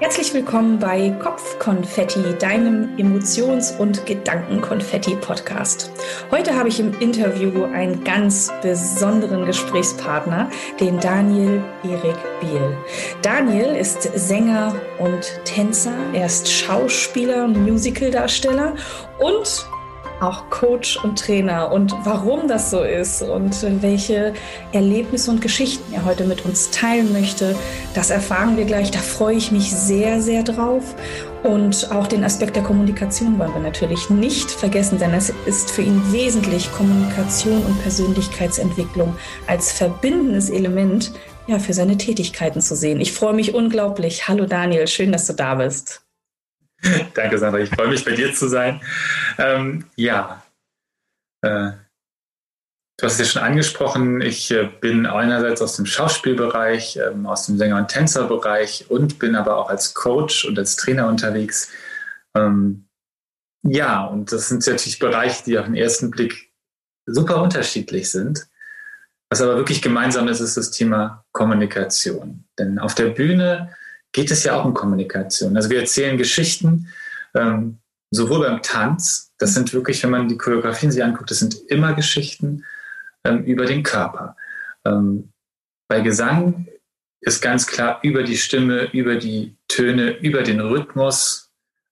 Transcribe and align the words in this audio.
Herzlich 0.00 0.34
willkommen 0.34 0.80
bei 0.80 1.10
Kopfkonfetti, 1.22 2.36
deinem 2.40 2.98
Emotions- 2.98 3.70
und 3.78 4.04
Gedankenkonfetti-Podcast. 4.04 5.92
Heute 6.32 6.56
habe 6.56 6.68
ich 6.68 6.80
im 6.80 6.98
Interview 6.98 7.62
einen 7.64 8.02
ganz 8.02 8.52
besonderen 8.60 9.46
Gesprächspartner, 9.46 10.50
den 10.80 10.98
Daniel 10.98 11.62
Erik 11.84 12.16
Biel. 12.40 12.76
Daniel 13.22 13.76
ist 13.76 14.02
Sänger 14.02 14.74
und 14.98 15.40
Tänzer, 15.44 15.94
er 16.12 16.26
ist 16.26 16.50
Schauspieler, 16.50 17.46
Musicaldarsteller 17.46 18.74
und 19.20 19.64
auch 20.20 20.48
Coach 20.50 20.96
und 21.02 21.18
Trainer 21.18 21.72
und 21.72 21.94
warum 22.04 22.48
das 22.48 22.70
so 22.70 22.82
ist 22.82 23.22
und 23.22 23.82
welche 23.82 24.32
Erlebnisse 24.72 25.30
und 25.30 25.40
Geschichten 25.40 25.92
er 25.92 26.04
heute 26.04 26.24
mit 26.24 26.44
uns 26.44 26.70
teilen 26.70 27.12
möchte, 27.12 27.56
das 27.94 28.10
erfahren 28.10 28.56
wir 28.56 28.64
gleich. 28.64 28.90
Da 28.90 29.00
freue 29.00 29.36
ich 29.36 29.50
mich 29.50 29.70
sehr, 29.72 30.20
sehr 30.20 30.42
drauf. 30.42 30.94
Und 31.42 31.90
auch 31.92 32.06
den 32.06 32.24
Aspekt 32.24 32.56
der 32.56 32.62
Kommunikation 32.62 33.38
wollen 33.38 33.52
wir 33.52 33.60
natürlich 33.60 34.08
nicht 34.08 34.50
vergessen, 34.50 34.98
denn 34.98 35.12
es 35.12 35.30
ist 35.44 35.70
für 35.70 35.82
ihn 35.82 36.00
wesentlich, 36.10 36.72
Kommunikation 36.72 37.62
und 37.62 37.82
Persönlichkeitsentwicklung 37.82 39.14
als 39.46 39.70
verbindendes 39.72 40.48
Element 40.48 41.12
ja, 41.46 41.58
für 41.58 41.74
seine 41.74 41.98
Tätigkeiten 41.98 42.62
zu 42.62 42.74
sehen. 42.74 43.00
Ich 43.00 43.12
freue 43.12 43.34
mich 43.34 43.54
unglaublich. 43.54 44.26
Hallo 44.26 44.46
Daniel, 44.46 44.86
schön, 44.86 45.12
dass 45.12 45.26
du 45.26 45.34
da 45.34 45.56
bist. 45.56 46.03
Danke, 47.14 47.38
Sandra. 47.38 47.60
Ich 47.60 47.70
freue 47.70 47.88
mich, 47.88 48.04
bei 48.04 48.12
dir 48.12 48.32
zu 48.32 48.48
sein. 48.48 48.80
Ähm, 49.38 49.86
ja, 49.96 50.42
äh, 51.42 51.72
du 52.98 53.06
hast 53.06 53.14
es 53.14 53.18
ja 53.18 53.24
schon 53.24 53.42
angesprochen. 53.42 54.20
Ich 54.20 54.50
äh, 54.50 54.68
bin 54.80 55.06
einerseits 55.06 55.62
aus 55.62 55.76
dem 55.76 55.86
Schauspielbereich, 55.86 56.96
ähm, 56.96 57.26
aus 57.26 57.46
dem 57.46 57.58
Sänger- 57.58 57.78
und 57.78 57.88
Tänzerbereich 57.88 58.86
und 58.90 59.18
bin 59.18 59.36
aber 59.36 59.56
auch 59.56 59.70
als 59.70 59.94
Coach 59.94 60.44
und 60.44 60.58
als 60.58 60.76
Trainer 60.76 61.08
unterwegs. 61.08 61.70
Ähm, 62.36 62.88
ja, 63.62 64.04
und 64.04 64.30
das 64.30 64.48
sind 64.48 64.66
natürlich 64.66 64.98
Bereiche, 64.98 65.44
die 65.44 65.58
auf 65.58 65.64
den 65.64 65.74
ersten 65.74 66.10
Blick 66.10 66.52
super 67.06 67.42
unterschiedlich 67.42 68.10
sind. 68.10 68.46
Was 69.30 69.40
aber 69.40 69.56
wirklich 69.56 69.80
gemeinsam 69.80 70.28
ist, 70.28 70.40
ist 70.40 70.56
das 70.56 70.70
Thema 70.70 71.24
Kommunikation. 71.32 72.44
Denn 72.58 72.78
auf 72.78 72.94
der 72.94 73.06
Bühne 73.06 73.74
geht 74.14 74.30
es 74.30 74.44
ja 74.44 74.54
auch 74.54 74.64
um 74.64 74.72
Kommunikation. 74.72 75.56
Also 75.56 75.68
wir 75.68 75.80
erzählen 75.80 76.16
Geschichten, 76.16 76.88
ähm, 77.34 77.78
sowohl 78.10 78.46
beim 78.46 78.62
Tanz, 78.62 79.32
das 79.38 79.52
sind 79.52 79.74
wirklich, 79.74 80.02
wenn 80.02 80.10
man 80.10 80.28
die 80.28 80.38
Choreografien 80.38 80.90
sich 80.90 81.02
anguckt, 81.02 81.30
das 81.30 81.40
sind 81.40 81.56
immer 81.68 81.92
Geschichten 81.94 82.64
ähm, 83.24 83.44
über 83.44 83.66
den 83.66 83.82
Körper. 83.82 84.36
Ähm, 84.86 85.32
bei 85.88 86.00
Gesang 86.00 86.68
ist 87.20 87.42
ganz 87.42 87.66
klar 87.66 87.98
über 88.02 88.22
die 88.22 88.36
Stimme, 88.36 88.84
über 88.92 89.16
die 89.16 89.56
Töne, 89.68 90.16
über 90.18 90.42
den 90.42 90.60
Rhythmus 90.60 91.50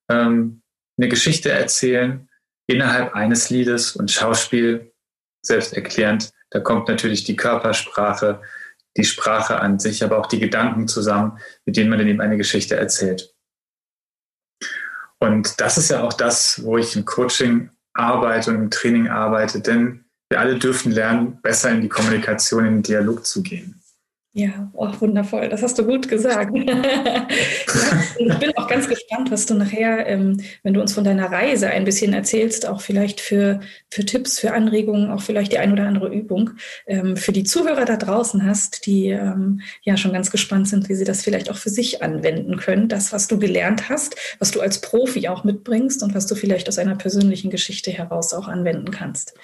ähm, 0.08 0.62
eine 0.96 1.08
Geschichte 1.08 1.50
erzählen 1.50 2.28
innerhalb 2.68 3.14
eines 3.14 3.50
Liedes 3.50 3.96
und 3.96 4.12
Schauspiel 4.12 4.92
selbsterklärend. 5.44 6.30
Da 6.50 6.60
kommt 6.60 6.86
natürlich 6.86 7.24
die 7.24 7.34
Körpersprache, 7.34 8.40
die 8.96 9.04
Sprache 9.04 9.60
an 9.60 9.78
sich, 9.78 10.04
aber 10.04 10.18
auch 10.18 10.26
die 10.26 10.40
Gedanken 10.40 10.88
zusammen, 10.88 11.38
mit 11.64 11.76
denen 11.76 11.90
man 11.90 11.98
dann 11.98 12.08
eben 12.08 12.20
eine 12.20 12.36
Geschichte 12.36 12.76
erzählt. 12.76 13.34
Und 15.18 15.60
das 15.60 15.78
ist 15.78 15.90
ja 15.90 16.02
auch 16.02 16.12
das, 16.12 16.62
wo 16.64 16.78
ich 16.78 16.96
im 16.96 17.04
Coaching 17.04 17.70
arbeite 17.94 18.50
und 18.50 18.56
im 18.56 18.70
Training 18.70 19.08
arbeite, 19.08 19.60
denn 19.60 20.04
wir 20.30 20.40
alle 20.40 20.58
dürfen 20.58 20.92
lernen, 20.92 21.40
besser 21.42 21.70
in 21.70 21.82
die 21.82 21.88
Kommunikation, 21.88 22.64
in 22.64 22.74
den 22.76 22.82
Dialog 22.82 23.26
zu 23.26 23.42
gehen. 23.42 23.81
Ja, 24.34 24.70
oh, 24.72 24.88
wundervoll. 24.98 25.50
Das 25.50 25.62
hast 25.62 25.78
du 25.78 25.84
gut 25.84 26.08
gesagt. 26.08 26.56
ich 28.18 28.38
bin 28.38 28.56
auch 28.56 28.66
ganz 28.66 28.88
gespannt, 28.88 29.30
was 29.30 29.44
du 29.44 29.52
nachher, 29.52 30.06
ähm, 30.06 30.40
wenn 30.62 30.72
du 30.72 30.80
uns 30.80 30.94
von 30.94 31.04
deiner 31.04 31.30
Reise 31.30 31.68
ein 31.68 31.84
bisschen 31.84 32.14
erzählst, 32.14 32.66
auch 32.66 32.80
vielleicht 32.80 33.20
für, 33.20 33.60
für 33.90 34.06
Tipps, 34.06 34.38
für 34.38 34.54
Anregungen, 34.54 35.10
auch 35.10 35.20
vielleicht 35.20 35.52
die 35.52 35.58
ein 35.58 35.70
oder 35.70 35.86
andere 35.86 36.08
Übung 36.08 36.52
ähm, 36.86 37.18
für 37.18 37.32
die 37.32 37.44
Zuhörer 37.44 37.84
da 37.84 37.98
draußen 37.98 38.46
hast, 38.46 38.86
die 38.86 39.08
ähm, 39.08 39.60
ja 39.82 39.98
schon 39.98 40.14
ganz 40.14 40.30
gespannt 40.30 40.66
sind, 40.66 40.88
wie 40.88 40.94
sie 40.94 41.04
das 41.04 41.20
vielleicht 41.20 41.50
auch 41.50 41.58
für 41.58 41.68
sich 41.68 42.02
anwenden 42.02 42.56
können. 42.56 42.88
Das, 42.88 43.12
was 43.12 43.28
du 43.28 43.38
gelernt 43.38 43.90
hast, 43.90 44.16
was 44.38 44.50
du 44.50 44.62
als 44.62 44.80
Profi 44.80 45.28
auch 45.28 45.44
mitbringst 45.44 46.02
und 46.02 46.14
was 46.14 46.26
du 46.26 46.36
vielleicht 46.36 46.70
aus 46.70 46.78
einer 46.78 46.96
persönlichen 46.96 47.50
Geschichte 47.50 47.90
heraus 47.90 48.32
auch 48.32 48.48
anwenden 48.48 48.92
kannst. 48.92 49.34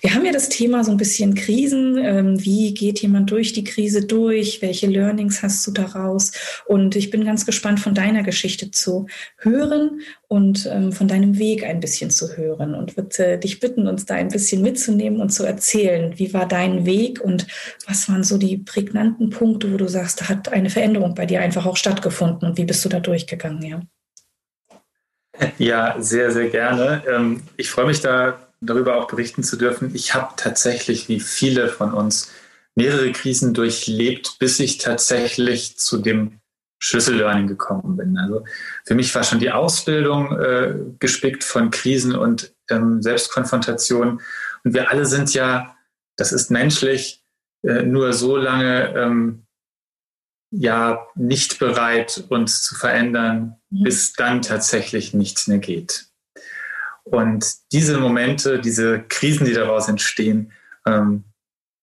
Wir 0.00 0.14
haben 0.14 0.24
ja 0.24 0.32
das 0.32 0.48
Thema 0.48 0.82
so 0.82 0.92
ein 0.92 0.96
bisschen 0.96 1.34
Krisen. 1.34 1.98
Ähm, 1.98 2.42
wie 2.42 2.72
geht 2.72 3.00
jemand 3.00 3.30
durch 3.30 3.52
die 3.52 3.64
Krise 3.64 4.06
durch? 4.06 4.29
Durch? 4.30 4.62
Welche 4.62 4.86
Learnings 4.86 5.42
hast 5.42 5.66
du 5.66 5.72
daraus? 5.72 6.32
Und 6.66 6.94
ich 6.94 7.10
bin 7.10 7.24
ganz 7.24 7.46
gespannt, 7.46 7.80
von 7.80 7.94
deiner 7.94 8.22
Geschichte 8.22 8.70
zu 8.70 9.06
hören 9.38 10.02
und 10.28 10.68
ähm, 10.70 10.92
von 10.92 11.08
deinem 11.08 11.38
Weg 11.38 11.64
ein 11.64 11.80
bisschen 11.80 12.10
zu 12.10 12.36
hören 12.36 12.74
und 12.74 12.96
würde 12.96 13.38
dich 13.38 13.58
bitten, 13.58 13.88
uns 13.88 14.06
da 14.06 14.14
ein 14.14 14.28
bisschen 14.28 14.62
mitzunehmen 14.62 15.20
und 15.20 15.30
zu 15.30 15.44
erzählen, 15.44 16.14
wie 16.16 16.32
war 16.32 16.46
dein 16.46 16.86
Weg 16.86 17.20
und 17.20 17.46
was 17.88 18.08
waren 18.08 18.22
so 18.22 18.38
die 18.38 18.58
prägnanten 18.58 19.30
Punkte, 19.30 19.72
wo 19.72 19.76
du 19.76 19.88
sagst, 19.88 20.20
da 20.20 20.28
hat 20.28 20.52
eine 20.52 20.70
Veränderung 20.70 21.14
bei 21.14 21.26
dir 21.26 21.40
einfach 21.40 21.66
auch 21.66 21.76
stattgefunden 21.76 22.48
und 22.48 22.56
wie 22.56 22.64
bist 22.64 22.84
du 22.84 22.88
da 22.88 23.00
durchgegangen, 23.00 23.62
ja? 23.62 23.80
Ja, 25.58 25.96
sehr, 25.98 26.30
sehr 26.32 26.50
gerne. 26.50 27.02
Ähm, 27.08 27.42
ich 27.56 27.70
freue 27.70 27.86
mich 27.86 28.00
da 28.00 28.38
darüber 28.60 28.96
auch 28.96 29.06
berichten 29.08 29.42
zu 29.42 29.56
dürfen. 29.56 29.90
Ich 29.94 30.14
habe 30.14 30.34
tatsächlich, 30.36 31.08
wie 31.08 31.18
viele 31.18 31.68
von 31.68 31.94
uns, 31.94 32.30
mehrere 32.76 33.12
Krisen 33.12 33.54
durchlebt, 33.54 34.36
bis 34.38 34.60
ich 34.60 34.78
tatsächlich 34.78 35.76
zu 35.78 35.98
dem 35.98 36.40
Schlüssellearning 36.78 37.46
gekommen 37.46 37.96
bin. 37.96 38.16
Also 38.16 38.44
für 38.86 38.94
mich 38.94 39.14
war 39.14 39.22
schon 39.22 39.38
die 39.38 39.50
Ausbildung 39.50 40.38
äh, 40.38 40.74
gespickt 40.98 41.44
von 41.44 41.70
Krisen 41.70 42.14
und 42.14 42.54
ähm, 42.70 43.02
Selbstkonfrontation. 43.02 44.20
Und 44.64 44.74
wir 44.74 44.90
alle 44.90 45.04
sind 45.04 45.34
ja, 45.34 45.76
das 46.16 46.32
ist 46.32 46.50
menschlich, 46.50 47.22
äh, 47.62 47.82
nur 47.82 48.14
so 48.14 48.36
lange 48.36 48.94
ähm, 48.96 49.46
ja 50.50 51.06
nicht 51.14 51.58
bereit, 51.58 52.24
uns 52.28 52.62
zu 52.62 52.74
verändern, 52.74 53.56
mhm. 53.68 53.84
bis 53.84 54.14
dann 54.14 54.40
tatsächlich 54.40 55.12
nichts 55.12 55.46
mehr 55.46 55.58
geht. 55.58 56.06
Und 57.04 57.46
diese 57.72 57.98
Momente, 57.98 58.58
diese 58.58 59.02
Krisen, 59.02 59.44
die 59.44 59.52
daraus 59.52 59.88
entstehen, 59.88 60.52
ähm, 60.86 61.24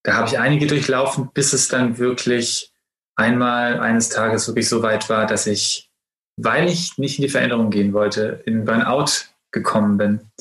da 0.08 0.16
habe 0.16 0.28
ich 0.30 0.40
einige 0.40 0.68
durchlaufen, 0.68 1.32
bis 1.34 1.52
es 1.52 1.68
dann 1.68 1.98
wirklich 1.98 2.72
einmal 3.18 3.82
eines 3.82 4.08
Tages 4.08 4.48
wirklich 4.48 4.70
so 4.70 4.82
weit 4.82 5.10
war, 5.10 5.26
dass 5.26 5.48
ich, 5.48 5.92
weil 6.38 6.70
ich 6.70 6.98
nicht 6.98 7.20
in 7.20 7.24
die 7.24 7.30
Veränderung 7.30 7.72
gehen 7.72 7.92
wollte, 7.92 8.42
in 8.46 8.64
Burnout 8.64 9.26
gekommen 9.52 9.98
bin. 9.98 10.32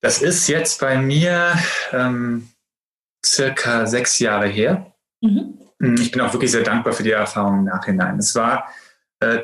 Das 0.00 0.22
ist 0.22 0.46
jetzt 0.46 0.80
bei 0.80 0.98
mir 0.98 1.52
ähm, 1.90 2.48
circa 3.26 3.86
sechs 3.86 4.20
Jahre 4.20 4.46
her. 4.46 4.94
Mhm. 5.20 5.58
Ich 5.98 6.12
bin 6.12 6.20
auch 6.20 6.32
wirklich 6.32 6.52
sehr 6.52 6.62
dankbar 6.62 6.92
für 6.92 7.02
die 7.02 7.10
Erfahrung 7.10 7.58
im 7.58 7.64
Nachhinein. 7.64 8.20
Es 8.20 8.36
war 8.36 8.68
äh, 9.18 9.40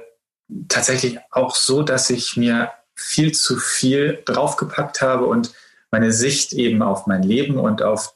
tatsächlich 0.68 1.18
auch 1.32 1.56
so, 1.56 1.82
dass 1.82 2.10
ich 2.10 2.36
mir 2.36 2.70
viel 2.94 3.32
zu 3.32 3.56
viel 3.56 4.22
draufgepackt 4.24 5.02
habe 5.02 5.26
und 5.26 5.52
meine 5.90 6.12
Sicht 6.12 6.52
eben 6.52 6.80
auf 6.80 7.08
mein 7.08 7.24
Leben 7.24 7.58
und 7.58 7.82
auf 7.82 8.14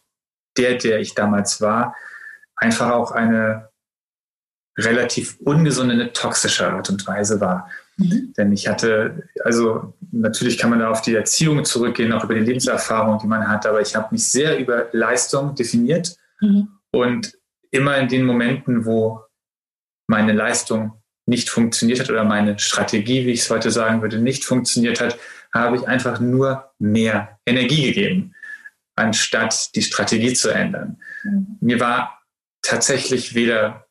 der, 0.58 0.74
der 0.74 1.00
ich 1.00 1.14
damals 1.14 1.60
war, 1.60 1.94
einfach 2.56 2.90
auch 2.90 3.12
eine 3.12 3.68
relativ 4.76 5.38
ungesunde, 5.40 5.94
eine 5.94 6.12
toxische 6.12 6.70
Art 6.70 6.88
und 6.90 7.06
Weise 7.06 7.40
war. 7.40 7.68
Mhm. 7.96 8.32
Denn 8.36 8.52
ich 8.52 8.68
hatte, 8.68 9.28
also 9.44 9.94
natürlich 10.12 10.58
kann 10.58 10.70
man 10.70 10.78
da 10.78 10.90
auf 10.90 11.02
die 11.02 11.14
Erziehung 11.14 11.64
zurückgehen, 11.64 12.12
auch 12.12 12.24
über 12.24 12.34
die 12.34 12.40
Lebenserfahrung, 12.40 13.18
die 13.18 13.26
man 13.26 13.48
hat, 13.48 13.66
aber 13.66 13.80
ich 13.80 13.96
habe 13.96 14.08
mich 14.12 14.28
sehr 14.28 14.58
über 14.58 14.86
Leistung 14.92 15.54
definiert 15.54 16.16
mhm. 16.40 16.68
und 16.92 17.32
immer 17.70 17.98
in 17.98 18.08
den 18.08 18.24
Momenten, 18.24 18.84
wo 18.86 19.20
meine 20.06 20.32
Leistung 20.32 20.92
nicht 21.26 21.50
funktioniert 21.50 22.00
hat 22.00 22.10
oder 22.10 22.24
meine 22.24 22.58
Strategie, 22.58 23.26
wie 23.26 23.32
ich 23.32 23.40
es 23.40 23.50
heute 23.50 23.70
sagen 23.70 24.00
würde, 24.00 24.18
nicht 24.18 24.44
funktioniert 24.44 25.00
hat, 25.00 25.18
habe 25.52 25.76
ich 25.76 25.86
einfach 25.86 26.20
nur 26.20 26.70
mehr 26.78 27.38
Energie 27.44 27.92
gegeben 27.92 28.34
anstatt 28.98 29.74
die 29.74 29.82
Strategie 29.82 30.32
zu 30.34 30.50
ändern. 30.50 31.00
Mhm. 31.24 31.56
Mir 31.60 31.80
war 31.80 32.22
tatsächlich 32.62 33.34
weder 33.34 33.86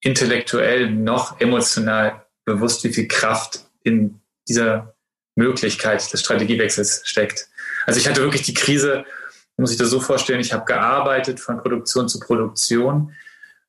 intellektuell 0.00 0.90
noch 0.90 1.40
emotional 1.40 2.26
bewusst, 2.44 2.84
wie 2.84 2.92
viel 2.92 3.08
Kraft 3.08 3.68
in 3.82 4.20
dieser 4.48 4.94
Möglichkeit 5.34 6.12
des 6.12 6.20
Strategiewechsels 6.20 7.02
steckt. 7.04 7.48
Also 7.86 8.00
ich 8.00 8.08
hatte 8.08 8.22
wirklich 8.22 8.42
die 8.42 8.54
Krise, 8.54 9.04
muss 9.56 9.72
ich 9.72 9.78
das 9.78 9.90
so 9.90 10.00
vorstellen, 10.00 10.40
ich 10.40 10.52
habe 10.52 10.64
gearbeitet 10.64 11.40
von 11.40 11.58
Produktion 11.58 12.08
zu 12.08 12.20
Produktion. 12.20 13.12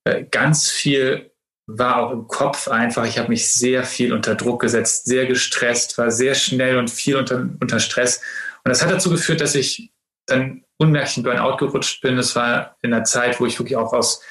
Äh, 0.04 0.26
ganz 0.26 0.70
viel 0.70 1.32
war 1.66 1.98
auch 1.98 2.12
im 2.12 2.28
Kopf 2.28 2.68
einfach. 2.68 3.06
Ich 3.06 3.18
habe 3.18 3.30
mich 3.30 3.52
sehr 3.52 3.84
viel 3.84 4.14
unter 4.14 4.36
Druck 4.36 4.62
gesetzt, 4.62 5.06
sehr 5.06 5.26
gestresst, 5.26 5.98
war 5.98 6.12
sehr 6.12 6.36
schnell 6.36 6.78
und 6.78 6.90
viel 6.90 7.18
unter, 7.18 7.50
unter 7.60 7.80
Stress. 7.80 8.22
Und 8.64 8.70
das 8.70 8.82
hat 8.82 8.92
dazu 8.92 9.10
geführt, 9.10 9.42
dass 9.42 9.56
ich 9.56 9.92
dann 10.26 10.64
unmerklich 10.78 11.18
in 11.18 11.24
Burnout 11.24 11.58
gerutscht 11.58 12.02
bin. 12.02 12.18
Das 12.18 12.36
war 12.36 12.76
in 12.82 12.92
der 12.92 13.04
Zeit, 13.04 13.40
wo 13.40 13.46
ich 13.46 13.60
wirklich 13.60 13.78
auch 13.78 13.94
aus 13.94 14.22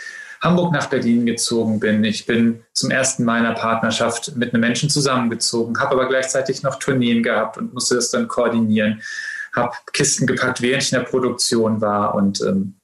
Hamburg 0.41 0.73
nach 0.73 0.87
Berlin 0.87 1.27
gezogen 1.27 1.81
bin. 1.81 2.05
Ich 2.05 2.27
bin 2.27 2.63
zum 2.73 2.91
ersten 2.91 3.25
Mal 3.25 3.41
in 3.41 3.47
einer 3.47 3.55
Partnerschaft 3.55 4.37
mit 4.37 4.53
einem 4.53 4.61
Menschen 4.61 4.91
zusammengezogen, 4.91 5.79
habe 5.81 5.93
aber 5.93 6.09
gleichzeitig 6.09 6.63
noch 6.63 6.79
Tourneen 6.79 7.23
gehabt 7.23 7.59
und 7.59 7.75
musste 7.75 7.95
das 7.95 8.11
dann 8.11 8.29
koordinieren. 8.29 9.03
Habe 9.55 9.75
Kisten 9.93 10.27
gepackt, 10.27 10.61
während 10.61 10.83
ich 10.83 10.93
in 10.93 10.99
der 10.99 11.07
Produktion 11.07 11.81
war 11.81 12.15
und 12.15 12.43
ähm, 12.43 12.75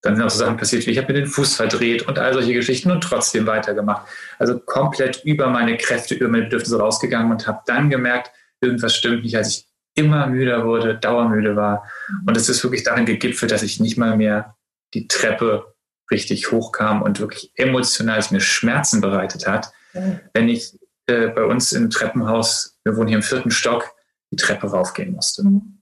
dann 0.00 0.14
sind 0.14 0.24
auch 0.24 0.30
so 0.30 0.38
Sachen 0.38 0.56
passiert, 0.56 0.86
wie 0.86 0.92
ich 0.92 0.98
habe 0.98 1.12
mir 1.12 1.20
den 1.20 1.28
Fuß 1.28 1.56
verdreht 1.56 2.06
und 2.06 2.18
all 2.18 2.32
solche 2.32 2.54
Geschichten 2.54 2.90
und 2.90 3.02
trotzdem 3.02 3.46
weitergemacht. 3.46 4.06
Also 4.38 4.58
komplett 4.58 5.24
über 5.24 5.48
meine 5.48 5.76
Kräfte, 5.76 6.14
über 6.14 6.28
meine 6.28 6.44
Bedürfnisse 6.44 6.78
rausgegangen 6.78 7.32
und 7.32 7.46
habe 7.46 7.62
dann 7.66 7.90
gemerkt, 7.90 8.30
irgendwas 8.60 8.94
stimmt 8.94 9.24
nicht, 9.24 9.36
als 9.36 9.48
ich 9.48 9.67
immer 9.98 10.28
müder 10.28 10.64
wurde, 10.64 10.96
dauermüde 10.96 11.56
war. 11.56 11.84
Und 12.26 12.36
es 12.36 12.48
ist 12.48 12.62
wirklich 12.62 12.84
darin 12.84 13.04
gegipfelt, 13.04 13.50
dass 13.50 13.62
ich 13.62 13.80
nicht 13.80 13.98
mal 13.98 14.16
mehr 14.16 14.56
die 14.94 15.08
Treppe 15.08 15.74
richtig 16.10 16.52
hochkam 16.52 17.02
und 17.02 17.20
wirklich 17.20 17.52
emotional 17.56 18.18
es 18.18 18.30
mir 18.30 18.40
Schmerzen 18.40 19.00
bereitet 19.00 19.46
hat, 19.46 19.72
mhm. 19.92 20.20
wenn 20.32 20.48
ich 20.48 20.78
äh, 21.06 21.28
bei 21.28 21.44
uns 21.44 21.72
im 21.72 21.90
Treppenhaus, 21.90 22.78
wir 22.84 22.96
wohnen 22.96 23.08
hier 23.08 23.18
im 23.18 23.22
vierten 23.22 23.50
Stock, 23.50 23.90
die 24.30 24.36
Treppe 24.36 24.68
raufgehen 24.68 25.12
musste. 25.12 25.42
Mhm. 25.42 25.80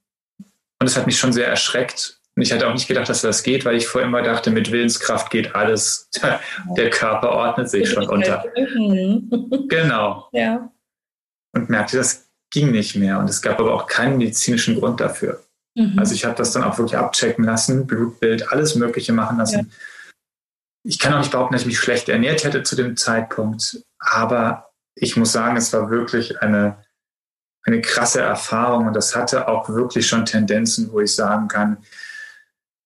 Und 0.78 0.86
es 0.86 0.96
hat 0.96 1.06
mich 1.06 1.19
schon 1.19 1.32
sehr 1.32 1.46
erschreckt, 1.46 2.20
und 2.36 2.42
ich 2.42 2.52
hatte 2.52 2.69
auch 2.69 2.74
nicht 2.74 2.86
gedacht, 2.86 3.08
dass 3.08 3.22
das 3.22 3.42
geht, 3.42 3.64
weil 3.64 3.76
ich 3.76 3.86
vorher 3.86 4.06
immer 4.06 4.20
dachte, 4.20 4.50
mit 4.50 4.70
Willenskraft 4.70 5.30
geht 5.30 5.54
alles. 5.54 6.10
Der 6.76 6.90
Körper 6.90 7.30
ordnet 7.30 7.70
sich 7.70 7.88
schon 7.88 8.06
unter. 8.06 8.44
Genau. 9.69 10.28
Ja. 10.32 10.70
Und 11.52 11.70
merkte, 11.70 11.96
das 11.96 12.25
ging 12.50 12.70
nicht 12.70 12.96
mehr. 12.96 13.19
Und 13.19 13.28
es 13.28 13.43
gab 13.43 13.58
aber 13.60 13.75
auch 13.75 13.87
keinen 13.87 14.19
medizinischen 14.19 14.78
Grund 14.78 15.00
dafür. 15.00 15.43
Mhm. 15.75 15.98
Also 15.98 16.14
ich 16.14 16.25
habe 16.25 16.34
das 16.34 16.52
dann 16.52 16.64
auch 16.64 16.78
wirklich 16.78 16.96
abchecken 16.96 17.44
lassen, 17.44 17.87
Blutbild, 17.87 18.50
alles 18.50 18.75
Mögliche 18.75 19.12
machen 19.12 19.38
lassen. 19.38 19.58
Ja. 19.58 19.76
Ich 20.84 20.98
kann 20.98 21.12
auch 21.12 21.19
nicht 21.19 21.32
behaupten, 21.32 21.52
dass 21.52 21.62
ich 21.62 21.69
mich 21.69 21.78
schlecht 21.78 22.08
ernährt 22.08 22.44
hätte 22.44 22.62
zu 22.62 22.76
dem 22.76 22.96
Zeitpunkt. 22.96 23.82
Aber 23.98 24.70
ich 24.94 25.16
muss 25.16 25.32
sagen, 25.32 25.56
es 25.56 25.72
war 25.72 25.90
wirklich 25.90 26.40
eine, 26.40 26.78
eine 27.64 27.81
krasse 27.81 28.20
Erfahrung. 28.20 28.87
Und 28.87 28.94
das 28.94 29.14
hatte 29.16 29.48
auch 29.48 29.69
wirklich 29.69 30.06
schon 30.06 30.25
Tendenzen, 30.25 30.93
wo 30.93 31.00
ich 31.00 31.14
sagen 31.14 31.48
kann, 31.48 31.78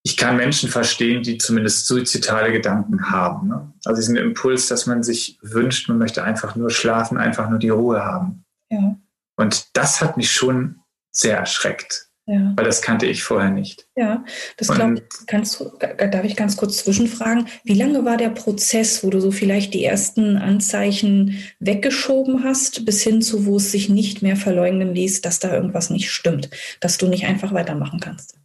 ich 0.02 0.16
kann 0.16 0.36
Menschen 0.36 0.70
verstehen, 0.70 1.22
die 1.22 1.36
zumindest 1.36 1.86
suizidale 1.86 2.52
Gedanken 2.52 3.10
haben. 3.10 3.48
Ne? 3.48 3.72
Also 3.84 4.00
diesen 4.00 4.16
Impuls, 4.16 4.66
dass 4.66 4.86
man 4.86 5.02
sich 5.02 5.38
wünscht, 5.42 5.88
man 5.88 5.98
möchte 5.98 6.24
einfach 6.24 6.56
nur 6.56 6.70
schlafen, 6.70 7.18
einfach 7.18 7.50
nur 7.50 7.58
die 7.58 7.68
Ruhe 7.68 8.02
haben. 8.02 8.44
Ja. 8.70 8.96
Und 9.40 9.68
das 9.72 10.02
hat 10.02 10.18
mich 10.18 10.30
schon 10.30 10.80
sehr 11.10 11.38
erschreckt. 11.38 12.10
Ja. 12.26 12.52
Weil 12.54 12.66
das 12.66 12.82
kannte 12.82 13.06
ich 13.06 13.24
vorher 13.24 13.50
nicht. 13.50 13.88
Ja, 13.96 14.24
das 14.56 14.68
glaube 14.68 14.96
ich. 14.96 15.26
Kannst 15.26 15.58
du, 15.58 15.72
darf 15.78 16.24
ich 16.24 16.36
ganz 16.36 16.56
kurz 16.56 16.76
zwischenfragen? 16.84 17.48
Wie 17.64 17.74
lange 17.74 18.04
war 18.04 18.18
der 18.18 18.28
Prozess, 18.28 19.02
wo 19.02 19.10
du 19.10 19.18
so 19.18 19.32
vielleicht 19.32 19.72
die 19.74 19.84
ersten 19.84 20.36
Anzeichen 20.36 21.42
weggeschoben 21.58 22.44
hast, 22.44 22.84
bis 22.84 23.02
hin 23.02 23.22
zu, 23.22 23.46
wo 23.46 23.56
es 23.56 23.72
sich 23.72 23.88
nicht 23.88 24.22
mehr 24.22 24.36
verleugnen 24.36 24.94
ließ, 24.94 25.22
dass 25.22 25.40
da 25.40 25.52
irgendwas 25.52 25.90
nicht 25.90 26.12
stimmt, 26.12 26.50
dass 26.80 26.98
du 26.98 27.08
nicht 27.08 27.24
einfach 27.24 27.52
weitermachen 27.52 27.98
kannst? 27.98 28.36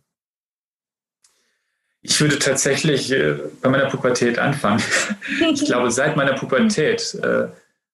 Ich 2.02 2.20
würde 2.22 2.40
tatsächlich 2.40 3.12
äh, 3.12 3.36
bei 3.62 3.70
meiner 3.70 3.90
Pubertät 3.90 4.40
anfangen. 4.40 4.82
ich 5.54 5.66
glaube, 5.66 5.92
seit 5.92 6.16
meiner 6.16 6.34
Pubertät 6.34 7.14
äh, 7.22 7.50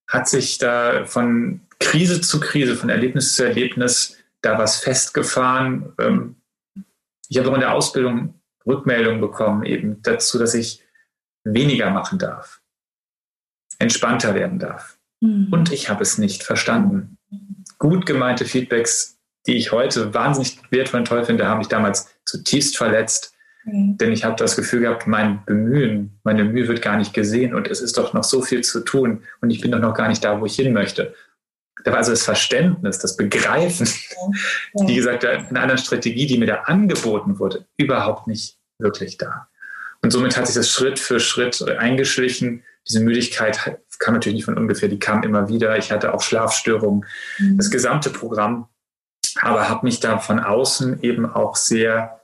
hat 0.07 0.29
sich 0.29 0.57
da 0.57 1.05
von 1.05 1.61
Krise 1.81 2.21
zu 2.21 2.39
Krise, 2.39 2.75
von 2.75 2.89
Erlebnis 2.89 3.33
zu 3.33 3.43
Erlebnis 3.43 4.17
da 4.41 4.57
was 4.57 4.77
festgefahren. 4.77 5.93
Ähm, 5.99 6.35
ich 7.27 7.37
habe 7.37 7.49
auch 7.49 7.55
in 7.55 7.59
der 7.59 7.73
Ausbildung 7.73 8.41
Rückmeldungen 8.65 9.19
bekommen, 9.19 9.63
eben 9.63 10.01
dazu, 10.01 10.37
dass 10.37 10.53
ich 10.53 10.83
weniger 11.43 11.89
machen 11.89 12.19
darf, 12.19 12.61
entspannter 13.79 14.35
werden 14.35 14.59
darf. 14.59 14.97
Mhm. 15.19 15.47
Und 15.51 15.71
ich 15.71 15.89
habe 15.89 16.03
es 16.03 16.17
nicht 16.17 16.43
verstanden. 16.43 17.17
Gut 17.79 18.05
gemeinte 18.05 18.45
Feedbacks, 18.45 19.17
die 19.47 19.57
ich 19.57 19.71
heute 19.71 20.13
wahnsinnig 20.13 20.59
wertvoll 20.69 20.99
und 21.01 21.07
toll 21.07 21.25
finde, 21.25 21.47
haben 21.47 21.57
mich 21.57 21.67
damals 21.67 22.13
zutiefst 22.25 22.77
verletzt 22.77 23.33
Mhm. 23.63 23.97
Denn 23.97 24.11
ich 24.11 24.23
habe 24.23 24.35
das 24.35 24.55
Gefühl 24.55 24.81
gehabt, 24.81 25.07
mein 25.07 25.43
Bemühen, 25.45 26.19
meine 26.23 26.43
Mühe 26.43 26.67
wird 26.67 26.81
gar 26.81 26.97
nicht 26.97 27.13
gesehen 27.13 27.53
und 27.53 27.67
es 27.67 27.81
ist 27.81 27.97
doch 27.97 28.13
noch 28.13 28.23
so 28.23 28.41
viel 28.41 28.61
zu 28.61 28.81
tun 28.81 29.23
und 29.41 29.51
ich 29.51 29.61
bin 29.61 29.71
doch 29.71 29.79
noch 29.79 29.93
gar 29.93 30.07
nicht 30.07 30.23
da, 30.23 30.39
wo 30.39 30.45
ich 30.45 30.55
hin 30.55 30.73
möchte. 30.73 31.13
Da 31.83 31.91
war 31.91 31.99
also 31.99 32.11
das 32.11 32.23
Verständnis, 32.23 32.99
das 32.99 33.15
Begreifen, 33.15 33.87
ja. 33.87 34.87
wie 34.87 34.95
gesagt, 34.95 35.25
eine 35.25 35.59
andere 35.59 35.77
Strategie, 35.77 36.27
die 36.27 36.37
mir 36.37 36.45
da 36.45 36.61
angeboten 36.61 37.39
wurde, 37.39 37.65
überhaupt 37.77 38.27
nicht 38.27 38.57
wirklich 38.77 39.17
da. 39.17 39.47
Und 40.01 40.11
somit 40.11 40.35
hat 40.37 40.47
sich 40.47 40.55
das 40.55 40.69
Schritt 40.69 40.99
für 40.99 41.19
Schritt 41.19 41.61
eingeschlichen. 41.61 42.63
Diese 42.87 42.99
Müdigkeit 42.99 43.77
kam 43.99 44.15
natürlich 44.15 44.35
nicht 44.35 44.45
von 44.45 44.57
ungefähr, 44.57 44.89
die 44.89 44.99
kam 44.99 45.23
immer 45.23 45.47
wieder. 45.47 45.77
Ich 45.77 45.91
hatte 45.91 46.13
auch 46.13 46.21
Schlafstörungen, 46.21 47.05
mhm. 47.37 47.57
das 47.57 47.69
gesamte 47.69 48.09
Programm, 48.09 48.67
aber 49.39 49.69
habe 49.69 49.85
mich 49.85 49.99
da 49.99 50.17
von 50.17 50.39
außen 50.39 51.01
eben 51.03 51.25
auch 51.27 51.55
sehr 51.55 52.21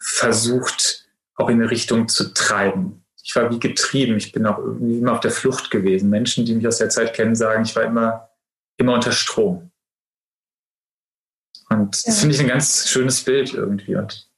versucht, 0.00 1.06
auch 1.36 1.48
in 1.48 1.60
eine 1.60 1.70
Richtung 1.70 2.08
zu 2.08 2.34
treiben. 2.34 3.04
Ich 3.30 3.36
war 3.36 3.48
wie 3.48 3.60
getrieben. 3.60 4.16
Ich 4.16 4.32
bin 4.32 4.44
auch 4.44 4.58
irgendwie 4.58 4.98
immer 4.98 5.12
auf 5.12 5.20
der 5.20 5.30
Flucht 5.30 5.70
gewesen. 5.70 6.10
Menschen, 6.10 6.44
die 6.44 6.52
mich 6.52 6.66
aus 6.66 6.78
der 6.78 6.88
Zeit 6.88 7.14
kennen, 7.14 7.36
sagen, 7.36 7.62
ich 7.62 7.76
war 7.76 7.84
immer, 7.84 8.28
immer 8.76 8.94
unter 8.94 9.12
Strom. 9.12 9.70
Und 11.68 11.96
ja. 11.96 12.02
das 12.06 12.18
finde 12.18 12.34
ich 12.34 12.40
ein 12.40 12.48
ganz 12.48 12.88
schönes 12.88 13.22
Bild 13.22 13.54
irgendwie. 13.54 13.94
Und 13.94 14.28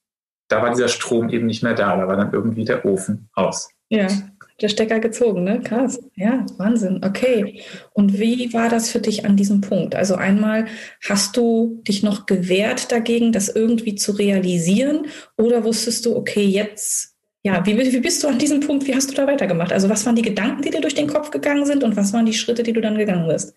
da 0.48 0.60
war 0.60 0.72
dieser 0.72 0.88
Strom 0.88 1.30
eben 1.30 1.46
nicht 1.46 1.62
mehr 1.62 1.72
da. 1.72 1.96
Da 1.96 2.06
war 2.06 2.18
dann 2.18 2.34
irgendwie 2.34 2.66
der 2.66 2.84
Ofen 2.84 3.30
aus. 3.32 3.70
Ja, 3.88 4.08
der 4.60 4.68
Stecker 4.68 5.00
gezogen, 5.00 5.42
ne? 5.44 5.62
Krass. 5.62 5.98
Ja, 6.14 6.44
Wahnsinn. 6.58 7.02
Okay. 7.02 7.62
Und 7.94 8.18
wie 8.18 8.52
war 8.52 8.68
das 8.68 8.90
für 8.90 9.00
dich 9.00 9.24
an 9.24 9.38
diesem 9.38 9.62
Punkt? 9.62 9.94
Also 9.94 10.16
einmal, 10.16 10.66
hast 11.08 11.38
du 11.38 11.80
dich 11.88 12.02
noch 12.02 12.26
gewehrt 12.26 12.92
dagegen, 12.92 13.32
das 13.32 13.48
irgendwie 13.48 13.94
zu 13.94 14.12
realisieren? 14.12 15.06
Oder 15.38 15.64
wusstest 15.64 16.04
du, 16.04 16.14
okay, 16.14 16.44
jetzt, 16.44 17.11
ja, 17.44 17.64
wie, 17.66 17.76
wie 17.76 18.00
bist 18.00 18.22
du 18.22 18.28
an 18.28 18.38
diesem 18.38 18.60
Punkt, 18.60 18.86
wie 18.86 18.94
hast 18.94 19.10
du 19.10 19.14
da 19.14 19.26
weitergemacht? 19.26 19.72
Also 19.72 19.88
was 19.88 20.06
waren 20.06 20.16
die 20.16 20.22
Gedanken, 20.22 20.62
die 20.62 20.70
dir 20.70 20.80
durch 20.80 20.94
den 20.94 21.08
Kopf 21.08 21.30
gegangen 21.30 21.66
sind 21.66 21.82
und 21.82 21.96
was 21.96 22.12
waren 22.12 22.26
die 22.26 22.34
Schritte, 22.34 22.62
die 22.62 22.72
du 22.72 22.80
dann 22.80 22.96
gegangen 22.96 23.28
bist? 23.28 23.54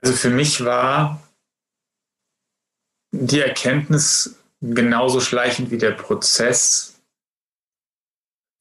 Also 0.00 0.16
für 0.16 0.30
mich 0.30 0.64
war 0.64 1.22
die 3.12 3.40
Erkenntnis 3.40 4.38
genauso 4.60 5.20
schleichend 5.20 5.70
wie 5.70 5.78
der 5.78 5.92
Prozess, 5.92 6.92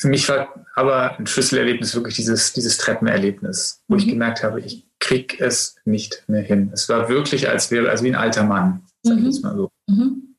für 0.02 0.08
mich 0.08 0.28
war 0.30 0.66
aber 0.74 1.20
ein 1.20 1.28
Schlüsselerlebnis 1.28 1.94
wirklich 1.94 2.16
dieses, 2.16 2.54
dieses 2.54 2.80
Treppenerlebnis, 2.80 3.84
wo 3.88 3.94
mhm. 3.94 4.00
ich 4.00 4.08
gemerkt 4.08 4.44
habe, 4.44 4.60
ich 4.60 4.88
krieg 5.00 5.40
es 5.40 5.76
nicht 5.86 6.24
mehr 6.28 6.42
hin. 6.42 6.72
Es 6.74 6.90
war 6.90 7.08
wirklich, 7.08 7.48
als 7.48 7.70
wäre, 7.70 7.88
also 7.88 8.04
wie 8.04 8.10
ein 8.10 8.16
alter 8.16 8.44
Mann, 8.44 8.84
sag 9.04 9.18
ich 9.18 9.20
mhm. 9.20 9.26
jetzt 9.28 9.44
mal 9.44 9.56
so. 9.56 9.70
Mhm. 9.88 10.36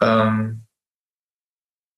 Ähm, 0.00 0.61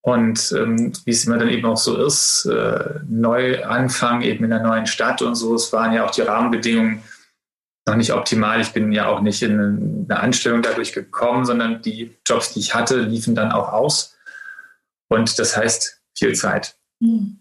und 0.05 0.53
ähm, 0.53 0.93
wie 1.07 1.11
es 1.13 1.25
immer 1.25 1.39
dann 1.39 1.49
eben 1.49 1.65
auch 1.65 1.79
so 1.79 1.97
ist, 2.05 2.45
äh, 2.45 3.01
neu 3.09 3.65
anfangen 3.65 4.21
eben 4.21 4.45
in 4.45 4.53
einer 4.53 4.69
neuen 4.69 4.87
Stadt 4.87 5.23
und 5.23 5.35
so, 5.35 5.55
es 5.55 5.73
waren 5.73 5.95
ja 5.95 6.05
auch 6.05 6.11
die 6.11 6.21
Rahmenbedingungen 6.21 7.03
noch 7.87 7.97
nicht 7.97 8.13
optimal. 8.13 8.61
Ich 8.61 8.75
bin 8.75 8.93
ja 8.93 9.07
auch 9.07 9.23
nicht 9.23 9.41
in 9.41 10.07
eine 10.07 10.21
Anstellung 10.21 10.61
dadurch 10.61 10.93
gekommen, 10.93 11.47
sondern 11.47 11.81
die 11.81 12.15
Jobs, 12.27 12.53
die 12.53 12.61
ich 12.61 12.75
hatte, 12.75 13.01
liefen 13.01 13.35
dann 13.35 13.51
auch 13.51 13.73
aus. 13.73 14.15
Und 15.09 15.39
das 15.39 15.57
heißt, 15.57 16.03
viel 16.15 16.35
Zeit. 16.35 16.77
Mhm. 17.01 17.39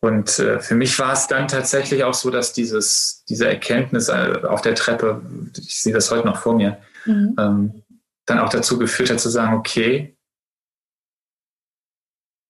Und 0.00 0.38
äh, 0.38 0.60
für 0.60 0.76
mich 0.76 0.98
war 0.98 1.12
es 1.12 1.26
dann 1.26 1.46
tatsächlich 1.46 2.04
auch 2.04 2.14
so, 2.14 2.30
dass 2.30 2.54
dieses, 2.54 3.22
diese 3.28 3.48
Erkenntnis 3.48 4.08
äh, 4.08 4.40
auf 4.48 4.62
der 4.62 4.76
Treppe, 4.76 5.20
ich 5.58 5.82
sehe 5.82 5.92
das 5.92 6.10
heute 6.10 6.26
noch 6.26 6.38
vor 6.38 6.54
mir, 6.54 6.78
mhm. 7.04 7.36
ähm, 7.38 7.82
dann 8.24 8.38
auch 8.38 8.48
dazu 8.48 8.78
geführt 8.78 9.10
hat 9.10 9.20
zu 9.20 9.28
sagen, 9.28 9.54
okay, 9.54 10.15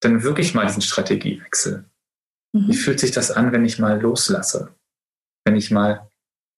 dann 0.00 0.22
wirklich 0.22 0.54
mal 0.54 0.66
diesen 0.66 0.82
Strategiewechsel. 0.82 1.84
Mhm. 2.52 2.68
Wie 2.68 2.76
fühlt 2.76 3.00
sich 3.00 3.12
das 3.12 3.30
an, 3.30 3.52
wenn 3.52 3.64
ich 3.64 3.78
mal 3.78 4.00
loslasse? 4.00 4.74
Wenn 5.44 5.56
ich 5.56 5.70
mal 5.70 6.10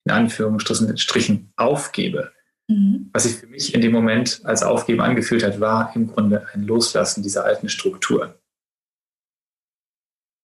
in 0.04 0.12
Anführungsstrichen 0.12 1.52
aufgebe? 1.56 2.32
Mhm. 2.68 3.10
Was 3.12 3.24
sich 3.24 3.36
für 3.36 3.46
mich 3.46 3.74
in 3.74 3.80
dem 3.80 3.92
Moment 3.92 4.40
als 4.44 4.62
Aufgeben 4.62 5.00
angefühlt 5.00 5.42
hat, 5.42 5.60
war 5.60 5.94
im 5.94 6.08
Grunde 6.08 6.46
ein 6.52 6.62
Loslassen 6.62 7.22
dieser 7.22 7.44
alten 7.44 7.68
Strukturen. 7.68 8.34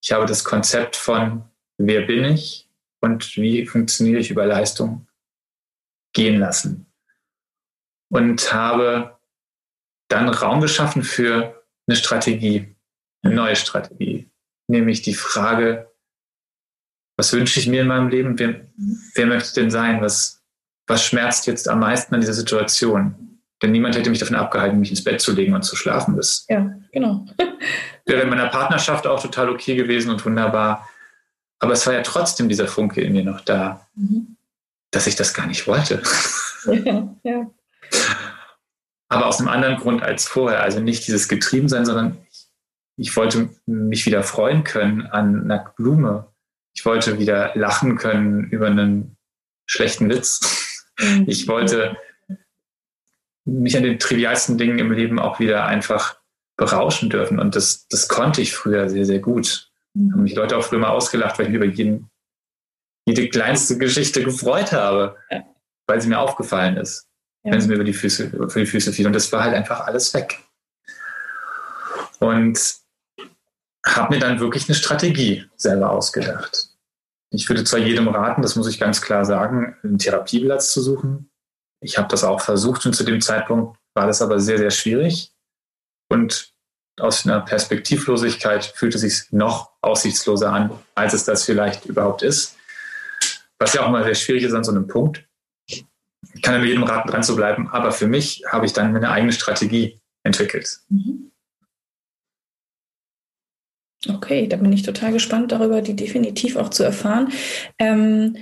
Ich 0.03 0.13
habe 0.13 0.27
das 0.27 0.45
Konzept 0.45 0.97
von, 0.97 1.45
wer 1.79 2.03
bin 2.03 2.25
ich 2.25 2.69
und 3.01 3.37
wie 3.37 3.67
funktioniere 3.67 4.21
ich 4.21 4.31
über 4.31 4.47
Leistung 4.47 5.07
gehen 6.13 6.39
lassen. 6.39 6.87
Und 8.11 8.53
habe 8.53 9.19
dann 10.09 10.29
Raum 10.29 10.61
geschaffen 10.61 11.03
für 11.03 11.65
eine 11.87 11.97
Strategie, 11.97 12.74
eine 13.25 13.35
neue 13.35 13.57
Strategie, 13.57 14.31
nämlich 14.69 15.03
die 15.03 15.15
Frage, 15.15 15.91
was 17.17 17.33
wünsche 17.33 17.61
ich 17.61 17.67
mir 17.67 17.83
in 17.83 17.89
meinem 17.89 18.09
Leben? 18.09 18.39
Wer, 18.39 18.67
wer 19.15 19.27
möchte 19.27 19.61
denn 19.61 19.71
sein? 19.71 20.01
Was, 20.01 20.43
was 20.87 21.05
schmerzt 21.05 21.47
jetzt 21.47 21.69
am 21.69 21.81
meisten 21.81 22.15
an 22.15 22.21
dieser 22.21 22.35
Situation? 22.35 23.41
Denn 23.63 23.73
niemand 23.73 23.97
hätte 23.97 24.11
mich 24.11 24.19
davon 24.19 24.37
abgehalten, 24.37 24.81
mich 24.81 24.91
ins 24.91 25.05
Bett 25.05 25.21
zu 25.21 25.33
legen 25.33 25.55
und 25.55 25.63
zu 25.63 25.77
schlafen. 25.77 26.17
Das 26.17 26.45
ja, 26.49 26.75
genau. 26.93 27.25
Wäre 28.07 28.23
in 28.23 28.29
meiner 28.29 28.49
Partnerschaft 28.49 29.07
auch 29.07 29.23
total 29.23 29.49
okay 29.49 29.77
gewesen 29.77 30.11
und 30.11 30.25
wunderbar. 30.25 30.89
Aber 31.61 31.73
es 31.73 31.87
war 31.87 31.95
ja 31.95 32.03
trotzdem 32.03 32.49
dieser 32.49 32.67
Funke 32.67 33.01
in 33.01 33.13
mir 33.13 33.25
noch 33.25 33.41
da, 33.41 33.87
mhm. 33.95 34.37
dass 34.91 35.07
ich 35.07 35.17
das 35.17 35.35
gar 35.35 35.47
nicht 35.47 35.67
wollte. 35.67 36.03
Ja, 36.67 37.15
ja. 37.25 37.51
Aber 39.11 39.27
aus 39.27 39.39
einem 39.39 39.49
anderen 39.49 39.77
Grund 39.77 40.03
als 40.03 40.27
vorher. 40.27 40.63
Also 40.63 40.81
nicht 40.81 41.07
dieses 41.07 41.29
Getriebensein, 41.29 41.85
sondern 41.85 42.24
ich, 42.97 43.17
wollte 43.17 43.51
mich 43.67 44.07
wieder 44.07 44.23
freuen 44.23 44.65
können 44.65 45.07
an 45.07 45.43
einer 45.45 45.73
Blume. 45.77 46.29
Ich 46.75 46.85
wollte 46.85 47.19
wieder 47.19 47.53
lachen 47.55 47.97
können 47.97 48.45
über 48.51 48.67
einen 48.67 49.17
schlechten 49.67 50.09
Witz. 50.09 50.85
Mhm. 50.99 51.25
Ich 51.27 51.49
wollte 51.49 51.97
mich 53.45 53.77
an 53.77 53.83
den 53.83 53.99
trivialsten 53.99 54.59
Dingen 54.59 54.79
im 54.79 54.93
Leben 54.93 55.19
auch 55.19 55.39
wieder 55.39 55.67
einfach 55.67 56.19
berauschen 56.57 57.11
dürfen. 57.11 57.39
Und 57.39 57.57
das, 57.57 57.87
das 57.89 58.09
konnte 58.09 58.41
ich 58.41 58.55
früher 58.55 58.89
sehr, 58.89 59.05
sehr 59.05 59.19
gut. 59.19 59.71
Mhm. 59.95 60.13
Haben 60.13 60.23
mich 60.23 60.35
Leute 60.35 60.57
auch 60.57 60.65
früher 60.65 60.79
mal 60.79 60.91
ausgelacht, 60.91 61.39
weil 61.39 61.47
ich 61.47 61.53
mich 61.53 61.57
über 61.57 61.73
jeden, 61.73 62.11
jede 63.07 63.29
kleinste 63.29 63.77
Geschichte 63.79 64.23
gefreut 64.23 64.73
habe, 64.73 65.17
weil 65.87 66.01
sie 66.01 66.09
mir 66.09 66.19
aufgefallen 66.19 66.77
ist, 66.77 67.09
ja. 67.45 67.53
wenn 67.53 67.61
sie 67.61 67.69
mir 67.69 67.75
über 67.75 67.85
die 67.85 67.93
Füße, 67.93 68.49
für 68.49 68.61
die 68.61 68.67
Füße 68.67 68.93
fiel. 68.93 69.07
Und 69.07 69.15
das 69.15 69.31
war 69.33 69.45
halt 69.45 69.55
einfach 69.55 69.81
alles 69.81 70.15
weg. 70.15 70.41
Und 72.21 72.84
habe 73.85 74.15
mir 74.15 74.21
dann 74.21 74.41
wirklich 74.41 74.69
eine 74.69 74.75
Strategie 74.75 75.45
selber 75.57 75.91
ausgedacht. 75.91 76.69
Ich 77.31 77.49
würde 77.49 77.65
zwar 77.65 77.81
jedem 77.81 78.09
raten, 78.09 78.43
das 78.43 78.57
muss 78.57 78.69
ich 78.69 78.81
ganz 78.81 79.03
klar 79.03 79.25
sagen, 79.25 79.77
einen 79.83 79.99
Therapieplatz 79.99 80.73
zu 80.73 80.81
suchen. 80.81 81.31
Ich 81.81 81.99
habe 81.99 82.09
das 82.09 82.25
auch 82.25 82.41
versucht 82.41 82.87
und 82.87 82.95
zu 82.95 83.05
dem 83.05 83.21
Zeitpunkt 83.21 83.79
war 83.95 84.07
das 84.07 84.23
aber 84.23 84.41
sehr, 84.41 84.59
sehr 84.59 84.71
schwierig. 84.71 85.33
Und 86.09 86.55
aus 86.99 87.27
einer 87.27 87.41
Perspektivlosigkeit 87.41 88.65
fühlt 88.65 88.95
es 88.95 89.01
sich 89.01 89.33
noch 89.33 89.73
aussichtsloser 89.81 90.53
an, 90.53 90.71
als 90.95 91.13
es 91.13 91.25
das 91.25 91.45
vielleicht 91.45 91.87
überhaupt 91.87 92.23
ist. 92.23 92.57
Was 93.59 93.75
ja 93.75 93.85
auch 93.85 93.91
mal 93.91 94.05
sehr 94.05 94.15
schwierig 94.15 94.45
ist 94.45 94.55
an 94.55 94.65
so 94.65 94.71
einem 94.71 94.87
Punkt. 94.87 95.25
Ich 95.67 96.43
kann 96.43 96.57
nur 96.59 96.67
jedem 96.67 96.85
raten, 96.85 97.09
dran 97.09 97.23
zu 97.23 97.37
bleiben, 97.37 97.69
aber 97.69 97.93
für 97.93 98.07
mich 98.07 98.45
habe 98.49 98.67
ich 98.67 98.73
dann 98.73 98.93
meine 98.93 99.11
eigene 99.11 99.33
Strategie 99.33 100.01
entwickelt. 100.23 100.81
Mhm. 100.89 101.33
Okay, 104.09 104.47
da 104.47 104.57
bin 104.57 104.73
ich 104.73 104.83
total 104.83 105.13
gespannt 105.13 105.53
darüber, 105.53 105.81
die 105.81 105.97
definitiv 105.97 106.57
auch 106.57 106.69
zu 106.69 106.83
erfahren. 106.83 107.33
Ähm, 107.79 108.37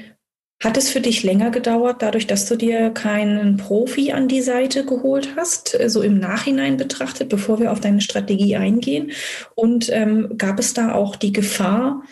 hat 0.62 0.76
es 0.76 0.90
für 0.90 1.00
dich 1.00 1.24
länger 1.24 1.50
gedauert, 1.50 2.02
dadurch, 2.02 2.28
dass 2.28 2.46
du 2.46 2.56
dir 2.56 2.90
keinen 2.90 3.56
Profi 3.56 4.12
an 4.12 4.28
die 4.28 4.42
Seite 4.42 4.84
geholt 4.84 5.30
hast, 5.36 5.78
äh, 5.78 5.90
so 5.90 6.02
im 6.02 6.18
Nachhinein 6.18 6.76
betrachtet, 6.76 7.28
bevor 7.28 7.58
wir 7.58 7.72
auf 7.72 7.80
deine 7.80 8.00
Strategie 8.00 8.56
eingehen? 8.56 9.12
Und 9.54 9.90
ähm, 9.92 10.34
gab 10.38 10.58
es 10.58 10.72
da 10.72 10.92
auch 10.92 11.16
die 11.16 11.32
Gefahr 11.32 12.02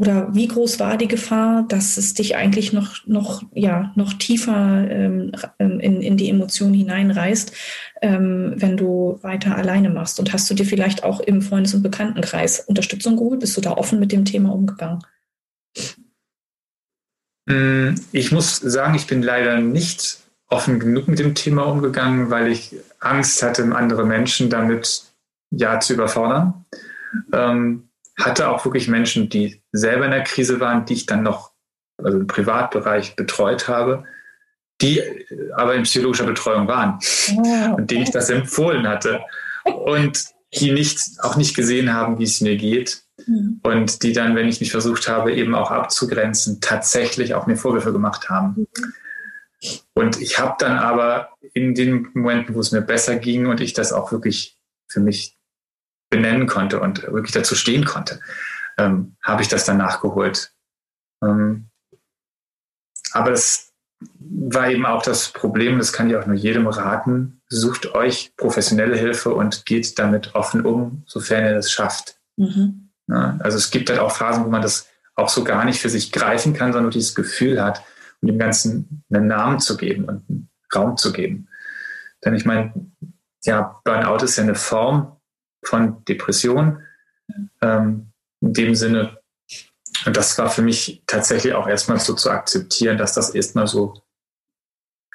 oder 0.00 0.34
wie 0.34 0.48
groß 0.48 0.80
war 0.80 0.96
die 0.96 1.08
Gefahr, 1.08 1.66
dass 1.68 1.98
es 1.98 2.14
dich 2.14 2.34
eigentlich 2.34 2.72
noch, 2.72 3.06
noch, 3.06 3.42
ja, 3.52 3.92
noch 3.96 4.14
tiefer 4.14 4.88
ähm, 4.90 5.32
ähm 5.58 5.78
in, 5.78 6.00
in 6.00 6.16
die 6.16 6.30
Emotionen 6.30 6.72
hineinreißt, 6.72 7.52
ähm, 8.00 8.54
wenn 8.56 8.78
du 8.78 9.18
weiter 9.20 9.56
alleine 9.56 9.90
machst? 9.90 10.18
Und 10.18 10.32
hast 10.32 10.48
du 10.48 10.54
dir 10.54 10.64
vielleicht 10.64 11.04
auch 11.04 11.20
im 11.20 11.42
Freundes- 11.42 11.74
und 11.74 11.82
Bekanntenkreis 11.82 12.60
Unterstützung 12.60 13.18
geholt? 13.18 13.40
Bist 13.40 13.58
du 13.58 13.60
da 13.60 13.72
offen 13.72 14.00
mit 14.00 14.10
dem 14.10 14.24
Thema 14.24 14.54
umgegangen? 14.54 15.02
Mm, 17.44 17.90
ich 18.12 18.32
muss 18.32 18.56
sagen, 18.56 18.94
ich 18.94 19.06
bin 19.06 19.22
leider 19.22 19.60
nicht 19.60 20.20
offen 20.48 20.80
genug 20.80 21.08
mit 21.08 21.18
dem 21.18 21.34
Thema 21.34 21.64
umgegangen, 21.64 22.30
weil 22.30 22.50
ich 22.50 22.74
Angst 23.00 23.42
hatte, 23.42 23.64
andere 23.76 24.06
Menschen 24.06 24.48
damit 24.48 25.02
ja 25.50 25.78
zu 25.78 25.92
überfordern. 25.92 26.64
Ähm, 27.34 27.89
hatte 28.20 28.48
auch 28.48 28.64
wirklich 28.64 28.88
Menschen, 28.88 29.28
die 29.28 29.62
selber 29.72 30.04
in 30.04 30.10
der 30.10 30.24
Krise 30.24 30.60
waren, 30.60 30.84
die 30.84 30.94
ich 30.94 31.06
dann 31.06 31.22
noch 31.22 31.52
also 31.98 32.18
im 32.18 32.26
Privatbereich 32.26 33.16
betreut 33.16 33.68
habe, 33.68 34.04
die 34.80 35.02
aber 35.54 35.74
in 35.74 35.82
psychologischer 35.82 36.24
Betreuung 36.24 36.66
waren 36.66 36.98
oh, 37.36 37.76
und 37.76 37.90
denen 37.90 38.04
ich 38.04 38.10
das 38.10 38.30
empfohlen 38.30 38.88
hatte 38.88 39.20
und 39.64 40.24
die 40.54 40.72
nicht, 40.72 40.98
auch 41.20 41.36
nicht 41.36 41.54
gesehen 41.54 41.92
haben, 41.92 42.18
wie 42.18 42.24
es 42.24 42.40
mir 42.40 42.56
geht 42.56 43.04
Mhm. 43.26 43.60
Und 43.62 44.02
die 44.02 44.12
dann, 44.12 44.34
wenn 44.36 44.48
ich 44.48 44.60
mich 44.60 44.70
versucht 44.70 45.08
habe, 45.08 45.34
eben 45.34 45.54
auch 45.54 45.70
abzugrenzen, 45.70 46.60
tatsächlich 46.60 47.34
auch 47.34 47.46
mir 47.46 47.56
Vorwürfe 47.56 47.92
gemacht 47.92 48.28
haben. 48.28 48.54
Mhm. 48.56 48.66
Und 49.94 50.20
ich 50.20 50.38
habe 50.38 50.56
dann 50.58 50.78
aber 50.78 51.30
in 51.52 51.74
den 51.74 52.08
Momenten, 52.14 52.54
wo 52.54 52.60
es 52.60 52.72
mir 52.72 52.80
besser 52.80 53.16
ging 53.16 53.46
und 53.46 53.60
ich 53.60 53.74
das 53.74 53.92
auch 53.92 54.10
wirklich 54.12 54.58
für 54.88 55.00
mich 55.00 55.36
benennen 56.10 56.46
konnte 56.46 56.80
und 56.80 57.02
wirklich 57.04 57.32
dazu 57.32 57.54
stehen 57.54 57.84
konnte, 57.84 58.20
ähm, 58.76 59.16
habe 59.22 59.42
ich 59.42 59.48
das 59.48 59.64
dann 59.64 59.78
nachgeholt. 59.78 60.52
Ähm, 61.22 61.70
aber 63.12 63.30
das 63.30 63.72
war 64.18 64.70
eben 64.70 64.86
auch 64.86 65.02
das 65.02 65.30
Problem, 65.30 65.78
das 65.78 65.92
kann 65.92 66.08
ich 66.08 66.16
auch 66.16 66.26
nur 66.26 66.36
jedem 66.36 66.66
raten, 66.66 67.42
sucht 67.48 67.94
euch 67.94 68.34
professionelle 68.36 68.96
Hilfe 68.96 69.34
und 69.34 69.66
geht 69.66 69.98
damit 69.98 70.34
offen 70.34 70.64
um, 70.64 71.02
sofern 71.06 71.44
ihr 71.44 71.54
das 71.54 71.70
schafft. 71.70 72.18
Mhm. 72.36 72.90
Also 73.08 73.58
es 73.58 73.70
gibt 73.70 73.90
halt 73.90 73.98
auch 73.98 74.12
Phasen, 74.12 74.44
wo 74.44 74.48
man 74.48 74.62
das 74.62 74.88
auch 75.16 75.28
so 75.28 75.44
gar 75.44 75.64
nicht 75.64 75.80
für 75.80 75.88
sich 75.88 76.12
greifen 76.12 76.54
kann, 76.54 76.68
sondern 76.72 76.84
nur 76.84 76.92
dieses 76.92 77.14
Gefühl 77.14 77.62
hat, 77.62 77.82
um 78.22 78.28
dem 78.28 78.38
Ganzen 78.38 79.04
einen 79.12 79.26
Namen 79.26 79.58
zu 79.58 79.76
geben 79.76 80.04
und 80.04 80.28
einen 80.28 80.48
Raum 80.74 80.96
zu 80.96 81.12
geben. 81.12 81.48
Denn 82.24 82.34
ich 82.34 82.44
meine, 82.44 82.72
ja, 83.44 83.80
Burnout 83.84 84.24
ist 84.24 84.36
ja 84.36 84.44
eine 84.44 84.54
Form 84.54 85.19
von 85.62 86.04
Depression. 86.04 86.82
Ähm, 87.60 88.12
in 88.40 88.52
dem 88.54 88.74
Sinne, 88.74 89.18
und 90.06 90.16
das 90.16 90.36
war 90.38 90.50
für 90.50 90.62
mich 90.62 91.02
tatsächlich 91.06 91.54
auch 91.54 91.68
erstmal 91.68 92.00
so 92.00 92.14
zu 92.14 92.30
akzeptieren, 92.30 92.98
dass 92.98 93.14
das 93.14 93.30
erstmal 93.30 93.66
so 93.66 94.02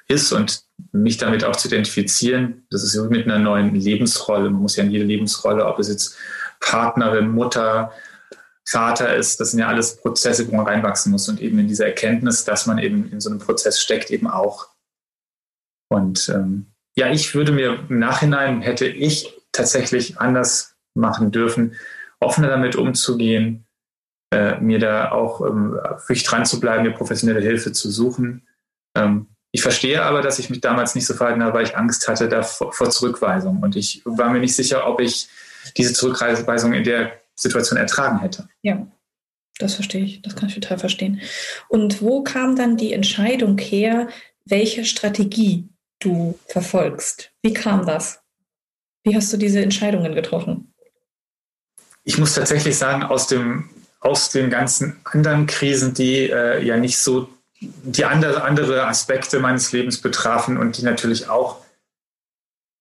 ist 0.08 0.32
und 0.32 0.64
mich 0.92 1.16
damit 1.16 1.44
auch 1.44 1.56
zu 1.56 1.68
identifizieren. 1.68 2.66
Das 2.70 2.84
ist 2.84 2.94
mit 3.10 3.24
einer 3.24 3.38
neuen 3.38 3.74
Lebensrolle. 3.74 4.50
Man 4.50 4.62
muss 4.62 4.76
ja 4.76 4.84
in 4.84 4.90
jede 4.90 5.04
Lebensrolle, 5.04 5.66
ob 5.66 5.78
es 5.78 5.88
jetzt 5.88 6.16
Partnerin, 6.60 7.30
Mutter, 7.30 7.92
Vater 8.68 9.14
ist, 9.14 9.38
das 9.38 9.52
sind 9.52 9.60
ja 9.60 9.68
alles 9.68 9.96
Prozesse, 9.96 10.48
wo 10.48 10.56
man 10.56 10.66
reinwachsen 10.66 11.12
muss 11.12 11.28
und 11.28 11.40
eben 11.40 11.58
in 11.58 11.68
dieser 11.68 11.86
Erkenntnis, 11.86 12.44
dass 12.44 12.66
man 12.66 12.78
eben 12.78 13.10
in 13.12 13.20
so 13.20 13.30
einem 13.30 13.38
Prozess 13.38 13.80
steckt, 13.80 14.10
eben 14.10 14.26
auch. 14.26 14.70
Und 15.88 16.28
ähm, 16.30 16.66
ja, 16.96 17.10
ich 17.12 17.34
würde 17.34 17.52
mir 17.52 17.78
im 17.88 17.98
Nachhinein, 18.00 18.62
hätte 18.62 18.86
ich 18.86 19.35
tatsächlich 19.56 20.18
anders 20.18 20.76
machen 20.94 21.30
dürfen, 21.30 21.74
offener 22.20 22.48
damit 22.48 22.76
umzugehen, 22.76 23.66
äh, 24.32 24.58
mir 24.60 24.78
da 24.78 25.12
auch 25.12 25.40
ähm, 25.40 25.72
wirklich 25.72 26.24
dran 26.24 26.44
zu 26.44 26.60
bleiben, 26.60 26.84
mir 26.84 26.92
professionelle 26.92 27.40
Hilfe 27.40 27.72
zu 27.72 27.90
suchen. 27.90 28.46
Ähm, 28.96 29.28
ich 29.52 29.62
verstehe 29.62 30.02
aber, 30.02 30.22
dass 30.22 30.38
ich 30.38 30.50
mich 30.50 30.60
damals 30.60 30.94
nicht 30.94 31.06
so 31.06 31.14
verhalten 31.14 31.42
habe, 31.42 31.54
weil 31.54 31.64
ich 31.64 31.76
Angst 31.76 32.08
hatte 32.08 32.28
da 32.28 32.42
vor, 32.42 32.72
vor 32.72 32.90
Zurückweisung. 32.90 33.62
Und 33.62 33.76
ich 33.76 34.02
war 34.04 34.30
mir 34.30 34.40
nicht 34.40 34.54
sicher, 34.54 34.86
ob 34.86 35.00
ich 35.00 35.28
diese 35.76 35.92
Zurückweisung 35.92 36.72
in 36.72 36.84
der 36.84 37.12
Situation 37.34 37.78
ertragen 37.78 38.20
hätte. 38.20 38.48
Ja, 38.62 38.86
das 39.58 39.74
verstehe 39.74 40.04
ich. 40.04 40.22
Das 40.22 40.36
kann 40.36 40.48
ich 40.48 40.54
total 40.54 40.78
verstehen. 40.78 41.20
Und 41.68 42.02
wo 42.02 42.22
kam 42.22 42.56
dann 42.56 42.76
die 42.76 42.92
Entscheidung 42.92 43.58
her, 43.58 44.08
welche 44.44 44.84
Strategie 44.84 45.68
du 46.00 46.38
verfolgst? 46.48 47.32
Wie 47.42 47.52
kam 47.52 47.86
das? 47.86 48.22
Wie 49.06 49.14
hast 49.14 49.32
du 49.32 49.36
diese 49.36 49.60
Entscheidungen 49.60 50.16
getroffen? 50.16 50.74
Ich 52.02 52.18
muss 52.18 52.34
tatsächlich 52.34 52.76
sagen, 52.76 53.04
aus, 53.04 53.28
dem, 53.28 53.70
aus 54.00 54.30
den 54.30 54.50
ganzen 54.50 54.96
anderen 55.04 55.46
Krisen, 55.46 55.94
die 55.94 56.28
äh, 56.28 56.64
ja 56.64 56.76
nicht 56.76 56.98
so 56.98 57.28
die 57.60 58.04
andere, 58.04 58.42
andere 58.42 58.84
Aspekte 58.86 59.38
meines 59.38 59.70
Lebens 59.70 60.00
betrafen 60.00 60.58
und 60.58 60.76
die 60.76 60.82
natürlich 60.82 61.28
auch 61.28 61.64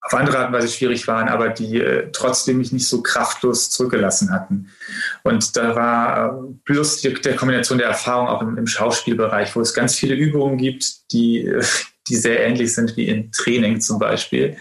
auf 0.02 0.14
andere 0.16 0.40
Art 0.40 0.48
und 0.48 0.54
Weise 0.54 0.68
schwierig 0.68 1.08
waren, 1.08 1.30
aber 1.30 1.50
die 1.50 1.80
äh, 1.80 2.10
trotzdem 2.12 2.58
mich 2.58 2.72
nicht 2.72 2.88
so 2.88 3.04
kraftlos 3.04 3.70
zurückgelassen 3.70 4.32
hatten. 4.32 4.72
Und 5.24 5.56
da 5.56 5.76
war 5.76 6.28
äh, 6.28 6.54
plus 6.64 7.02
die, 7.02 7.14
der 7.14 7.36
Kombination 7.36 7.78
der 7.78 7.88
Erfahrung 7.88 8.28
auch 8.28 8.42
im, 8.42 8.58
im, 8.58 8.68
Schauspielbereich, 8.68 9.56
wo 9.56 9.62
es 9.62 9.76
ganz 9.76 9.96
viele 9.96 10.16
Übungen 10.16 10.58
gibt, 10.58 11.12
die, 11.12 11.46
äh, 11.46 11.64
die 12.08 12.16
sehr 12.16 12.40
ähnlich 12.44 12.74
sind 12.74 12.98
wie 12.98 13.08
in 13.08 13.32
Training 13.32 13.80
zum 13.80 14.00
Beispiel. 14.00 14.58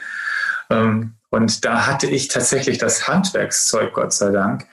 Ähm, 0.71 1.15
und 1.35 1.65
da 1.65 1.89
hatte 1.89 2.07
ich 2.07 2.29
tatsächlich 2.29 2.79
das 2.79 3.09
Handwerkszeug, 3.09 3.93
Gott 3.93 4.13
sei 4.13 4.31
Dank, 4.31 4.69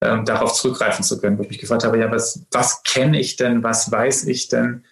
ähm, 0.00 0.24
darauf 0.24 0.52
zurückgreifen 0.52 1.04
zu 1.04 1.20
können, 1.20 1.36
wo 1.38 1.42
ich 1.42 1.48
mich 1.48 1.58
gefragt 1.58 1.82
habe, 1.82 1.98
ja, 1.98 2.08
was, 2.08 2.46
was 2.52 2.84
kenne 2.84 3.18
ich 3.18 3.34
denn, 3.34 3.64
was 3.64 3.90
weiß 3.90 4.28
ich 4.28 4.46
denn, 4.46 4.84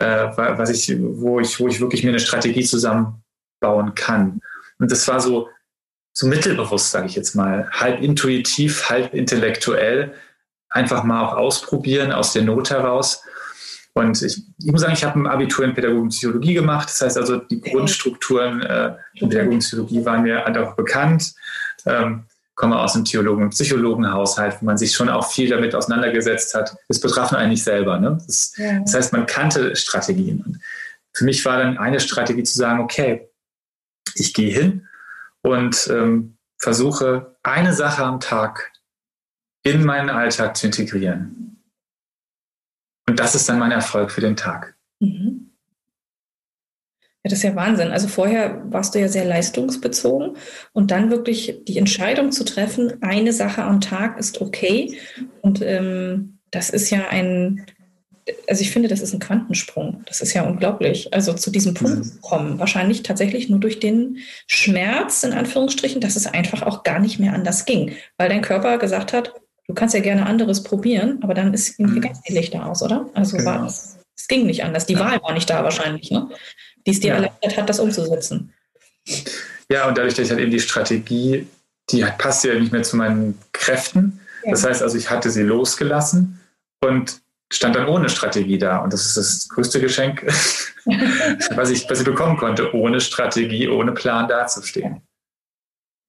äh, 0.00 0.26
was 0.36 0.68
ich, 0.68 0.94
wo 1.00 1.40
ich, 1.40 1.58
wo 1.58 1.66
ich 1.68 1.80
wirklich 1.80 2.02
mir 2.02 2.10
eine 2.10 2.20
Strategie 2.20 2.62
zusammenbauen 2.62 3.94
kann. 3.94 4.42
Und 4.78 4.92
das 4.92 5.08
war 5.08 5.18
so, 5.18 5.48
so 6.12 6.26
mittelbewusst, 6.26 6.90
sage 6.90 7.06
ich 7.06 7.16
jetzt 7.16 7.34
mal, 7.34 7.70
halb 7.70 8.02
intuitiv, 8.02 8.90
halb 8.90 9.14
intellektuell, 9.14 10.12
einfach 10.68 11.04
mal 11.04 11.24
auch 11.24 11.38
ausprobieren 11.38 12.12
aus 12.12 12.34
der 12.34 12.42
Not 12.42 12.68
heraus. 12.68 13.22
Und 13.96 14.20
ich, 14.20 14.42
ich 14.58 14.70
muss 14.70 14.82
sagen, 14.82 14.92
ich 14.92 15.02
habe 15.04 15.18
ein 15.18 15.26
Abitur 15.26 15.64
in 15.64 15.72
Pädagogik 15.72 16.02
und 16.02 16.08
Psychologie 16.10 16.52
gemacht. 16.52 16.90
Das 16.90 17.00
heißt 17.00 17.16
also, 17.16 17.38
die 17.38 17.62
Grundstrukturen 17.62 18.60
äh, 18.60 18.94
in 19.14 19.30
Pädagogik 19.30 19.54
und 19.54 19.58
Psychologie 19.60 20.04
waren 20.04 20.22
mir 20.22 20.44
halt 20.44 20.58
auch 20.58 20.76
bekannt. 20.76 21.32
Ähm, 21.86 22.26
komme 22.56 22.78
aus 22.78 22.94
einem 22.94 23.06
Theologen- 23.06 23.44
und 23.44 23.50
Psychologenhaushalt, 23.50 24.58
wo 24.60 24.66
man 24.66 24.76
sich 24.76 24.92
schon 24.92 25.08
auch 25.08 25.30
viel 25.30 25.48
damit 25.48 25.74
auseinandergesetzt 25.74 26.52
hat. 26.54 26.76
Das 26.88 27.00
betraf 27.00 27.32
nur 27.32 27.40
eigentlich 27.40 27.64
selber. 27.64 27.98
Ne? 27.98 28.18
Das, 28.26 28.52
ja. 28.58 28.80
das 28.80 28.92
heißt, 28.92 29.12
man 29.14 29.24
kannte 29.24 29.74
Strategien. 29.74 30.42
Und 30.44 30.60
für 31.14 31.24
mich 31.24 31.42
war 31.46 31.56
dann 31.56 31.78
eine 31.78 31.98
Strategie 31.98 32.42
zu 32.42 32.58
sagen, 32.58 32.80
okay, 32.80 33.30
ich 34.14 34.34
gehe 34.34 34.52
hin 34.52 34.86
und 35.40 35.88
ähm, 35.90 36.36
versuche 36.58 37.38
eine 37.42 37.72
Sache 37.72 38.04
am 38.04 38.20
Tag 38.20 38.72
in 39.62 39.86
meinen 39.86 40.10
Alltag 40.10 40.54
zu 40.58 40.66
integrieren. 40.66 41.45
Und 43.08 43.20
das 43.20 43.34
ist 43.34 43.48
dann 43.48 43.58
mein 43.58 43.72
Erfolg 43.72 44.10
für 44.10 44.20
den 44.20 44.36
Tag. 44.36 44.74
Mhm. 45.00 45.50
Ja, 47.26 47.30
das 47.30 47.40
ist 47.40 47.44
ja 47.44 47.56
Wahnsinn. 47.56 47.90
Also 47.90 48.08
vorher 48.08 48.62
warst 48.70 48.94
du 48.94 49.00
ja 49.00 49.08
sehr 49.08 49.24
leistungsbezogen 49.24 50.36
und 50.72 50.90
dann 50.90 51.10
wirklich 51.10 51.60
die 51.66 51.78
Entscheidung 51.78 52.30
zu 52.30 52.44
treffen, 52.44 53.02
eine 53.02 53.32
Sache 53.32 53.64
am 53.64 53.80
Tag 53.80 54.18
ist 54.18 54.40
okay. 54.40 54.98
Und 55.42 55.60
ähm, 55.62 56.38
das 56.50 56.70
ist 56.70 56.90
ja 56.90 57.08
ein, 57.08 57.66
also 58.48 58.60
ich 58.60 58.70
finde, 58.70 58.88
das 58.88 59.00
ist 59.00 59.12
ein 59.12 59.20
Quantensprung. 59.20 60.02
Das 60.06 60.20
ist 60.20 60.34
ja 60.34 60.42
unglaublich. 60.42 61.12
Also 61.14 61.32
zu 61.32 61.50
diesem 61.50 61.74
Punkt 61.74 62.04
mhm. 62.04 62.20
kommen. 62.22 62.58
Wahrscheinlich 62.58 63.02
tatsächlich 63.02 63.48
nur 63.48 63.60
durch 63.60 63.80
den 63.80 64.18
Schmerz, 64.46 65.22
in 65.22 65.32
Anführungsstrichen, 65.32 66.00
dass 66.00 66.16
es 66.16 66.26
einfach 66.26 66.62
auch 66.62 66.82
gar 66.82 66.98
nicht 66.98 67.18
mehr 67.18 67.34
anders 67.34 67.64
ging. 67.64 67.96
Weil 68.18 68.28
dein 68.28 68.42
Körper 68.42 68.78
gesagt 68.78 69.12
hat, 69.12 69.32
du 69.68 69.74
kannst 69.74 69.94
ja 69.94 70.00
gerne 70.00 70.26
anderes 70.26 70.62
probieren, 70.62 71.18
aber 71.22 71.34
dann 71.34 71.52
ist 71.54 71.78
mhm. 71.78 72.00
ganz 72.00 72.22
die 72.22 72.32
Lichter 72.32 72.66
aus, 72.66 72.82
oder? 72.82 73.08
Also 73.14 73.36
genau. 73.36 73.50
war 73.50 73.66
es, 73.66 73.98
es 74.16 74.28
ging 74.28 74.46
nicht 74.46 74.64
anders. 74.64 74.86
Die 74.86 74.98
Wahl 74.98 75.20
war 75.22 75.32
nicht 75.32 75.50
da 75.50 75.62
wahrscheinlich. 75.62 76.10
Ne? 76.10 76.28
die 76.86 76.92
es 76.92 77.00
dir 77.00 77.08
ja. 77.08 77.14
erleichtert 77.16 77.56
hat, 77.56 77.68
das 77.68 77.80
umzusetzen. 77.80 78.52
Ja, 79.70 79.88
und 79.88 79.98
dadurch, 79.98 80.14
dass 80.14 80.26
ich 80.26 80.30
halt 80.30 80.40
eben 80.40 80.50
die 80.50 80.60
Strategie, 80.60 81.46
die 81.90 82.04
passte 82.18 82.52
ja 82.52 82.58
nicht 82.58 82.72
mehr 82.72 82.82
zu 82.82 82.96
meinen 82.96 83.38
Kräften. 83.52 84.20
Ja. 84.44 84.52
Das 84.52 84.64
heißt 84.64 84.82
also, 84.82 84.96
ich 84.96 85.10
hatte 85.10 85.30
sie 85.30 85.42
losgelassen 85.42 86.40
und 86.80 87.20
stand 87.52 87.76
dann 87.76 87.88
ohne 87.88 88.08
Strategie 88.08 88.58
da. 88.58 88.78
Und 88.78 88.92
das 88.92 89.06
ist 89.06 89.16
das 89.16 89.48
größte 89.48 89.80
Geschenk, 89.80 90.24
was, 91.54 91.70
ich, 91.70 91.88
was 91.90 92.00
ich 92.00 92.04
bekommen 92.04 92.36
konnte, 92.36 92.74
ohne 92.74 93.00
Strategie, 93.00 93.68
ohne 93.68 93.92
Plan 93.92 94.28
dazustehen. 94.28 95.02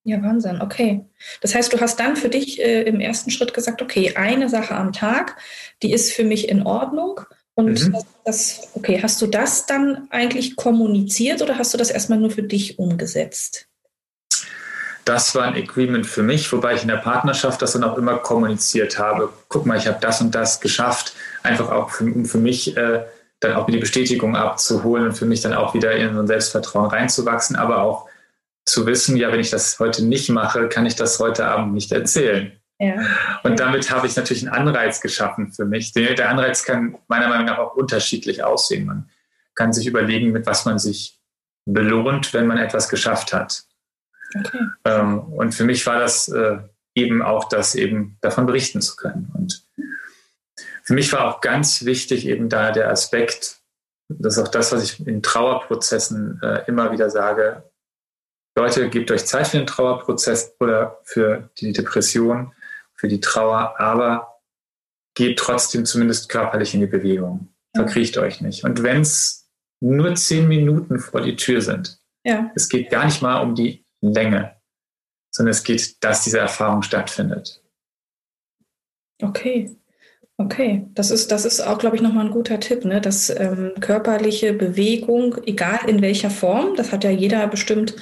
Ja, 0.07 0.23
Wahnsinn, 0.23 0.61
okay. 0.61 1.03
Das 1.41 1.53
heißt, 1.53 1.73
du 1.73 1.81
hast 1.81 1.99
dann 1.99 2.15
für 2.15 2.29
dich 2.29 2.61
äh, 2.61 2.83
im 2.83 3.01
ersten 3.01 3.29
Schritt 3.29 3.53
gesagt, 3.53 3.81
okay, 3.81 4.15
eine 4.15 4.47
Sache 4.47 4.73
am 4.73 4.93
Tag, 4.93 5.35
die 5.83 5.91
ist 5.91 6.13
für 6.13 6.23
mich 6.23 6.47
in 6.47 6.65
Ordnung 6.65 7.19
und 7.55 7.85
mhm. 7.85 7.97
das, 8.23 8.69
okay, 8.73 9.01
hast 9.03 9.21
du 9.21 9.27
das 9.27 9.65
dann 9.65 10.07
eigentlich 10.09 10.55
kommuniziert 10.55 11.41
oder 11.41 11.57
hast 11.57 11.73
du 11.73 11.77
das 11.77 11.89
erstmal 11.89 12.19
nur 12.19 12.31
für 12.31 12.43
dich 12.43 12.79
umgesetzt? 12.79 13.67
Das 15.03 15.35
war 15.35 15.43
ein 15.43 15.61
Agreement 15.61 16.07
für 16.07 16.23
mich, 16.23 16.49
wobei 16.53 16.75
ich 16.75 16.83
in 16.83 16.87
der 16.87 16.95
Partnerschaft 16.95 17.61
das 17.61 17.73
dann 17.73 17.83
auch 17.83 17.97
immer 17.97 18.15
kommuniziert 18.15 18.97
habe. 18.97 19.33
Guck 19.49 19.65
mal, 19.65 19.77
ich 19.77 19.87
habe 19.87 19.97
das 19.99 20.21
und 20.21 20.33
das 20.33 20.61
geschafft, 20.61 21.15
einfach 21.43 21.69
auch 21.69 21.89
für, 21.89 22.05
um 22.05 22.23
für 22.23 22.37
mich 22.37 22.77
äh, 22.77 23.03
dann 23.41 23.57
auch 23.57 23.65
die 23.65 23.77
Bestätigung 23.77 24.37
abzuholen 24.37 25.07
und 25.07 25.17
für 25.17 25.25
mich 25.25 25.41
dann 25.41 25.53
auch 25.53 25.73
wieder 25.73 25.91
in 25.91 26.13
so 26.13 26.21
ein 26.21 26.27
Selbstvertrauen 26.27 26.91
reinzuwachsen, 26.91 27.57
aber 27.57 27.81
auch 27.81 28.06
zu 28.67 28.85
wissen, 28.85 29.17
ja, 29.17 29.31
wenn 29.31 29.39
ich 29.39 29.49
das 29.49 29.79
heute 29.79 30.05
nicht 30.05 30.29
mache, 30.29 30.67
kann 30.67 30.85
ich 30.85 30.95
das 30.95 31.19
heute 31.19 31.47
Abend 31.47 31.73
nicht 31.73 31.91
erzählen. 31.91 32.51
Ja. 32.79 32.95
Und 33.43 33.59
damit 33.59 33.89
habe 33.89 34.05
ich 34.05 34.15
natürlich 34.15 34.43
einen 34.47 34.67
Anreiz 34.67 35.01
geschaffen 35.01 35.51
für 35.51 35.65
mich. 35.65 35.93
Der 35.93 36.29
Anreiz 36.29 36.63
kann 36.63 36.97
meiner 37.07 37.29
Meinung 37.29 37.45
nach 37.45 37.57
auch 37.57 37.75
unterschiedlich 37.75 38.43
aussehen. 38.43 38.85
Man 38.85 39.09
kann 39.55 39.73
sich 39.73 39.87
überlegen, 39.87 40.31
mit 40.31 40.45
was 40.45 40.65
man 40.65 40.77
sich 40.77 41.19
belohnt, 41.65 42.33
wenn 42.33 42.45
man 42.45 42.57
etwas 42.57 42.89
geschafft 42.89 43.33
hat. 43.33 43.63
Okay. 44.37 44.59
Ähm, 44.83 45.19
und 45.19 45.55
für 45.55 45.63
mich 45.63 45.87
war 45.87 45.99
das 45.99 46.27
äh, 46.27 46.57
eben 46.93 47.21
auch 47.21 47.49
das, 47.49 47.73
eben 47.73 48.17
davon 48.21 48.45
berichten 48.45 48.81
zu 48.81 48.95
können. 48.95 49.31
Und 49.33 49.65
für 50.83 50.93
mich 50.93 51.11
war 51.13 51.25
auch 51.25 51.41
ganz 51.41 51.85
wichtig 51.85 52.27
eben 52.27 52.49
da 52.49 52.71
der 52.71 52.91
Aspekt, 52.91 53.61
das 54.09 54.37
ist 54.37 54.43
auch 54.43 54.47
das, 54.49 54.71
was 54.71 54.83
ich 54.83 55.05
in 55.05 55.21
Trauerprozessen 55.21 56.39
äh, 56.41 56.63
immer 56.67 56.91
wieder 56.91 57.09
sage. 57.09 57.63
Leute, 58.57 58.89
gebt 58.89 59.11
euch 59.11 59.25
Zeit 59.25 59.47
für 59.47 59.57
den 59.57 59.67
Trauerprozess 59.67 60.55
oder 60.59 60.99
für 61.03 61.49
die 61.59 61.73
Depression 61.73 62.51
für 62.95 63.07
die 63.07 63.21
Trauer, 63.21 63.79
aber 63.79 64.41
geht 65.13 65.37
trotzdem 65.37 65.85
zumindest 65.85 66.27
körperlich 66.29 66.73
in 66.73 66.79
die 66.79 66.87
Bewegung. 66.87 67.49
Verkriecht 67.75 68.17
euch 68.17 68.41
nicht. 68.41 68.63
Und 68.63 68.81
wenn 68.81 69.01
es 69.01 69.47
nur 69.79 70.15
zehn 70.15 70.47
Minuten 70.47 70.97
vor 70.97 71.21
die 71.21 71.35
Tür 71.35 71.61
sind, 71.61 71.99
ja. 72.23 72.51
es 72.55 72.67
geht 72.67 72.89
gar 72.89 73.05
nicht 73.05 73.21
mal 73.21 73.41
um 73.41 73.53
die 73.53 73.85
Länge, 74.01 74.55
sondern 75.29 75.51
es 75.51 75.63
geht, 75.63 76.03
dass 76.03 76.23
diese 76.23 76.39
Erfahrung 76.39 76.81
stattfindet. 76.81 77.61
Okay. 79.21 79.75
Okay, 80.39 80.87
das 80.93 81.11
ist, 81.11 81.31
das 81.31 81.45
ist 81.45 81.61
auch, 81.61 81.77
glaube 81.79 81.95
ich, 81.95 82.01
nochmal 82.01 82.25
ein 82.25 82.31
guter 82.31 82.59
Tipp, 82.59 82.85
ne? 82.85 83.01
dass 83.01 83.29
ähm, 83.29 83.73
körperliche 83.79 84.53
Bewegung, 84.53 85.35
egal 85.45 85.87
in 85.87 86.01
welcher 86.01 86.29
Form, 86.29 86.75
das 86.75 86.91
hat 86.91 87.03
ja 87.03 87.09
jeder 87.09 87.47
bestimmt 87.47 87.95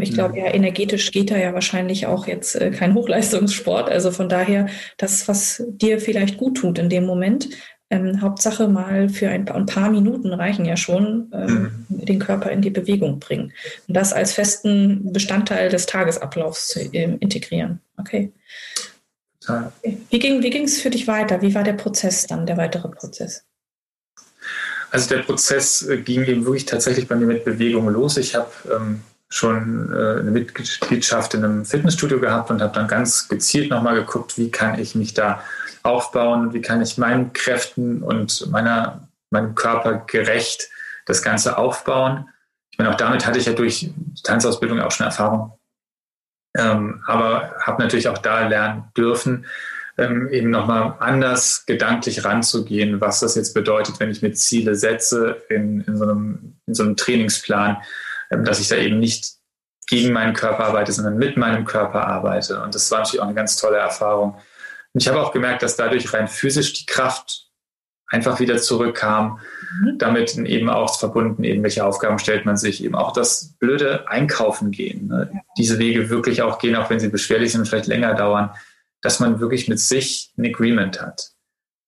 ich 0.00 0.12
glaube, 0.12 0.38
ja, 0.38 0.46
energetisch 0.46 1.10
geht 1.10 1.30
da 1.30 1.36
ja 1.36 1.54
wahrscheinlich 1.54 2.06
auch 2.06 2.26
jetzt 2.26 2.54
äh, 2.54 2.70
kein 2.70 2.94
Hochleistungssport. 2.94 3.90
Also 3.90 4.12
von 4.12 4.28
daher, 4.28 4.68
das, 4.96 5.26
was 5.26 5.62
dir 5.66 5.98
vielleicht 6.00 6.38
gut 6.38 6.58
tut 6.58 6.78
in 6.78 6.88
dem 6.88 7.04
Moment, 7.04 7.48
ähm, 7.90 8.22
Hauptsache 8.22 8.68
mal 8.68 9.08
für 9.08 9.28
ein 9.28 9.44
paar, 9.44 9.56
ein 9.56 9.66
paar, 9.66 9.90
Minuten 9.90 10.32
reichen 10.32 10.64
ja 10.64 10.76
schon, 10.76 11.30
ähm, 11.34 11.84
mhm. 11.88 12.04
den 12.06 12.18
Körper 12.18 12.50
in 12.50 12.62
die 12.62 12.70
Bewegung 12.70 13.18
bringen. 13.18 13.52
Und 13.86 13.96
das 13.96 14.12
als 14.12 14.32
festen 14.32 15.12
Bestandteil 15.12 15.68
des 15.68 15.86
Tagesablaufs 15.86 16.68
zu 16.68 16.80
ähm, 16.94 17.18
integrieren. 17.20 17.80
Okay. 17.98 18.32
Ja. 19.46 19.72
Wie 19.82 20.18
ging 20.18 20.64
es 20.64 20.80
für 20.80 20.90
dich 20.90 21.06
weiter? 21.08 21.42
Wie 21.42 21.54
war 21.54 21.64
der 21.64 21.72
Prozess 21.72 22.26
dann, 22.26 22.46
der 22.46 22.56
weitere 22.56 22.88
Prozess? 22.88 23.44
Also 24.90 25.08
der 25.08 25.22
Prozess 25.22 25.82
äh, 25.82 25.98
ging 25.98 26.24
eben 26.24 26.44
wirklich 26.44 26.66
tatsächlich 26.66 27.08
bei 27.08 27.16
mir 27.16 27.26
mit 27.26 27.44
Bewegung 27.44 27.88
los. 27.88 28.16
Ich 28.16 28.34
habe 28.34 28.50
ähm, 28.70 29.02
schon 29.32 29.90
äh, 29.92 30.20
eine 30.20 30.30
Mitgliedschaft 30.30 31.32
in 31.34 31.44
einem 31.44 31.64
Fitnessstudio 31.64 32.20
gehabt 32.20 32.50
und 32.50 32.60
habe 32.60 32.74
dann 32.74 32.86
ganz 32.86 33.28
gezielt 33.28 33.70
nochmal 33.70 33.94
geguckt, 33.94 34.36
wie 34.36 34.50
kann 34.50 34.78
ich 34.78 34.94
mich 34.94 35.14
da 35.14 35.42
aufbauen 35.82 36.52
wie 36.52 36.60
kann 36.60 36.80
ich 36.80 36.98
meinen 36.98 37.32
Kräften 37.32 38.02
und 38.02 38.50
meiner, 38.50 39.08
meinem 39.30 39.54
Körper 39.54 40.04
gerecht 40.06 40.68
das 41.06 41.22
Ganze 41.22 41.58
aufbauen. 41.58 42.28
Ich 42.70 42.78
meine, 42.78 42.90
auch 42.90 42.96
damit 42.96 43.26
hatte 43.26 43.38
ich 43.38 43.46
ja 43.46 43.52
durch 43.52 43.90
Tanzausbildung 44.22 44.80
auch 44.80 44.92
schon 44.92 45.06
Erfahrung, 45.06 45.58
ähm, 46.56 47.02
aber 47.06 47.54
habe 47.60 47.82
natürlich 47.82 48.08
auch 48.08 48.18
da 48.18 48.46
lernen 48.46 48.84
dürfen, 48.96 49.46
ähm, 49.98 50.28
eben 50.28 50.50
nochmal 50.50 50.94
anders 51.00 51.66
gedanklich 51.66 52.24
ranzugehen, 52.24 53.00
was 53.00 53.20
das 53.20 53.34
jetzt 53.34 53.52
bedeutet, 53.52 53.98
wenn 53.98 54.10
ich 54.10 54.22
mir 54.22 54.32
Ziele 54.32 54.74
setze 54.74 55.42
in, 55.48 55.80
in, 55.82 55.96
so, 55.96 56.04
einem, 56.04 56.56
in 56.66 56.74
so 56.74 56.82
einem 56.84 56.96
Trainingsplan 56.96 57.78
dass 58.36 58.60
ich 58.60 58.68
da 58.68 58.76
eben 58.76 58.98
nicht 58.98 59.26
gegen 59.88 60.12
meinen 60.12 60.34
Körper 60.34 60.64
arbeite, 60.64 60.92
sondern 60.92 61.16
mit 61.16 61.36
meinem 61.36 61.64
Körper 61.64 62.06
arbeite. 62.06 62.62
Und 62.62 62.74
das 62.74 62.90
war 62.90 63.00
natürlich 63.00 63.20
auch 63.20 63.26
eine 63.26 63.34
ganz 63.34 63.56
tolle 63.56 63.76
Erfahrung. 63.76 64.34
Und 64.92 65.02
ich 65.02 65.08
habe 65.08 65.20
auch 65.20 65.32
gemerkt, 65.32 65.62
dass 65.62 65.76
dadurch 65.76 66.12
rein 66.12 66.28
physisch 66.28 66.72
die 66.74 66.86
Kraft 66.86 67.50
einfach 68.12 68.40
wieder 68.40 68.58
zurückkam. 68.58 69.40
Mhm. 69.82 69.98
Damit 69.98 70.36
eben 70.36 70.68
auch 70.68 70.98
verbunden, 70.98 71.44
eben 71.44 71.62
welche 71.62 71.84
Aufgaben 71.84 72.18
stellt 72.18 72.44
man 72.44 72.56
sich, 72.56 72.84
eben 72.84 72.94
auch 72.94 73.12
das 73.12 73.54
blöde 73.58 74.08
Einkaufen 74.08 74.70
gehen. 74.70 75.08
Ne? 75.08 75.30
Ja. 75.32 75.40
Diese 75.56 75.78
Wege 75.78 76.10
wirklich 76.10 76.42
auch 76.42 76.58
gehen, 76.58 76.76
auch 76.76 76.90
wenn 76.90 77.00
sie 77.00 77.08
beschwerlich 77.08 77.52
sind 77.52 77.62
und 77.62 77.66
vielleicht 77.66 77.86
länger 77.86 78.14
dauern, 78.14 78.50
dass 79.00 79.18
man 79.18 79.40
wirklich 79.40 79.68
mit 79.68 79.80
sich 79.80 80.32
ein 80.36 80.46
Agreement 80.46 81.00
hat. 81.00 81.32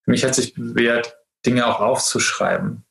Für 0.04 0.10
mich 0.10 0.24
hat 0.24 0.34
sich 0.34 0.54
bewährt, 0.54 1.16
Dinge 1.46 1.66
auch 1.66 1.80
aufzuschreiben. 1.80 2.84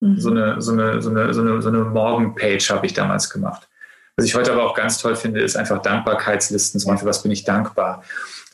Mhm. 0.00 0.18
So 0.18 0.30
eine, 0.30 0.60
so 0.60 0.72
eine, 0.72 1.00
so 1.00 1.10
eine, 1.10 1.32
so 1.32 1.40
eine, 1.40 1.62
so 1.62 1.68
eine 1.68 1.84
Morgenpage 1.84 2.70
habe 2.70 2.86
ich 2.86 2.94
damals 2.94 3.30
gemacht. 3.30 3.68
Was 4.16 4.26
ich 4.26 4.34
heute 4.34 4.52
aber 4.52 4.64
auch 4.64 4.74
ganz 4.74 4.98
toll 4.98 5.16
finde, 5.16 5.40
ist 5.40 5.56
einfach 5.56 5.80
Dankbarkeitslisten, 5.82 6.80
zum 6.80 6.90
Beispiel, 6.90 7.08
was 7.08 7.22
bin 7.22 7.32
ich 7.32 7.44
dankbar. 7.44 8.02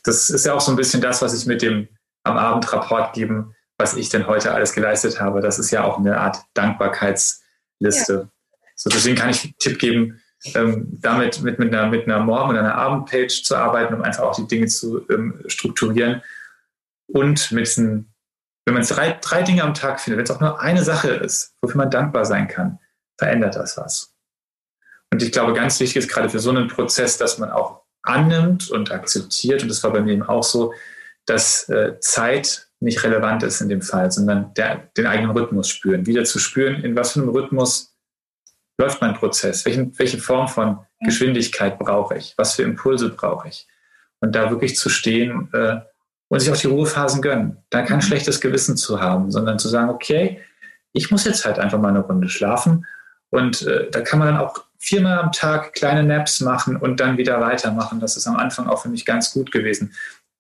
Das 0.05 0.31
ist 0.31 0.47
ja 0.47 0.55
auch 0.55 0.61
so 0.61 0.71
ein 0.71 0.77
bisschen 0.77 1.01
das, 1.01 1.23
was 1.23 1.35
ich 1.35 1.47
mit 1.47 1.63
dem 1.63 1.89
am 2.23 2.37
Abend 2.37 2.73
Rapport 2.73 3.13
geben, 3.15 3.55
was 3.79 3.95
ich 3.95 4.09
denn 4.09 4.27
heute 4.27 4.53
alles 4.53 4.73
geleistet 4.73 5.21
habe. 5.21 5.41
Das 5.41 5.59
ist 5.59 5.71
ja 5.71 5.85
auch 5.85 5.99
eine 5.99 6.19
Art 6.19 6.39
Dankbarkeitsliste. 6.55 8.13
Ja. 8.13 8.29
So, 8.75 8.91
deswegen 8.91 9.17
kann 9.17 9.31
ich 9.31 9.45
einen 9.45 9.55
Tipp 9.59 9.79
geben, 9.79 10.21
ähm, 10.55 10.99
damit 11.01 11.43
mit, 11.43 11.59
mit, 11.59 11.75
einer, 11.75 11.89
mit 11.89 12.05
einer 12.05 12.21
Morgen- 12.21 12.51
und 12.51 12.59
einer 12.59 12.75
Abendpage 12.75 13.43
zu 13.43 13.57
arbeiten, 13.57 13.95
um 13.95 14.03
einfach 14.03 14.25
auch 14.25 14.37
die 14.37 14.47
Dinge 14.47 14.67
zu 14.67 15.07
ähm, 15.09 15.43
strukturieren 15.47 16.23
und 17.07 17.51
mit 17.53 17.67
diesen 17.67 18.13
wenn 18.67 18.75
man 18.75 18.83
drei, 18.83 19.13
drei 19.21 19.43
Dinge 19.43 19.63
am 19.63 19.75
Tag 19.75 20.01
findet, 20.01 20.19
wenn 20.19 20.25
es 20.25 20.31
auch 20.31 20.41
nur 20.41 20.61
eine 20.61 20.83
Sache 20.83 21.11
ist, 21.11 21.55
wofür 21.63 21.79
man 21.79 21.91
dankbar 21.91 22.25
sein 22.25 22.49
kann, 22.49 22.79
verändert 23.17 23.57
das 23.57 23.77
was. 23.77 24.13
Und 25.13 25.23
ich 25.23 25.33
glaube, 25.33 25.55
ganz 25.55 25.79
wichtig 25.81 25.97
ist 25.97 26.11
gerade 26.11 26.29
für 26.29 26.41
so 26.41 26.51
einen 26.51 26.69
Prozess, 26.69 27.17
dass 27.17 27.39
man 27.39 27.51
auch 27.51 27.83
annimmt 28.03 28.69
und 28.71 28.91
akzeptiert, 28.91 29.63
und 29.63 29.69
das 29.69 29.83
war 29.85 29.93
bei 29.93 30.01
mir 30.01 30.13
eben 30.13 30.25
auch 30.25 30.43
so, 30.43 30.75
dass 31.27 31.69
äh, 31.69 31.99
Zeit 32.01 32.69
nicht 32.81 33.03
relevant 33.05 33.43
ist 33.43 33.61
in 33.61 33.69
dem 33.69 33.83
Fall, 33.83 34.11
sondern 34.11 34.53
der, 34.55 34.91
den 34.97 35.07
eigenen 35.07 35.31
Rhythmus 35.31 35.69
spüren. 35.69 36.07
Wieder 36.07 36.25
zu 36.25 36.39
spüren, 36.39 36.83
in 36.83 36.95
was 36.97 37.13
für 37.13 37.21
einem 37.21 37.31
Rhythmus 37.31 37.97
läuft 38.79 39.01
mein 39.01 39.15
Prozess, 39.15 39.65
welchen, 39.65 39.99
welche 39.99 40.19
Form 40.19 40.49
von 40.49 40.85
Geschwindigkeit 41.01 41.79
brauche 41.79 42.17
ich, 42.17 42.35
was 42.37 42.55
für 42.55 42.63
Impulse 42.63 43.09
brauche 43.11 43.49
ich. 43.49 43.67
und 44.21 44.35
da 44.35 44.51
wirklich 44.51 44.77
zu 44.77 44.89
stehen 44.89 45.49
äh, 45.53 45.81
und 46.29 46.41
sich 46.41 46.51
auch 46.51 46.57
die 46.57 46.67
Ruhephasen 46.67 47.23
gönnen. 47.23 47.59
Da 47.71 47.83
kein 47.83 47.99
mhm. 47.99 48.03
schlechtes 48.03 48.41
Gewissen 48.41 48.77
zu 48.77 49.01
haben, 49.01 49.31
sondern 49.31 49.59
zu 49.59 49.69
sagen, 49.69 49.91
okay, 49.91 50.41
ich 50.93 51.11
muss 51.11 51.25
jetzt 51.25 51.45
halt 51.45 51.59
einfach 51.59 51.79
mal 51.79 51.91
eine 51.91 52.01
Runde 52.01 52.29
schlafen. 52.29 52.87
Und 53.31 53.63
äh, 53.63 53.91
da 53.91 54.01
kann 54.01 54.19
man 54.19 54.29
dann 54.29 54.39
auch 54.39 54.65
viermal 54.79 55.19
am 55.19 55.33
Tag 55.33 55.73
kleine 55.75 56.03
Naps 56.03 56.41
machen 56.41 56.77
und 56.77 57.01
dann 57.01 57.19
wieder 57.19 57.41
weitermachen. 57.41 58.01
Das 58.01 58.17
ist 58.17 58.27
am 58.27 58.37
Anfang 58.37 58.67
auch 58.67 58.83
für 58.83 58.89
mich 58.89 59.05
ganz 59.05 59.33
gut 59.33 59.53
gewesen. 59.53 59.95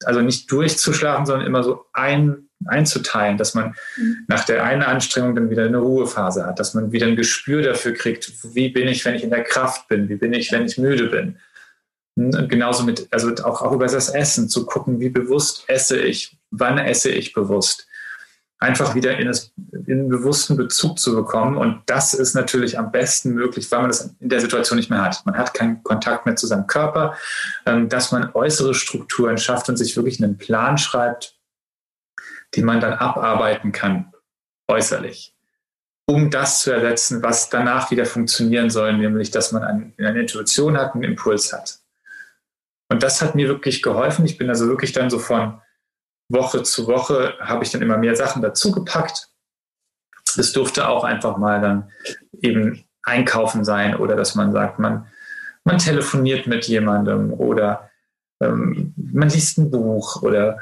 Also 0.05 0.20
nicht 0.20 0.51
durchzuschlafen, 0.51 1.27
sondern 1.27 1.46
immer 1.46 1.62
so 1.62 1.87
ein, 1.92 2.49
einzuteilen, 2.64 3.37
dass 3.37 3.55
man 3.55 3.75
mhm. 3.96 4.25
nach 4.29 4.44
der 4.44 4.64
einen 4.64 4.83
Anstrengung 4.83 5.35
dann 5.35 5.51
wieder 5.51 5.64
eine 5.64 5.79
Ruhephase 5.79 6.46
hat, 6.46 6.59
dass 6.59 6.75
man 6.75 6.92
wieder 6.92 7.07
ein 7.07 7.16
Gespür 7.16 7.62
dafür 7.62 7.92
kriegt, 7.92 8.33
wie 8.55 8.70
bin 8.70 8.88
ich, 8.88 9.05
wenn 9.05 9.14
ich 9.14 9.25
in 9.25 9.31
der 9.31 9.44
Kraft 9.44 9.88
bin, 9.88 10.09
wie 10.09 10.16
bin 10.16 10.33
ich, 10.33 10.53
wenn 10.53 10.64
ich 10.64 10.79
müde 10.79 11.07
bin. 11.09 11.37
Und 12.16 12.48
genauso 12.48 12.83
mit, 12.83 13.09
also 13.11 13.31
auch, 13.44 13.62
auch 13.62 13.72
über 13.72 13.87
das 13.87 14.09
Essen 14.09 14.48
zu 14.48 14.64
gucken, 14.64 15.00
wie 15.00 15.11
bewusst 15.11 15.64
esse 15.68 16.00
ich, 16.00 16.37
wann 16.50 16.79
esse 16.79 17.11
ich 17.11 17.35
bewusst. 17.35 17.87
Einfach 18.59 18.94
wieder 18.94 19.18
in, 19.18 19.26
das, 19.26 19.52
in 19.87 20.00
einen 20.00 20.09
bewussten 20.09 20.57
Bezug 20.57 20.98
zu 20.98 21.14
bekommen. 21.14 21.59
Und 21.59 21.83
das 21.85 22.14
ist 22.14 22.35
natürlich 22.35 22.79
am 22.79 22.90
besten 22.90 23.35
möglich, 23.35 23.70
weil 23.70 23.81
man 23.81 23.90
das 23.90 24.14
in 24.18 24.31
der 24.31 24.40
Situation 24.40 24.79
nicht 24.79 24.88
mehr 24.88 25.02
hat. 25.02 25.26
Man 25.26 25.37
hat 25.37 25.52
keinen 25.52 25.83
Kontakt 25.83 26.24
mehr 26.24 26.37
zu 26.37 26.46
seinem 26.46 26.66
Körper, 26.66 27.16
ähm, 27.66 27.90
dass 27.90 28.12
man 28.12 28.31
äußere 28.33 28.72
Strukturen 28.72 29.37
schafft 29.37 29.68
und 29.68 29.76
sich 29.76 29.94
wirklich 29.94 30.22
einen 30.22 30.38
Plan 30.38 30.79
schreibt, 30.79 31.37
den 32.57 32.64
man 32.64 32.81
dann 32.81 32.94
abarbeiten 32.94 33.72
kann, 33.72 34.14
äußerlich 34.68 35.37
um 36.07 36.31
das 36.31 36.62
zu 36.62 36.70
ersetzen, 36.70 37.22
was 37.22 37.50
danach 37.50 37.90
wieder 37.90 38.07
funktionieren 38.07 38.70
soll, 38.70 38.96
nämlich 38.96 39.33
dass 39.33 39.50
man 39.52 39.92
eine 39.98 40.20
Intuition 40.20 40.79
hat, 40.79 40.94
einen 40.94 41.02
Impuls 41.02 41.52
hat. 41.52 41.81
Und 42.88 43.03
das 43.03 43.20
hat 43.20 43.35
mir 43.35 43.49
wirklich 43.49 43.83
geholfen. 43.83 44.25
Ich 44.25 44.38
bin 44.38 44.49
also 44.49 44.68
wirklich 44.68 44.92
dann 44.92 45.11
so 45.11 45.18
von 45.18 45.61
Woche 46.29 46.62
zu 46.62 46.87
Woche, 46.87 47.35
habe 47.40 47.64
ich 47.64 47.70
dann 47.70 47.83
immer 47.83 47.99
mehr 47.99 48.16
Sachen 48.16 48.42
dazugepackt. 48.42 49.29
Es 50.37 50.53
durfte 50.53 50.88
auch 50.88 51.05
einfach 51.05 51.37
mal 51.37 51.61
dann 51.61 51.90
eben 52.40 52.85
einkaufen 53.03 53.64
sein 53.64 53.96
oder 53.96 54.16
dass 54.16 54.35
man 54.35 54.53
sagt, 54.53 54.79
man, 54.79 55.07
man 55.64 55.79
telefoniert 55.79 56.46
mit 56.46 56.66
jemandem 56.66 57.33
oder 57.33 57.90
ähm, 58.40 58.92
man 58.96 59.29
liest 59.29 59.59
ein 59.59 59.70
Buch 59.70 60.22
oder 60.22 60.59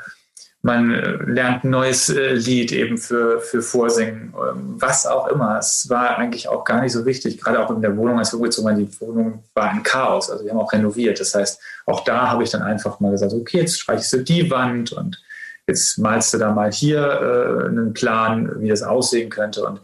man 0.64 0.94
äh, 0.94 1.16
lernt 1.26 1.64
ein 1.64 1.70
neues 1.70 2.08
äh, 2.08 2.32
Lied 2.32 2.72
eben 2.72 2.96
für, 2.96 3.38
für 3.38 3.60
Vorsingen, 3.60 4.32
ähm, 4.34 4.76
was 4.78 5.06
auch 5.06 5.28
immer. 5.28 5.58
Es 5.58 5.90
war 5.90 6.16
eigentlich 6.16 6.48
auch 6.48 6.64
gar 6.64 6.80
nicht 6.80 6.92
so 6.92 7.04
wichtig, 7.04 7.38
gerade 7.38 7.62
auch 7.62 7.70
in 7.70 7.82
der 7.82 7.94
Wohnung, 7.98 8.18
als 8.18 8.32
wir 8.32 8.38
umgezogen 8.38 8.70
waren, 8.70 8.78
die 8.78 9.00
Wohnung 9.00 9.44
war 9.52 9.68
ein 9.68 9.82
Chaos. 9.82 10.30
Also 10.30 10.42
wir 10.42 10.52
haben 10.52 10.58
auch 10.58 10.72
renoviert. 10.72 11.20
Das 11.20 11.34
heißt, 11.34 11.60
auch 11.84 12.02
da 12.04 12.30
habe 12.30 12.44
ich 12.44 12.50
dann 12.50 12.62
einfach 12.62 12.98
mal 12.98 13.10
gesagt, 13.10 13.34
okay, 13.34 13.58
jetzt 13.58 13.78
streichst 13.78 14.10
du 14.14 14.24
die 14.24 14.50
Wand 14.50 14.92
und 14.92 15.22
jetzt 15.66 15.98
malst 15.98 16.32
du 16.32 16.38
da 16.38 16.50
mal 16.50 16.72
hier 16.72 17.02
äh, 17.02 17.68
einen 17.68 17.92
Plan, 17.92 18.62
wie 18.62 18.70
das 18.70 18.82
aussehen 18.82 19.28
könnte 19.28 19.66
und 19.66 19.82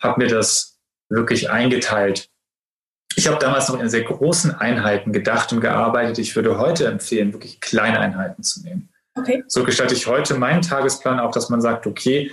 habe 0.00 0.22
mir 0.22 0.28
das 0.28 0.78
wirklich 1.10 1.50
eingeteilt. 1.50 2.30
Ich 3.16 3.28
habe 3.28 3.38
damals 3.38 3.68
noch 3.68 3.78
in 3.78 3.90
sehr 3.90 4.04
großen 4.04 4.54
Einheiten 4.54 5.12
gedacht 5.12 5.52
und 5.52 5.60
gearbeitet. 5.60 6.16
Ich 6.18 6.34
würde 6.34 6.56
heute 6.56 6.86
empfehlen, 6.86 7.34
wirklich 7.34 7.60
kleine 7.60 8.00
Einheiten 8.00 8.42
zu 8.42 8.62
nehmen. 8.62 8.88
Okay. 9.14 9.44
So 9.46 9.64
gestalte 9.64 9.94
ich 9.94 10.06
heute 10.06 10.34
meinen 10.34 10.62
Tagesplan 10.62 11.20
auch, 11.20 11.32
dass 11.32 11.50
man 11.50 11.60
sagt, 11.60 11.86
okay, 11.86 12.30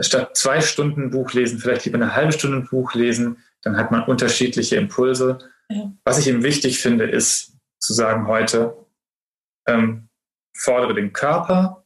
statt 0.00 0.36
zwei 0.36 0.60
Stunden 0.60 1.10
Buch 1.10 1.32
lesen, 1.32 1.58
vielleicht 1.58 1.84
lieber 1.84 1.96
eine 1.96 2.14
halbe 2.14 2.32
Stunde 2.32 2.68
Buch 2.68 2.94
lesen, 2.94 3.38
dann 3.62 3.76
hat 3.76 3.90
man 3.90 4.04
unterschiedliche 4.04 4.76
Impulse. 4.76 5.38
Ja. 5.68 5.92
Was 6.04 6.18
ich 6.18 6.28
eben 6.28 6.42
wichtig 6.42 6.80
finde, 6.80 7.04
ist 7.04 7.56
zu 7.80 7.92
sagen 7.92 8.26
heute, 8.26 8.76
ähm, 9.66 10.08
fordere 10.56 10.94
den 10.94 11.12
Körper, 11.12 11.84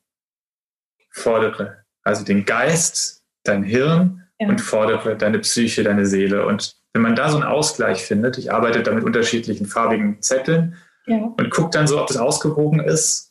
fordere 1.11 1.85
also 2.03 2.25
den 2.25 2.45
Geist, 2.45 3.23
dein 3.45 3.62
Hirn 3.62 4.29
ja. 4.38 4.49
und 4.49 4.61
fordere 4.61 5.16
deine 5.16 5.38
Psyche, 5.38 5.83
deine 5.83 6.07
Seele. 6.07 6.47
Und 6.47 6.77
wenn 6.93 7.03
man 7.03 7.14
da 7.14 7.31
so 7.31 7.37
einen 7.37 7.47
Ausgleich 7.47 8.05
findet, 8.05 8.38
ich 8.38 8.53
arbeite 8.53 8.83
da 8.83 8.93
mit 8.93 9.05
unterschiedlichen 9.05 9.66
farbigen 9.66 10.21
Zetteln 10.23 10.77
ja. 11.07 11.19
und 11.19 11.51
gucke 11.51 11.71
dann 11.71 11.87
so, 11.87 12.01
ob 12.01 12.09
das 12.09 12.16
ausgewogen 12.16 12.81
ist 12.81 13.30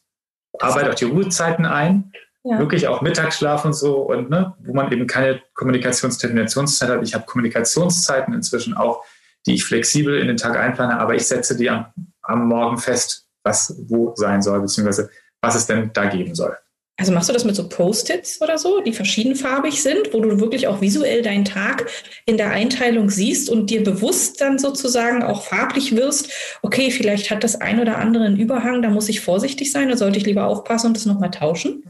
arbeite 0.59 0.91
auch 0.91 0.95
die 0.95 1.05
Ruhezeiten 1.05 1.65
ein, 1.65 2.11
ja. 2.43 2.59
wirklich 2.59 2.87
auch 2.87 3.01
Mittagsschlaf 3.01 3.65
und 3.65 3.73
so 3.73 3.97
und 3.97 4.29
ne, 4.29 4.55
wo 4.59 4.73
man 4.73 4.91
eben 4.91 5.07
keine 5.07 5.41
Kommunikationsterminationszeit 5.53 6.89
hat. 6.89 7.03
Ich 7.03 7.13
habe 7.13 7.25
Kommunikationszeiten 7.25 8.33
inzwischen 8.33 8.75
auch, 8.75 9.03
die 9.45 9.55
ich 9.55 9.65
flexibel 9.65 10.17
in 10.19 10.27
den 10.27 10.37
Tag 10.37 10.57
einplane, 10.57 10.99
aber 10.99 11.15
ich 11.15 11.27
setze 11.27 11.57
die 11.57 11.69
am, 11.69 11.87
am 12.21 12.47
Morgen 12.47 12.77
fest, 12.77 13.27
was 13.43 13.75
wo 13.87 14.13
sein 14.15 14.41
soll, 14.41 14.61
beziehungsweise 14.61 15.09
was 15.41 15.55
es 15.55 15.65
denn 15.65 15.91
da 15.93 16.05
geben 16.05 16.35
soll. 16.35 16.57
Also 16.99 17.13
machst 17.13 17.29
du 17.29 17.33
das 17.33 17.45
mit 17.45 17.55
so 17.55 17.67
Post-its 17.67 18.41
oder 18.41 18.57
so, 18.57 18.81
die 18.81 18.91
verschiedenfarbig 18.91 19.81
sind, 19.81 20.13
wo 20.13 20.19
du 20.19 20.39
wirklich 20.41 20.67
auch 20.67 20.81
visuell 20.81 21.21
deinen 21.21 21.45
Tag 21.45 21.89
in 22.25 22.35
der 22.35 22.51
Einteilung 22.51 23.09
siehst 23.09 23.49
und 23.49 23.69
dir 23.69 23.83
bewusst 23.83 24.41
dann 24.41 24.59
sozusagen 24.59 25.23
auch 25.23 25.43
farblich 25.43 25.95
wirst, 25.95 26.29
okay, 26.61 26.91
vielleicht 26.91 27.31
hat 27.31 27.45
das 27.45 27.55
ein 27.61 27.79
oder 27.79 27.97
andere 27.99 28.25
einen 28.25 28.37
Überhang, 28.37 28.81
da 28.81 28.89
muss 28.89 29.07
ich 29.07 29.21
vorsichtig 29.21 29.71
sein, 29.71 29.87
da 29.87 29.95
sollte 29.95 30.19
ich 30.19 30.25
lieber 30.25 30.47
aufpassen 30.47 30.87
und 30.87 30.97
das 30.97 31.05
nochmal 31.05 31.31
tauschen? 31.31 31.83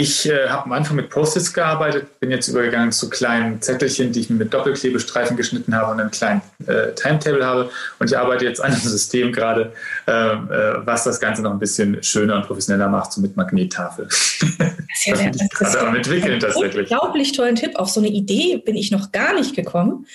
Ich 0.00 0.26
äh, 0.26 0.48
habe 0.48 0.64
am 0.64 0.72
Anfang 0.72 0.96
mit 0.96 1.10
Post-its 1.10 1.52
gearbeitet, 1.52 2.20
bin 2.20 2.30
jetzt 2.30 2.48
übergegangen 2.48 2.90
zu 2.90 3.10
kleinen 3.10 3.60
Zettelchen, 3.60 4.12
die 4.12 4.20
ich 4.20 4.30
mir 4.30 4.36
mit 4.36 4.54
Doppelklebestreifen 4.54 5.36
geschnitten 5.36 5.74
habe 5.74 5.92
und 5.92 6.00
einen 6.00 6.10
kleinen 6.10 6.40
äh, 6.66 6.94
Timetable 6.94 7.44
habe. 7.44 7.70
Und 7.98 8.10
ich 8.10 8.16
arbeite 8.16 8.46
jetzt 8.46 8.64
an 8.64 8.72
einem 8.72 8.80
System 8.80 9.30
gerade, 9.30 9.74
äh, 10.06 10.12
äh, 10.12 10.86
was 10.86 11.04
das 11.04 11.20
Ganze 11.20 11.42
noch 11.42 11.50
ein 11.50 11.58
bisschen 11.58 12.02
schöner 12.02 12.36
und 12.36 12.46
professioneller 12.46 12.88
macht, 12.88 13.12
so 13.12 13.20
mit 13.20 13.36
Magnettafel. 13.36 14.06
Das 14.06 14.16
ist 14.40 15.06
ja 15.06 15.16
das 15.30 15.48
gerade 15.50 15.80
am 15.80 15.94
entwickeln 15.94 16.40
tatsächlich. 16.40 16.90
Unglaublich 16.90 17.32
tollen 17.32 17.56
Tipp. 17.56 17.76
Auf 17.76 17.90
so 17.90 18.00
eine 18.00 18.08
Idee 18.08 18.56
bin 18.56 18.76
ich 18.76 18.90
noch 18.90 19.12
gar 19.12 19.34
nicht 19.34 19.54
gekommen. 19.54 20.06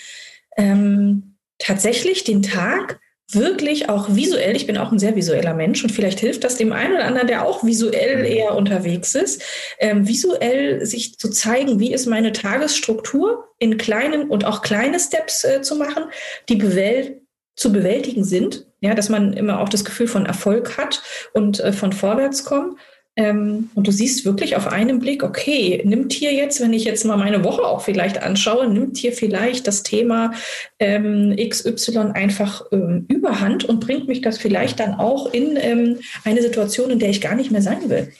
Ähm, 0.57 1.35
tatsächlich 1.59 2.23
den 2.23 2.41
Tag 2.41 2.99
wirklich 3.31 3.89
auch 3.89 4.15
visuell, 4.15 4.55
ich 4.55 4.67
bin 4.67 4.77
auch 4.77 4.91
ein 4.91 4.99
sehr 4.99 5.15
visueller 5.15 5.53
Mensch 5.53 5.83
und 5.83 5.91
vielleicht 5.91 6.19
hilft 6.19 6.43
das 6.43 6.57
dem 6.57 6.71
einen 6.71 6.93
oder 6.93 7.05
anderen, 7.05 7.27
der 7.27 7.45
auch 7.45 7.63
visuell 7.63 8.19
mhm. 8.19 8.25
eher 8.25 8.55
unterwegs 8.55 9.15
ist, 9.15 9.41
ähm, 9.79 10.07
visuell 10.07 10.85
sich 10.85 11.17
zu 11.17 11.29
zeigen, 11.29 11.79
wie 11.79 11.93
ist 11.93 12.05
meine 12.05 12.33
Tagesstruktur 12.33 13.45
in 13.57 13.77
kleinen 13.77 14.29
und 14.29 14.45
auch 14.45 14.61
kleine 14.61 14.99
Steps 14.99 15.43
äh, 15.43 15.61
zu 15.61 15.75
machen, 15.75 16.05
die 16.49 16.55
bewält 16.55 17.21
zu 17.55 17.71
bewältigen 17.71 18.23
sind, 18.25 18.67
ja, 18.81 18.93
dass 18.93 19.09
man 19.09 19.33
immer 19.33 19.61
auch 19.61 19.69
das 19.69 19.85
Gefühl 19.85 20.07
von 20.07 20.25
Erfolg 20.25 20.77
hat 20.77 21.01
und 21.33 21.59
äh, 21.61 21.71
von 21.71 21.93
Vorwärtskommen. 21.93 22.77
Ähm, 23.17 23.69
und 23.75 23.87
du 23.87 23.91
siehst 23.91 24.25
wirklich 24.25 24.57
auf 24.57 24.67
einen 24.67 24.99
Blick, 24.99 25.23
okay, 25.23 25.81
nimmt 25.85 26.11
hier 26.11 26.33
jetzt, 26.33 26.59
wenn 26.59 26.73
ich 26.73 26.83
jetzt 26.83 27.05
mal 27.05 27.15
meine 27.15 27.45
Woche 27.45 27.61
auch 27.61 27.81
vielleicht 27.81 28.21
anschaue, 28.21 28.67
nimmt 28.67 28.97
hier 28.97 29.13
vielleicht 29.13 29.67
das 29.67 29.83
Thema 29.83 30.33
ähm, 30.79 31.33
XY 31.37 32.11
einfach 32.13 32.65
ähm, 32.73 33.05
überhand 33.07 33.63
und 33.63 33.79
bringt 33.79 34.09
mich 34.09 34.21
das 34.21 34.37
vielleicht 34.37 34.81
dann 34.81 34.95
auch 34.95 35.33
in 35.33 35.55
ähm, 35.55 35.99
eine 36.25 36.41
Situation, 36.41 36.89
in 36.89 36.99
der 36.99 37.09
ich 37.09 37.21
gar 37.21 37.35
nicht 37.35 37.51
mehr 37.51 37.61
sein 37.61 37.89
will. 37.89 38.11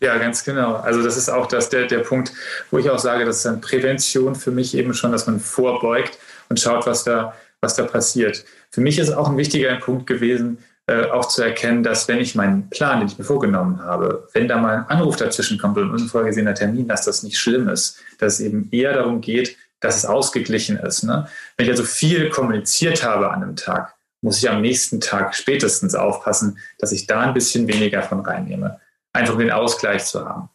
Ja, 0.00 0.18
ganz 0.18 0.44
genau. 0.44 0.74
Also 0.74 1.02
das 1.02 1.16
ist 1.16 1.28
auch 1.28 1.46
das, 1.46 1.68
der, 1.68 1.86
der 1.86 2.00
Punkt, 2.00 2.32
wo 2.70 2.78
ich 2.78 2.90
auch 2.90 2.98
sage, 2.98 3.24
das 3.24 3.38
ist 3.38 3.46
dann 3.46 3.60
Prävention 3.60 4.34
für 4.34 4.50
mich 4.50 4.76
eben 4.76 4.94
schon, 4.94 5.12
dass 5.12 5.26
man 5.26 5.40
vorbeugt 5.40 6.18
und 6.48 6.60
schaut, 6.60 6.86
was 6.86 7.04
da, 7.04 7.34
was 7.60 7.74
da 7.74 7.84
passiert. 7.84 8.44
Für 8.70 8.82
mich 8.82 8.98
ist 8.98 9.10
auch 9.10 9.30
ein 9.30 9.36
wichtiger 9.36 9.74
Punkt 9.76 10.06
gewesen, 10.06 10.58
äh, 10.86 11.06
auch 11.06 11.28
zu 11.28 11.42
erkennen, 11.42 11.82
dass 11.82 12.08
wenn 12.08 12.18
ich 12.18 12.34
meinen 12.34 12.68
Plan, 12.68 13.00
den 13.00 13.08
ich 13.08 13.18
mir 13.18 13.24
vorgenommen 13.24 13.80
habe, 13.80 14.28
wenn 14.34 14.48
da 14.48 14.58
mal 14.58 14.76
ein 14.76 14.88
Anruf 14.88 15.16
dazwischen 15.16 15.58
kommt 15.58 15.78
und 15.78 15.88
ein 15.88 15.92
unvorhergesehener 15.92 16.54
Termin, 16.54 16.88
dass 16.88 17.04
das 17.04 17.22
nicht 17.22 17.38
schlimm 17.38 17.68
ist, 17.68 17.98
dass 18.18 18.34
es 18.34 18.40
eben 18.40 18.68
eher 18.70 18.92
darum 18.92 19.20
geht, 19.20 19.56
dass 19.80 19.96
es 19.96 20.04
ausgeglichen 20.04 20.76
ist. 20.76 21.02
Ne? 21.04 21.26
Wenn 21.56 21.64
ich 21.64 21.70
also 21.70 21.84
viel 21.84 22.30
kommuniziert 22.30 23.02
habe 23.02 23.30
an 23.30 23.42
einem 23.42 23.56
Tag, 23.56 23.94
muss 24.20 24.38
ich 24.38 24.48
am 24.48 24.62
nächsten 24.62 25.00
Tag 25.00 25.34
spätestens 25.34 25.94
aufpassen, 25.94 26.58
dass 26.78 26.92
ich 26.92 27.06
da 27.06 27.20
ein 27.20 27.34
bisschen 27.34 27.68
weniger 27.68 28.02
von 28.02 28.20
reinnehme. 28.20 28.80
Einfach 29.12 29.34
um 29.34 29.40
den 29.40 29.52
Ausgleich 29.52 30.04
zu 30.04 30.24
haben. 30.24 30.48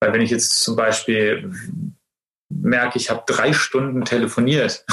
Weil 0.00 0.12
wenn 0.12 0.20
ich 0.20 0.30
jetzt 0.30 0.62
zum 0.62 0.76
Beispiel 0.76 1.50
merke, 2.48 2.98
ich 2.98 3.10
habe 3.10 3.22
drei 3.26 3.52
Stunden 3.52 4.04
telefoniert 4.04 4.84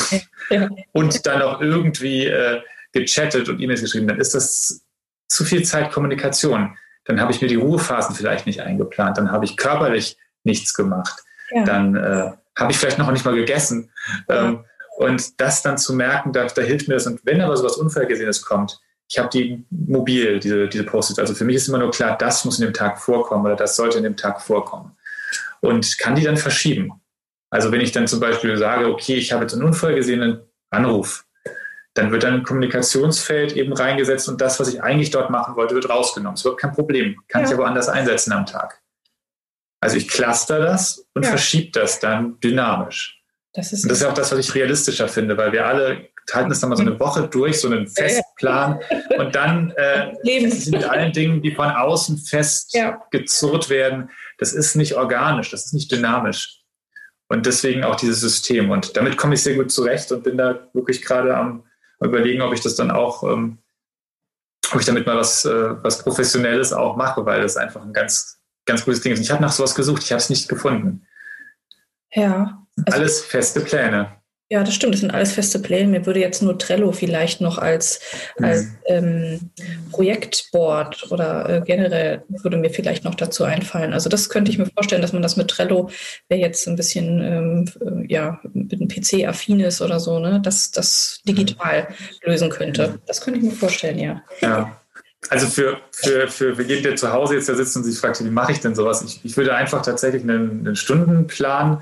ja. 0.49 0.69
und 0.93 1.25
dann 1.25 1.41
auch 1.41 1.61
irgendwie 1.61 2.25
äh, 2.25 2.61
gechattet 2.91 3.49
und 3.49 3.59
E-Mails 3.59 3.81
geschrieben, 3.81 4.07
dann 4.07 4.19
ist 4.19 4.35
das 4.35 4.83
zu 5.27 5.45
viel 5.45 5.63
Zeit 5.63 5.91
Kommunikation. 5.91 6.77
Dann 7.05 7.19
habe 7.19 7.31
ich 7.31 7.41
mir 7.41 7.47
die 7.47 7.55
Ruhephasen 7.55 8.15
vielleicht 8.15 8.45
nicht 8.45 8.61
eingeplant, 8.61 9.17
dann 9.17 9.31
habe 9.31 9.45
ich 9.45 9.57
körperlich 9.57 10.17
nichts 10.43 10.73
gemacht, 10.73 11.23
ja. 11.51 11.63
dann 11.63 11.95
äh, 11.95 12.31
habe 12.57 12.71
ich 12.71 12.77
vielleicht 12.77 12.99
noch 12.99 13.11
nicht 13.11 13.25
mal 13.25 13.35
gegessen. 13.35 13.91
Ja. 14.29 14.49
Ähm, 14.49 14.65
und 14.97 15.39
das 15.39 15.63
dann 15.63 15.77
zu 15.77 15.93
merken, 15.93 16.31
da, 16.31 16.45
da 16.45 16.61
hilft 16.61 16.87
mir 16.87 16.95
das. 16.95 17.07
Und 17.07 17.21
wenn 17.23 17.41
aber 17.41 17.57
sowas 17.57 17.77
Unvorhergesehenes 17.77 18.43
kommt, 18.43 18.79
ich 19.09 19.17
habe 19.17 19.29
die 19.29 19.65
mobil, 19.69 20.39
diese, 20.39 20.67
diese 20.67 20.83
Post-its. 20.83 21.19
Also 21.19 21.33
für 21.33 21.43
mich 21.43 21.57
ist 21.57 21.67
immer 21.67 21.79
nur 21.79 21.91
klar, 21.91 22.17
das 22.17 22.45
muss 22.45 22.59
in 22.59 22.65
dem 22.65 22.73
Tag 22.73 22.99
vorkommen 22.99 23.45
oder 23.45 23.55
das 23.55 23.75
sollte 23.75 23.97
in 23.97 24.03
dem 24.03 24.15
Tag 24.15 24.41
vorkommen. 24.41 24.95
Und 25.59 25.97
kann 25.97 26.15
die 26.15 26.23
dann 26.23 26.37
verschieben. 26.37 26.93
Also 27.49 27.71
wenn 27.71 27.81
ich 27.81 27.91
dann 27.91 28.07
zum 28.07 28.19
Beispiel 28.19 28.57
sage, 28.57 28.87
okay, 28.87 29.15
ich 29.15 29.31
habe 29.33 29.43
jetzt 29.43 29.53
einen 29.53 29.63
unvorhergesehenen 29.63 30.41
Anruf, 30.69 31.25
dann 31.93 32.11
wird 32.11 32.23
ein 32.23 32.43
Kommunikationsfeld 32.43 33.53
eben 33.53 33.73
reingesetzt 33.73 34.29
und 34.29 34.39
das, 34.39 34.59
was 34.59 34.69
ich 34.69 34.81
eigentlich 34.81 35.11
dort 35.11 35.29
machen 35.29 35.55
wollte, 35.55 35.75
wird 35.75 35.89
rausgenommen. 35.89 36.35
Es 36.35 36.45
wird 36.45 36.57
kein 36.57 36.71
Problem. 36.71 37.21
Kann 37.27 37.41
ja. 37.41 37.45
ich 37.45 37.51
ja 37.51 37.57
woanders 37.57 37.89
einsetzen 37.89 38.31
am 38.31 38.45
Tag. 38.45 38.81
Also 39.81 39.97
ich 39.97 40.07
cluster 40.07 40.59
das 40.59 41.05
und 41.13 41.23
ja. 41.23 41.29
verschiebe 41.29 41.71
das 41.71 41.99
dann 41.99 42.39
dynamisch. 42.39 43.21
Das 43.53 43.73
ist, 43.73 43.83
und 43.83 43.89
das 43.89 43.97
ist 43.97 44.03
ja 44.03 44.09
auch 44.09 44.13
das, 44.13 44.31
was 44.31 44.39
ich 44.39 44.55
realistischer 44.55 45.09
finde, 45.09 45.35
weil 45.35 45.51
wir 45.51 45.65
alle 45.65 46.09
halten 46.31 46.49
das 46.49 46.59
dann 46.61 46.69
mal 46.69 46.77
so 46.77 46.83
eine 46.83 46.97
Woche 46.99 47.27
durch, 47.27 47.59
so 47.59 47.67
einen 47.67 47.87
Festplan 47.87 48.79
und 49.17 49.35
dann 49.35 49.71
äh, 49.71 50.13
mit 50.23 50.83
allen 50.85 51.11
Dingen, 51.11 51.41
die 51.41 51.53
von 51.53 51.69
außen 51.69 52.17
fest 52.19 52.73
ja. 52.73 53.01
gezurrt 53.11 53.69
werden, 53.69 54.09
das 54.37 54.53
ist 54.53 54.75
nicht 54.75 54.95
organisch, 54.95 55.49
das 55.51 55.65
ist 55.65 55.73
nicht 55.73 55.91
dynamisch. 55.91 56.61
Und 57.27 57.45
deswegen 57.45 57.83
auch 57.83 57.95
dieses 57.95 58.21
System. 58.21 58.69
Und 58.69 58.95
damit 58.95 59.17
komme 59.17 59.33
ich 59.33 59.43
sehr 59.43 59.55
gut 59.55 59.71
zurecht 59.71 60.11
und 60.11 60.23
bin 60.23 60.37
da 60.37 60.67
wirklich 60.73 61.01
gerade 61.01 61.35
am 61.35 61.63
überlegen, 62.01 62.41
ob 62.41 62.53
ich 62.53 62.61
das 62.61 62.75
dann 62.75 62.91
auch, 62.91 63.23
ähm, 63.23 63.59
ob 64.73 64.79
ich 64.79 64.85
damit 64.85 65.05
mal 65.05 65.17
was, 65.17 65.45
äh, 65.45 65.83
was 65.83 66.03
Professionelles 66.03 66.73
auch 66.73 66.95
mache, 66.95 67.25
weil 67.25 67.41
das 67.41 67.57
einfach 67.57 67.81
ein 67.81 67.93
ganz, 67.93 68.39
ganz 68.65 68.85
gutes 68.85 69.01
Ding 69.01 69.13
ist. 69.13 69.19
Ich 69.19 69.31
habe 69.31 69.41
nach 69.41 69.51
sowas 69.51 69.75
gesucht, 69.75 70.03
ich 70.03 70.11
habe 70.11 70.21
es 70.21 70.29
nicht 70.29 70.47
gefunden. 70.49 71.05
Ja. 72.13 72.65
Also 72.85 72.97
Alles 72.99 73.21
feste 73.21 73.61
Pläne. 73.61 74.20
Ja, 74.51 74.65
das 74.65 74.75
stimmt. 74.75 74.93
Das 74.93 74.99
sind 74.99 75.11
alles 75.11 75.31
feste 75.31 75.59
Pläne. 75.59 75.87
Mir 75.87 76.05
würde 76.05 76.19
jetzt 76.19 76.41
nur 76.41 76.59
Trello 76.59 76.91
vielleicht 76.91 77.39
noch 77.39 77.57
als, 77.57 78.01
mhm. 78.37 78.45
als 78.45 78.67
ähm, 78.85 79.39
Projektboard 79.93 81.09
oder 81.09 81.49
äh, 81.49 81.61
generell 81.61 82.23
würde 82.27 82.57
mir 82.57 82.69
vielleicht 82.69 83.05
noch 83.05 83.15
dazu 83.15 83.45
einfallen. 83.45 83.93
Also 83.93 84.09
das 84.09 84.27
könnte 84.27 84.51
ich 84.51 84.57
mir 84.57 84.65
vorstellen, 84.65 85.01
dass 85.01 85.13
man 85.13 85.21
das 85.21 85.37
mit 85.37 85.47
Trello, 85.47 85.89
wer 86.27 86.37
jetzt 86.37 86.67
ein 86.67 86.75
bisschen 86.75 87.21
ähm, 87.21 87.65
äh, 87.79 88.11
ja, 88.11 88.41
mit 88.51 88.73
einem 88.73 88.89
PC 88.89 89.25
affin 89.25 89.61
ist 89.61 89.81
oder 89.81 90.01
so, 90.01 90.19
ne, 90.19 90.41
dass 90.43 90.71
das 90.71 91.21
digital 91.25 91.87
lösen 92.25 92.49
könnte. 92.49 92.99
Das 93.07 93.21
könnte 93.21 93.39
ich 93.39 93.45
mir 93.45 93.51
vorstellen, 93.53 93.99
ja. 93.99 94.21
Ja. 94.41 94.77
Also 95.29 95.47
für, 95.47 95.77
für, 95.93 96.27
für, 96.27 96.57
für 96.57 96.63
jeden, 96.63 96.83
der 96.83 96.97
zu 96.97 97.13
Hause 97.13 97.35
jetzt 97.35 97.47
da 97.47 97.55
sitzt 97.55 97.77
und 97.77 97.85
sich 97.85 97.97
fragt, 97.97 98.21
wie 98.21 98.29
mache 98.29 98.51
ich 98.51 98.59
denn 98.59 98.75
sowas? 98.75 99.01
Ich, 99.01 99.21
ich 99.23 99.37
würde 99.37 99.55
einfach 99.55 99.81
tatsächlich 99.81 100.23
einen, 100.23 100.67
einen 100.67 100.75
Stundenplan 100.75 101.75
äh, 101.75 101.79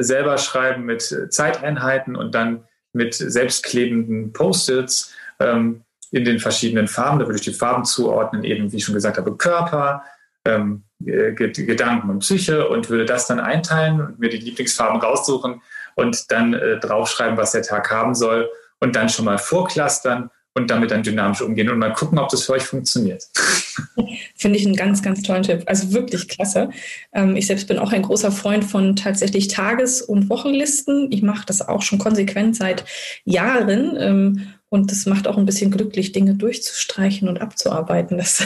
selber 0.00 0.38
schreiben 0.38 0.84
mit 0.84 1.02
Zeiteinheiten 1.30 2.16
und 2.16 2.34
dann 2.34 2.64
mit 2.92 3.14
selbstklebenden 3.14 4.32
Post-its 4.32 5.14
ähm, 5.40 5.82
in 6.10 6.24
den 6.24 6.38
verschiedenen 6.38 6.88
Farben. 6.88 7.18
Da 7.18 7.26
würde 7.26 7.38
ich 7.38 7.44
die 7.44 7.54
Farben 7.54 7.84
zuordnen, 7.84 8.44
eben 8.44 8.70
wie 8.70 8.76
ich 8.76 8.84
schon 8.84 8.94
gesagt 8.94 9.18
habe, 9.18 9.36
Körper, 9.36 10.04
ähm, 10.44 10.84
Gedanken 11.00 12.10
und 12.10 12.20
Psyche 12.20 12.68
und 12.68 12.90
würde 12.90 13.04
das 13.04 13.26
dann 13.26 13.40
einteilen 13.40 14.00
und 14.00 14.18
mir 14.18 14.28
die 14.28 14.38
Lieblingsfarben 14.38 15.00
raussuchen 15.00 15.62
und 15.94 16.30
dann 16.30 16.54
äh, 16.54 16.78
draufschreiben, 16.78 17.36
was 17.36 17.52
der 17.52 17.62
Tag 17.62 17.90
haben 17.90 18.14
soll 18.14 18.48
und 18.80 18.94
dann 18.94 19.08
schon 19.08 19.24
mal 19.24 19.38
vorklustern 19.38 20.30
und 20.54 20.70
damit 20.70 20.90
dann 20.90 21.02
dynamisch 21.02 21.40
umgehen 21.40 21.70
und 21.70 21.78
mal 21.78 21.92
gucken, 21.92 22.18
ob 22.18 22.28
das 22.28 22.44
für 22.44 22.52
euch 22.52 22.64
funktioniert. 22.64 23.26
Finde 24.36 24.58
ich 24.58 24.66
einen 24.66 24.76
ganz, 24.76 25.02
ganz 25.02 25.22
tollen 25.22 25.42
Tipp. 25.42 25.62
Also 25.66 25.92
wirklich 25.92 26.28
klasse. 26.28 26.70
Ähm, 27.12 27.36
ich 27.36 27.46
selbst 27.46 27.68
bin 27.68 27.78
auch 27.78 27.92
ein 27.92 28.02
großer 28.02 28.30
Freund 28.30 28.64
von 28.64 28.96
tatsächlich 28.96 29.48
Tages- 29.48 30.02
und 30.02 30.28
Wochenlisten. 30.28 31.10
Ich 31.10 31.22
mache 31.22 31.46
das 31.46 31.66
auch 31.66 31.82
schon 31.82 31.98
konsequent 31.98 32.56
seit 32.56 32.84
Jahren. 33.24 34.56
Und 34.72 34.90
das 34.90 35.04
macht 35.04 35.28
auch 35.28 35.36
ein 35.36 35.44
bisschen 35.44 35.70
glücklich, 35.70 36.12
Dinge 36.12 36.32
durchzustreichen 36.32 37.28
und 37.28 37.42
abzuarbeiten. 37.42 38.16
Das, 38.16 38.42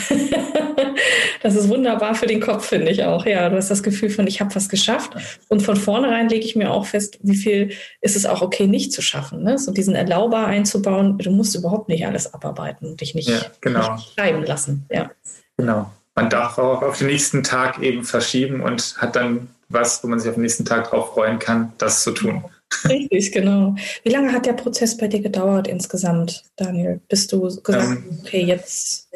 das 1.42 1.54
ist 1.54 1.68
wunderbar 1.68 2.16
für 2.16 2.26
den 2.26 2.40
Kopf, 2.40 2.66
finde 2.66 2.90
ich 2.90 3.04
auch. 3.04 3.24
Ja, 3.26 3.48
du 3.48 3.54
hast 3.54 3.70
das 3.70 3.84
Gefühl 3.84 4.10
von, 4.10 4.26
ich 4.26 4.40
habe 4.40 4.52
was 4.56 4.68
geschafft. 4.68 5.14
Und 5.46 5.62
von 5.62 5.76
vornherein 5.76 6.28
lege 6.28 6.44
ich 6.44 6.56
mir 6.56 6.72
auch 6.72 6.84
fest, 6.84 7.20
wie 7.22 7.36
viel 7.36 7.70
ist 8.00 8.16
es 8.16 8.26
auch 8.26 8.42
okay, 8.42 8.66
nicht 8.66 8.92
zu 8.92 9.02
schaffen. 9.02 9.44
Ne? 9.44 9.56
So 9.56 9.70
diesen 9.70 9.94
Erlauber 9.94 10.48
einzubauen, 10.48 11.16
du 11.16 11.30
musst 11.30 11.54
überhaupt 11.54 11.88
nicht 11.88 12.04
alles 12.04 12.34
abarbeiten 12.34 12.88
und 12.88 13.00
dich 13.00 13.14
nicht, 13.14 13.28
ja, 13.28 13.42
genau. 13.60 13.94
nicht 13.94 14.14
schreiben 14.14 14.42
lassen. 14.42 14.84
Ja. 14.90 15.12
Genau. 15.56 15.92
Man 16.16 16.28
darf 16.28 16.58
auch 16.58 16.82
auf 16.82 16.98
den 16.98 17.06
nächsten 17.06 17.44
Tag 17.44 17.78
eben 17.78 18.02
verschieben 18.02 18.62
und 18.62 18.96
hat 18.98 19.14
dann 19.14 19.46
was, 19.68 20.02
wo 20.02 20.08
man 20.08 20.18
sich 20.18 20.28
auf 20.28 20.34
den 20.34 20.42
nächsten 20.42 20.64
Tag 20.64 20.90
drauf 20.90 21.14
freuen 21.14 21.38
kann, 21.38 21.72
das 21.78 22.02
zu 22.02 22.10
tun. 22.10 22.42
Richtig, 22.84 23.32
genau. 23.32 23.74
Wie 24.02 24.10
lange 24.10 24.32
hat 24.32 24.46
der 24.46 24.52
Prozess 24.52 24.96
bei 24.96 25.08
dir 25.08 25.20
gedauert 25.20 25.68
insgesamt, 25.68 26.44
Daniel? 26.56 27.00
Bist 27.08 27.32
du 27.32 27.42
gesagt, 27.42 27.68
ähm, 27.68 28.20
okay, 28.20 28.42
jetzt 28.42 29.08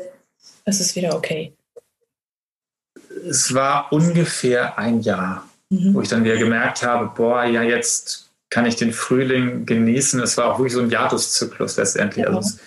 ist 0.64 0.80
es 0.80 0.96
wieder 0.96 1.14
okay? 1.14 1.52
Es 3.28 3.52
war 3.52 3.92
ungefähr 3.92 4.78
ein 4.78 5.00
Jahr, 5.00 5.48
mhm. 5.68 5.94
wo 5.94 6.00
ich 6.00 6.08
dann 6.08 6.24
wieder 6.24 6.36
gemerkt 6.36 6.82
habe, 6.82 7.12
boah, 7.14 7.44
ja, 7.44 7.62
jetzt 7.62 8.30
kann 8.50 8.66
ich 8.66 8.76
den 8.76 8.92
Frühling 8.92 9.64
genießen. 9.66 10.20
Es 10.20 10.36
war 10.36 10.52
auch 10.52 10.58
wirklich 10.58 10.74
so 10.74 10.80
ein 10.80 10.90
Jahreszyklus 10.90 11.76
letztendlich. 11.76 12.24
Ja. 12.24 12.34
Also, 12.34 12.58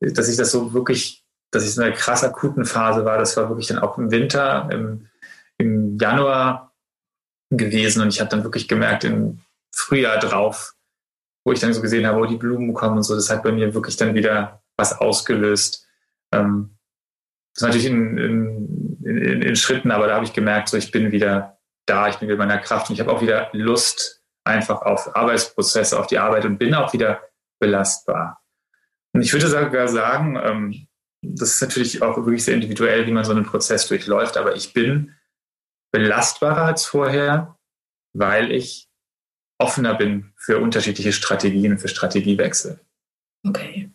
dass 0.00 0.28
ich 0.28 0.36
das 0.36 0.50
so 0.50 0.72
wirklich, 0.72 1.24
dass 1.52 1.64
ich 1.64 1.74
so 1.74 1.80
in 1.80 1.88
einer 1.88 1.96
krass 1.96 2.24
akuten 2.24 2.64
Phase 2.64 3.04
war, 3.04 3.18
das 3.18 3.36
war 3.36 3.48
wirklich 3.48 3.68
dann 3.68 3.78
auch 3.78 3.98
im 3.98 4.10
Winter, 4.10 4.68
im, 4.72 5.06
im 5.58 5.98
Januar 5.98 6.72
gewesen. 7.50 8.02
Und 8.02 8.08
ich 8.08 8.20
habe 8.20 8.30
dann 8.30 8.44
wirklich 8.44 8.68
gemerkt, 8.68 9.04
in 9.04 9.40
Frühjahr 9.74 10.18
drauf, 10.18 10.74
wo 11.44 11.52
ich 11.52 11.60
dann 11.60 11.72
so 11.72 11.82
gesehen 11.82 12.06
habe, 12.06 12.20
wo 12.20 12.26
die 12.26 12.36
Blumen 12.36 12.74
kommen 12.74 12.98
und 12.98 13.02
so. 13.02 13.14
Das 13.14 13.30
hat 13.30 13.42
bei 13.42 13.52
mir 13.52 13.74
wirklich 13.74 13.96
dann 13.96 14.14
wieder 14.14 14.62
was 14.76 14.98
ausgelöst. 14.98 15.86
Ähm, 16.32 16.78
das 17.54 17.62
ist 17.62 17.66
natürlich 17.66 17.86
in, 17.86 18.18
in, 18.18 18.98
in, 19.04 19.42
in 19.42 19.56
Schritten, 19.56 19.90
aber 19.90 20.06
da 20.06 20.14
habe 20.14 20.24
ich 20.24 20.32
gemerkt, 20.32 20.68
so 20.68 20.76
ich 20.76 20.90
bin 20.90 21.10
wieder 21.12 21.58
da, 21.86 22.08
ich 22.08 22.16
bin 22.16 22.28
wieder 22.28 22.40
in 22.40 22.48
meiner 22.48 22.60
Kraft 22.60 22.88
und 22.88 22.94
ich 22.94 23.00
habe 23.00 23.10
auch 23.10 23.22
wieder 23.22 23.48
Lust 23.52 24.22
einfach 24.44 24.82
auf 24.82 25.14
Arbeitsprozesse, 25.16 25.98
auf 25.98 26.06
die 26.06 26.18
Arbeit 26.18 26.44
und 26.44 26.58
bin 26.58 26.74
auch 26.74 26.92
wieder 26.92 27.22
belastbar. 27.58 28.42
Und 29.12 29.22
ich 29.22 29.32
würde 29.32 29.48
sogar 29.48 29.88
sagen, 29.88 30.38
ähm, 30.42 30.88
das 31.22 31.54
ist 31.54 31.62
natürlich 31.62 32.02
auch 32.02 32.16
wirklich 32.16 32.44
sehr 32.44 32.54
individuell, 32.54 33.06
wie 33.06 33.12
man 33.12 33.24
so 33.24 33.32
einen 33.32 33.44
Prozess 33.44 33.88
durchläuft, 33.88 34.36
aber 34.36 34.54
ich 34.54 34.72
bin 34.72 35.14
belastbarer 35.92 36.62
als 36.62 36.86
vorher, 36.86 37.58
weil 38.14 38.52
ich 38.52 38.87
offener 39.58 39.94
bin 39.94 40.32
für 40.36 40.58
unterschiedliche 40.58 41.12
Strategien, 41.12 41.78
für 41.78 41.88
Strategiewechsel. 41.88 42.80
Okay. 43.46 43.90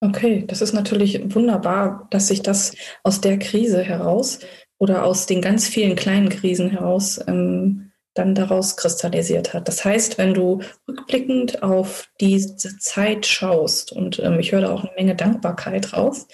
Okay, 0.00 0.44
das 0.46 0.60
ist 0.60 0.74
natürlich 0.74 1.34
wunderbar, 1.34 2.06
dass 2.10 2.28
sich 2.28 2.42
das 2.42 2.74
aus 3.02 3.22
der 3.22 3.38
Krise 3.38 3.82
heraus 3.82 4.40
oder 4.78 5.04
aus 5.04 5.26
den 5.26 5.40
ganz 5.40 5.66
vielen 5.66 5.96
kleinen 5.96 6.28
Krisen 6.28 6.70
heraus 6.70 7.18
ähm, 7.26 7.92
dann 8.16 8.34
daraus 8.34 8.76
kristallisiert 8.76 9.54
hat. 9.54 9.68
Das 9.68 9.84
heißt, 9.84 10.18
wenn 10.18 10.34
du 10.34 10.60
rückblickend 10.88 11.62
auf 11.62 12.08
diese 12.20 12.78
Zeit 12.78 13.26
schaust, 13.26 13.92
und 13.92 14.18
ähm, 14.18 14.38
ich 14.38 14.52
höre 14.52 14.62
da 14.62 14.72
auch 14.72 14.84
eine 14.84 14.94
Menge 14.96 15.14
Dankbarkeit 15.14 15.92
raus, 15.92 16.26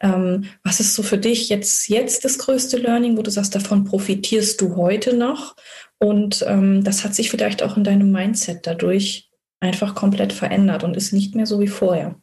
ähm, 0.00 0.46
was 0.64 0.80
ist 0.80 0.94
so 0.94 1.02
für 1.02 1.18
dich 1.18 1.48
jetzt, 1.48 1.88
jetzt 1.88 2.24
das 2.24 2.38
größte 2.38 2.78
Learning, 2.78 3.16
wo 3.16 3.22
du 3.22 3.30
sagst, 3.30 3.54
davon 3.54 3.84
profitierst 3.84 4.60
du 4.60 4.76
heute 4.76 5.14
noch? 5.14 5.56
Und 5.98 6.44
ähm, 6.46 6.84
das 6.84 7.04
hat 7.04 7.14
sich 7.14 7.30
vielleicht 7.30 7.62
auch 7.62 7.76
in 7.76 7.84
deinem 7.84 8.12
Mindset 8.12 8.66
dadurch 8.66 9.30
einfach 9.60 9.94
komplett 9.94 10.32
verändert 10.32 10.84
und 10.84 10.96
ist 10.96 11.12
nicht 11.12 11.34
mehr 11.34 11.46
so 11.46 11.60
wie 11.60 11.68
vorher. 11.68 12.16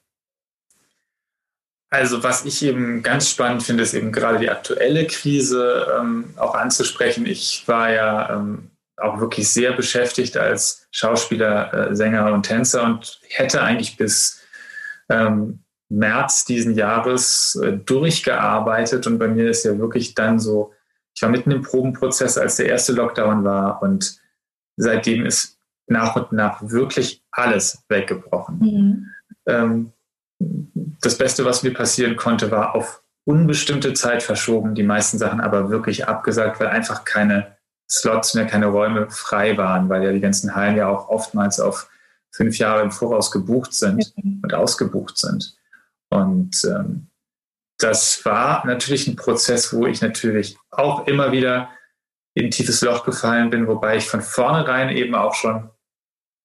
Also 1.89 2.23
was 2.23 2.43
ich 2.45 2.63
eben 2.63 3.03
ganz 3.03 3.29
spannend 3.29 3.63
finde, 3.63 3.83
ist 3.83 3.93
eben 3.93 4.11
gerade 4.11 4.39
die 4.39 4.49
aktuelle 4.49 5.05
Krise 5.05 5.87
ähm, 5.99 6.33
auch 6.37 6.55
anzusprechen. 6.55 7.25
Ich 7.27 7.67
war 7.67 7.91
ja 7.91 8.35
ähm, 8.35 8.71
auch 8.97 9.19
wirklich 9.19 9.49
sehr 9.49 9.73
beschäftigt 9.73 10.37
als 10.37 10.87
Schauspieler, 10.91 11.91
äh, 11.91 11.95
Sänger 11.95 12.33
und 12.33 12.43
Tänzer 12.43 12.83
und 12.83 13.19
hätte 13.29 13.61
eigentlich 13.61 13.95
bis 13.95 14.41
ähm, 15.09 15.59
März 15.89 16.45
diesen 16.45 16.73
Jahres 16.73 17.55
äh, 17.63 17.73
durchgearbeitet. 17.73 19.05
Und 19.05 19.19
bei 19.19 19.27
mir 19.27 19.49
ist 19.49 19.63
ja 19.63 19.77
wirklich 19.77 20.15
dann 20.15 20.39
so 20.39 20.72
ich 21.15 21.21
war 21.21 21.29
mitten 21.29 21.51
im 21.51 21.61
Probenprozess, 21.61 22.37
als 22.37 22.55
der 22.55 22.67
erste 22.67 22.93
Lockdown 22.93 23.43
war 23.43 23.81
und 23.81 24.19
seitdem 24.77 25.25
ist 25.25 25.59
nach 25.87 26.15
und 26.15 26.31
nach 26.31 26.61
wirklich 26.61 27.23
alles 27.31 27.83
weggebrochen. 27.89 28.59
Mhm. 28.59 29.09
Ähm, 29.45 29.91
das 31.01 31.17
Beste, 31.17 31.45
was 31.45 31.63
mir 31.63 31.73
passieren 31.73 32.15
konnte, 32.15 32.51
war 32.51 32.75
auf 32.75 33.03
unbestimmte 33.25 33.93
Zeit 33.93 34.23
verschoben, 34.23 34.75
die 34.75 34.83
meisten 34.83 35.17
Sachen 35.17 35.39
aber 35.39 35.69
wirklich 35.69 36.07
abgesagt, 36.07 36.59
weil 36.59 36.67
einfach 36.67 37.05
keine 37.05 37.57
Slots 37.89 38.33
mehr, 38.33 38.45
keine 38.45 38.67
Räume 38.67 39.09
frei 39.09 39.57
waren, 39.57 39.89
weil 39.89 40.03
ja 40.03 40.11
die 40.11 40.19
ganzen 40.19 40.55
Hallen 40.55 40.75
ja 40.75 40.87
auch 40.87 41.09
oftmals 41.09 41.59
auf 41.59 41.89
fünf 42.31 42.57
Jahre 42.57 42.81
im 42.81 42.91
Voraus 42.91 43.31
gebucht 43.31 43.73
sind 43.73 44.13
mhm. 44.17 44.39
und 44.43 44.53
ausgebucht 44.53 45.17
sind. 45.17 45.55
Und 46.09 46.63
ähm, 46.65 47.07
das 47.83 48.23
war 48.23 48.65
natürlich 48.65 49.07
ein 49.07 49.15
Prozess, 49.15 49.73
wo 49.73 49.85
ich 49.85 50.01
natürlich 50.01 50.57
auch 50.71 51.05
immer 51.07 51.31
wieder 51.31 51.69
in 52.33 52.45
ein 52.45 52.51
tiefes 52.51 52.81
Loch 52.81 53.05
gefallen 53.05 53.49
bin, 53.49 53.67
wobei 53.67 53.97
ich 53.97 54.07
von 54.07 54.21
vornherein 54.21 54.89
eben 54.89 55.13
auch 55.15 55.35
schon, 55.35 55.69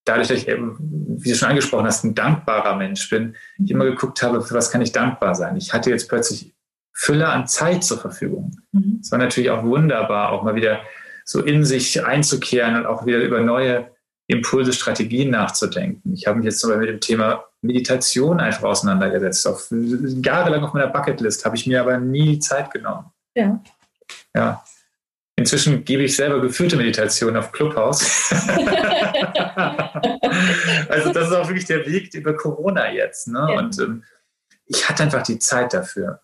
dadurch, 0.04 0.28
dass 0.28 0.38
ich 0.38 0.48
eben, 0.48 0.76
wie 1.20 1.30
du 1.30 1.36
schon 1.36 1.48
angesprochen 1.48 1.86
hast, 1.86 2.04
ein 2.04 2.14
dankbarer 2.14 2.76
Mensch 2.76 3.08
bin, 3.08 3.36
ich 3.64 3.70
immer 3.70 3.84
geguckt 3.84 4.22
habe, 4.22 4.42
für 4.42 4.54
was 4.54 4.70
kann 4.70 4.82
ich 4.82 4.92
dankbar 4.92 5.34
sein. 5.34 5.56
Ich 5.56 5.72
hatte 5.72 5.90
jetzt 5.90 6.08
plötzlich 6.08 6.54
Fülle 6.92 7.28
an 7.28 7.46
Zeit 7.46 7.84
zur 7.84 7.98
Verfügung. 7.98 8.56
Mhm. 8.72 8.98
Es 9.00 9.12
war 9.12 9.18
natürlich 9.18 9.50
auch 9.50 9.62
wunderbar, 9.62 10.32
auch 10.32 10.42
mal 10.42 10.56
wieder 10.56 10.80
so 11.24 11.42
in 11.42 11.64
sich 11.64 12.04
einzukehren 12.04 12.74
und 12.74 12.86
auch 12.86 13.06
wieder 13.06 13.18
über 13.18 13.40
neue 13.40 13.90
Impulse, 14.26 14.72
Strategien 14.72 15.30
nachzudenken. 15.30 16.12
Ich 16.12 16.26
habe 16.26 16.38
mich 16.38 16.46
jetzt 16.46 16.58
zum 16.60 16.70
Beispiel 16.70 16.86
mit 16.86 16.94
dem 16.96 17.00
Thema 17.00 17.44
Meditation 17.62 18.40
einfach 18.40 18.64
auseinandergesetzt. 18.64 19.46
Auf, 19.46 19.68
jahrelang 19.70 20.64
auf 20.64 20.72
meiner 20.72 20.88
Bucketlist 20.88 21.44
habe 21.44 21.56
ich 21.56 21.66
mir 21.66 21.80
aber 21.80 21.98
nie 21.98 22.38
Zeit 22.38 22.70
genommen. 22.70 23.06
Ja. 23.34 23.60
Ja. 24.34 24.64
Inzwischen 25.36 25.84
gebe 25.84 26.02
ich 26.02 26.16
selber 26.16 26.40
geführte 26.40 26.76
Meditation 26.76 27.36
auf 27.36 27.52
Clubhouse. 27.52 28.32
also 30.88 31.12
das 31.12 31.28
ist 31.28 31.34
auch 31.34 31.46
wirklich 31.48 31.66
der 31.66 31.86
Weg 31.86 32.12
über 32.14 32.34
Corona 32.34 32.90
jetzt. 32.90 33.28
Ne? 33.28 33.46
Ja. 33.50 33.58
Und 33.58 33.78
ähm, 33.78 34.04
ich 34.66 34.88
hatte 34.88 35.04
einfach 35.04 35.22
die 35.22 35.38
Zeit 35.38 35.72
dafür, 35.74 36.22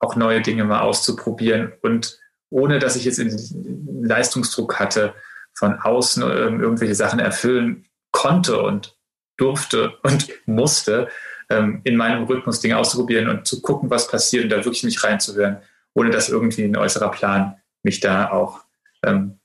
auch 0.00 0.16
neue 0.16 0.42
Dinge 0.42 0.64
mal 0.64 0.80
auszuprobieren 0.80 1.72
und 1.80 2.18
ohne 2.50 2.78
dass 2.78 2.96
ich 2.96 3.04
jetzt 3.04 3.18
einen 3.18 4.04
Leistungsdruck 4.04 4.78
hatte, 4.78 5.14
von 5.54 5.80
außen 5.80 6.22
ähm, 6.22 6.60
irgendwelche 6.60 6.94
Sachen 6.94 7.18
erfüllen 7.18 7.86
konnte 8.12 8.62
und 8.62 8.95
durfte 9.36 9.96
und 10.02 10.28
musste, 10.46 11.08
ähm, 11.50 11.80
in 11.84 11.96
meinem 11.96 12.24
Rhythmus 12.24 12.60
Dinge 12.60 12.78
auszuprobieren 12.78 13.28
und 13.28 13.46
zu 13.46 13.62
gucken, 13.62 13.90
was 13.90 14.08
passiert 14.08 14.44
und 14.44 14.50
da 14.50 14.56
wirklich 14.56 14.82
mich 14.84 15.02
reinzuhören, 15.02 15.58
ohne 15.94 16.10
dass 16.10 16.28
irgendwie 16.28 16.64
ein 16.64 16.76
äußerer 16.76 17.10
Plan 17.10 17.56
mich 17.82 18.00
da 18.00 18.30
auch 18.30 18.60
ähm, 19.04 19.38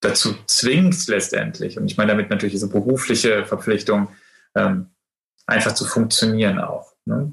dazu 0.00 0.34
zwingt 0.46 1.06
letztendlich. 1.08 1.78
Und 1.78 1.86
ich 1.86 1.96
meine 1.96 2.12
damit 2.12 2.30
natürlich 2.30 2.54
diese 2.54 2.68
berufliche 2.68 3.44
Verpflichtung, 3.44 4.08
ähm, 4.54 4.86
einfach 5.46 5.72
zu 5.72 5.84
funktionieren 5.84 6.60
auch. 6.60 6.92
Ne? 7.04 7.32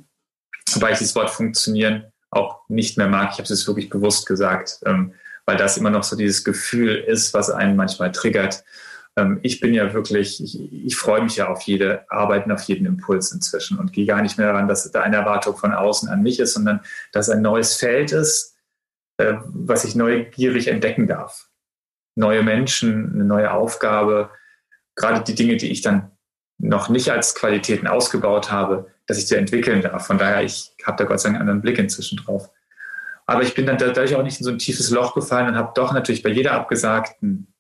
Wobei 0.74 0.92
ich 0.92 1.00
das 1.00 1.16
Wort 1.16 1.30
funktionieren 1.30 2.06
auch 2.32 2.68
nicht 2.68 2.98
mehr 2.98 3.08
mag. 3.08 3.30
Ich 3.34 3.38
habe 3.38 3.54
es 3.54 3.68
wirklich 3.68 3.90
bewusst 3.90 4.26
gesagt, 4.26 4.80
ähm, 4.86 5.14
weil 5.46 5.58
das 5.58 5.78
immer 5.78 5.92
noch 5.92 6.04
so 6.04 6.16
dieses 6.16 6.44
Gefühl 6.44 6.96
ist, 6.96 7.34
was 7.34 7.52
einen 7.52 7.76
manchmal 7.76 8.12
triggert. 8.12 8.64
Ähm, 9.18 9.40
ich 9.44 9.60
bin 9.60 9.74
ja 9.74 9.94
wirklich, 9.94 10.44
ich, 10.44 10.72
ich 10.72 10.96
freue 10.96 11.22
mich 11.22 11.38
ja 11.38 11.48
auf 11.48 11.62
jede 11.64 12.10
Arbeit 12.12 12.46
und 12.46 12.52
auf 12.52 12.64
jeden 12.64 12.86
Impuls 12.86 13.32
inzwischen 13.32 13.80
und 13.80 13.94
gehe 13.94 14.06
gar 14.06 14.22
nicht 14.22 14.38
mehr 14.38 14.48
daran, 14.48 14.68
dass 14.68 14.90
da 14.92 15.02
eine 15.02 15.18
Erwartung 15.18 15.56
von 15.56 15.74
außen 15.74 16.10
an 16.10 16.22
mich 16.22 16.40
ist, 16.40 16.54
sondern 16.54 16.82
dass 17.12 17.30
ein 17.30 17.42
neues 17.42 17.76
Feld 17.76 18.12
ist, 18.12 18.56
äh, 19.18 19.36
was 19.46 19.86
ich 19.86 19.96
neugierig 19.96 20.68
entdecken 20.68 21.08
darf. 21.08 21.50
Neue 22.16 22.44
Menschen, 22.44 23.14
eine 23.14 23.26
neue 23.26 23.52
Aufgabe, 23.52 24.30
gerade 24.96 25.24
die 25.24 25.36
Dinge, 25.36 25.58
die 25.58 25.72
ich 25.72 25.82
dann 25.82 26.12
noch 26.58 26.90
nicht 26.90 27.12
als 27.12 27.36
Qualitäten 27.36 27.88
ausgebaut 27.88 28.52
habe, 28.52 28.92
dass 29.08 29.18
ich 29.18 29.28
sie 29.28 29.36
entwickeln 29.36 29.82
darf. 29.82 30.08
Von 30.08 30.18
daher, 30.18 30.44
ich 30.44 30.74
habe 30.86 30.98
da 30.98 31.04
Gott 31.04 31.20
sei 31.20 31.30
Dank 31.30 31.36
einen 31.36 31.50
anderen 31.50 31.62
Blick 31.62 31.78
inzwischen 31.78 32.18
drauf. 32.18 32.50
Aber 33.26 33.42
ich 33.42 33.56
bin 33.56 33.66
dann 33.66 33.78
dadurch 33.78 34.16
auch 34.16 34.24
nicht 34.24 34.40
in 34.40 34.46
so 34.46 34.52
ein 34.52 34.60
tiefes 34.60 34.90
Loch 34.92 35.14
gefallen 35.14 35.48
und 35.48 35.56
habe 35.56 35.74
doch 35.76 35.92
natürlich 35.92 36.24
bei 36.24 36.30
jeder 36.30 36.54
abgesagten 36.54 37.54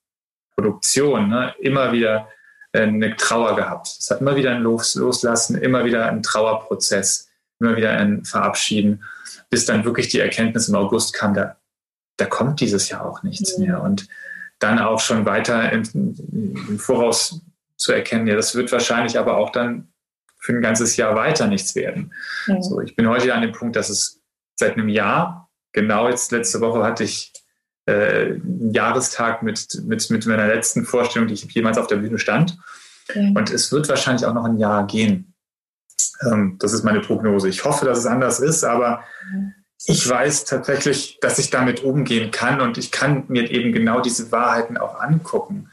Produktion 0.56 1.30
ne, 1.30 1.54
immer 1.60 1.91
wieder 1.91 2.30
äh, 2.72 2.84
eine 2.84 3.15
Trauer 3.15 3.56
gehabt. 3.56 3.88
Es 4.00 4.10
hat 4.10 4.22
immer 4.22 4.36
wieder 4.36 4.52
ein 4.52 4.62
Los 4.62 4.96
Loslassen, 4.96 5.58
immer 5.58 5.86
wieder 5.86 6.08
ein 6.08 6.24
Trauerprozess, 6.24 7.30
immer 7.60 7.76
wieder 7.76 7.91
ein 7.91 8.26
Verabschieden, 8.26 9.04
bis 9.50 9.65
dann 9.65 9.86
wirklich 9.86 10.10
die 10.10 10.20
Erkenntnis 10.20 10.70
im 10.70 10.76
August 10.76 11.13
kam, 11.13 11.34
da, 11.34 11.58
da 12.18 12.26
kommt 12.26 12.60
dieses 12.60 12.89
Jahr 12.89 13.06
auch 13.06 13.24
nichts 13.24 13.58
mhm. 13.58 13.65
mehr. 13.65 13.82
Und 13.82 14.08
dann 14.60 14.80
auch 14.80 15.00
schon 15.00 15.26
weiter 15.26 15.72
im, 15.72 15.84
im 16.34 16.80
Voraus 16.80 17.41
zu 17.78 17.91
erkennen, 17.91 18.28
ja, 18.28 18.36
das 18.36 18.56
wird 18.56 18.72
wahrscheinlich 18.72 19.20
aber 19.20 19.38
auch 19.38 19.52
dann 19.52 19.91
für 20.39 20.54
ein 20.54 20.62
ganzes 20.62 20.96
Jahr 20.96 21.15
weiter 21.15 21.48
nichts 21.48 21.76
werden. 21.76 22.13
Mhm. 22.48 22.62
So, 22.62 22.80
ich 22.80 22.96
bin 22.96 23.10
heute 23.10 23.34
an 23.34 23.41
dem 23.41 23.52
Punkt, 23.52 23.76
dass 23.76 23.89
es 23.89 24.22
seit 24.56 24.74
einem 24.74 24.89
Jahr, 24.89 25.50
genau 25.74 26.08
jetzt 26.08 26.32
letzte 26.32 26.62
Woche 26.62 26.84
hatte 26.84 27.04
ich 27.04 27.34
äh, 27.86 28.39
Jahrestag 28.71 29.43
mit, 29.43 29.84
mit, 29.86 30.10
mit 30.10 30.26
meiner 30.26 30.48
letzten 30.48 30.86
Vorstellung, 30.86 31.28
die 31.28 31.36
ich 31.36 31.43
jemals 31.54 31.78
auf 31.78 31.88
der 31.88 31.98
Bühne 31.98 32.19
stand. 32.19 32.58
Mhm. 33.13 33.36
Und 33.36 33.52
es 33.52 33.71
wird 33.71 33.88
wahrscheinlich 33.89 34.26
auch 34.26 34.34
noch 34.34 34.45
ein 34.45 34.58
Jahr 34.58 34.88
gehen. 34.88 35.34
Ähm, 36.21 36.58
das 36.60 36.74
ist 36.74 36.84
meine 36.84 37.02
Prognose. 37.02 37.50
Ich 37.50 37.63
hoffe, 37.63 37.86
dass 37.86 38.00
es 38.00 38.06
anders 38.06 38.39
ist, 38.39 38.63
aber 38.63 39.04
ich 39.86 40.08
weiß 40.08 40.45
tatsächlich, 40.45 41.19
dass 41.21 41.38
ich 41.38 41.52
damit 41.52 41.84
umgehen 41.84 42.32
kann 42.32 42.62
und 42.62 42.78
ich 42.78 42.91
kann 42.91 43.26
mir 43.28 43.50
eben 43.52 43.71
genau 43.71 44.02
diese 44.02 44.32
Wahrheiten 44.32 44.78
auch 44.78 45.00
angucken. 45.00 45.69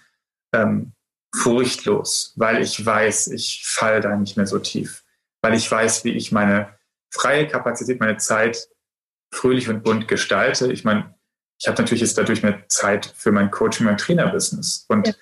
Ähm, 0.53 0.93
furchtlos, 1.35 2.35
weil 2.37 2.63
ich 2.63 2.85
weiß, 2.85 3.29
ich 3.29 3.63
falle 3.65 4.01
da 4.01 4.15
nicht 4.17 4.37
mehr 4.37 4.47
so 4.47 4.59
tief, 4.59 5.03
weil 5.41 5.55
ich 5.55 5.71
weiß, 5.71 6.05
wie 6.05 6.11
ich 6.11 6.31
meine 6.31 6.69
freie 7.11 7.49
Kapazität, 7.49 8.01
meine 8.01 8.19
Zeit 8.19 8.69
fröhlich 9.33 9.71
und 9.71 9.83
bunt 9.83 10.09
gestalte. 10.09 10.71
Ich 10.71 10.85
meine, 10.85 11.15
ich 11.63 11.69
habe 11.69 11.81
natürlich 11.81 12.01
jetzt 12.01 12.19
dadurch 12.19 12.43
mehr 12.43 12.69
Zeit 12.69 13.15
für 13.17 13.31
mein 13.31 13.53
Coaching, 13.53 13.87
mein 13.87 13.97
Trainerbusiness 13.97 14.85
und 14.89 15.07
ja. 15.07 15.15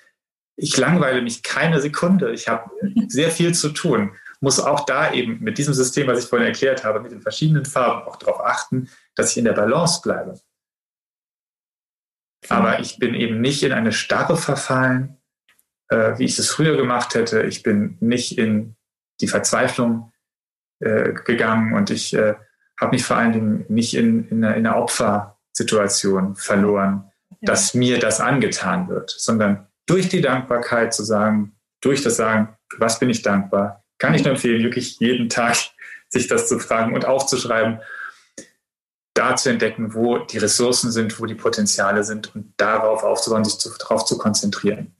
ich 0.55 0.75
langweile 0.75 1.21
mich 1.21 1.43
keine 1.43 1.79
Sekunde. 1.79 2.31
Ich 2.31 2.47
habe 2.47 2.71
sehr 3.09 3.29
viel 3.29 3.53
zu 3.53 3.69
tun, 3.69 4.15
muss 4.39 4.59
auch 4.59 4.87
da 4.87 5.13
eben 5.13 5.39
mit 5.41 5.59
diesem 5.59 5.75
System, 5.75 6.07
was 6.07 6.23
ich 6.23 6.27
vorhin 6.27 6.47
erklärt 6.47 6.83
habe, 6.83 6.99
mit 6.99 7.11
den 7.11 7.21
verschiedenen 7.21 7.65
Farben 7.65 8.07
auch 8.07 8.15
darauf 8.15 8.43
achten, 8.43 8.89
dass 9.13 9.29
ich 9.31 9.37
in 9.37 9.45
der 9.45 9.53
Balance 9.53 10.01
bleibe. 10.01 10.39
Aber 12.49 12.79
ich 12.79 12.97
bin 12.97 13.13
eben 13.13 13.39
nicht 13.39 13.61
in 13.61 13.71
eine 13.71 13.91
Starre 13.91 14.35
verfallen, 14.35 15.21
äh, 15.89 16.17
wie 16.17 16.25
ich 16.25 16.39
es 16.39 16.49
früher 16.49 16.75
gemacht 16.75 17.13
hätte. 17.13 17.43
Ich 17.43 17.61
bin 17.61 17.97
nicht 17.99 18.39
in 18.39 18.75
die 19.19 19.27
Verzweiflung 19.27 20.11
äh, 20.79 21.13
gegangen 21.13 21.75
und 21.75 21.91
ich 21.91 22.15
äh, 22.15 22.33
habe 22.79 22.95
mich 22.95 23.05
vor 23.05 23.17
allen 23.17 23.33
Dingen 23.33 23.65
nicht 23.69 23.93
in, 23.93 24.27
in, 24.29 24.37
in 24.37 24.43
einer 24.43 24.75
Opfersituation 25.51 26.35
verloren, 26.35 27.11
ja. 27.29 27.37
dass 27.41 27.73
mir 27.73 27.99
das 27.99 28.19
angetan 28.19 28.87
wird, 28.87 29.11
sondern 29.11 29.67
durch 29.85 30.09
die 30.09 30.21
Dankbarkeit 30.21 30.93
zu 30.93 31.03
sagen, 31.03 31.55
durch 31.81 32.01
das 32.01 32.15
Sagen, 32.15 32.55
was 32.77 32.99
bin 32.99 33.09
ich 33.09 33.21
dankbar, 33.21 33.83
kann 33.97 34.13
ich 34.13 34.23
nur 34.23 34.31
empfehlen, 34.31 34.63
wirklich 34.63 34.99
jeden 34.99 35.29
Tag 35.29 35.57
sich 36.09 36.27
das 36.27 36.47
zu 36.47 36.59
fragen 36.59 36.93
und 36.93 37.05
aufzuschreiben, 37.05 37.81
da 39.13 39.35
zu 39.35 39.49
entdecken, 39.49 39.93
wo 39.93 40.19
die 40.19 40.37
Ressourcen 40.37 40.91
sind, 40.91 41.19
wo 41.19 41.25
die 41.25 41.35
Potenziale 41.35 42.03
sind 42.03 42.33
und 42.33 42.53
darauf 42.57 43.03
aufzubauen, 43.03 43.43
sich 43.43 43.57
darauf 43.79 44.05
zu 44.05 44.17
konzentrieren. 44.17 44.95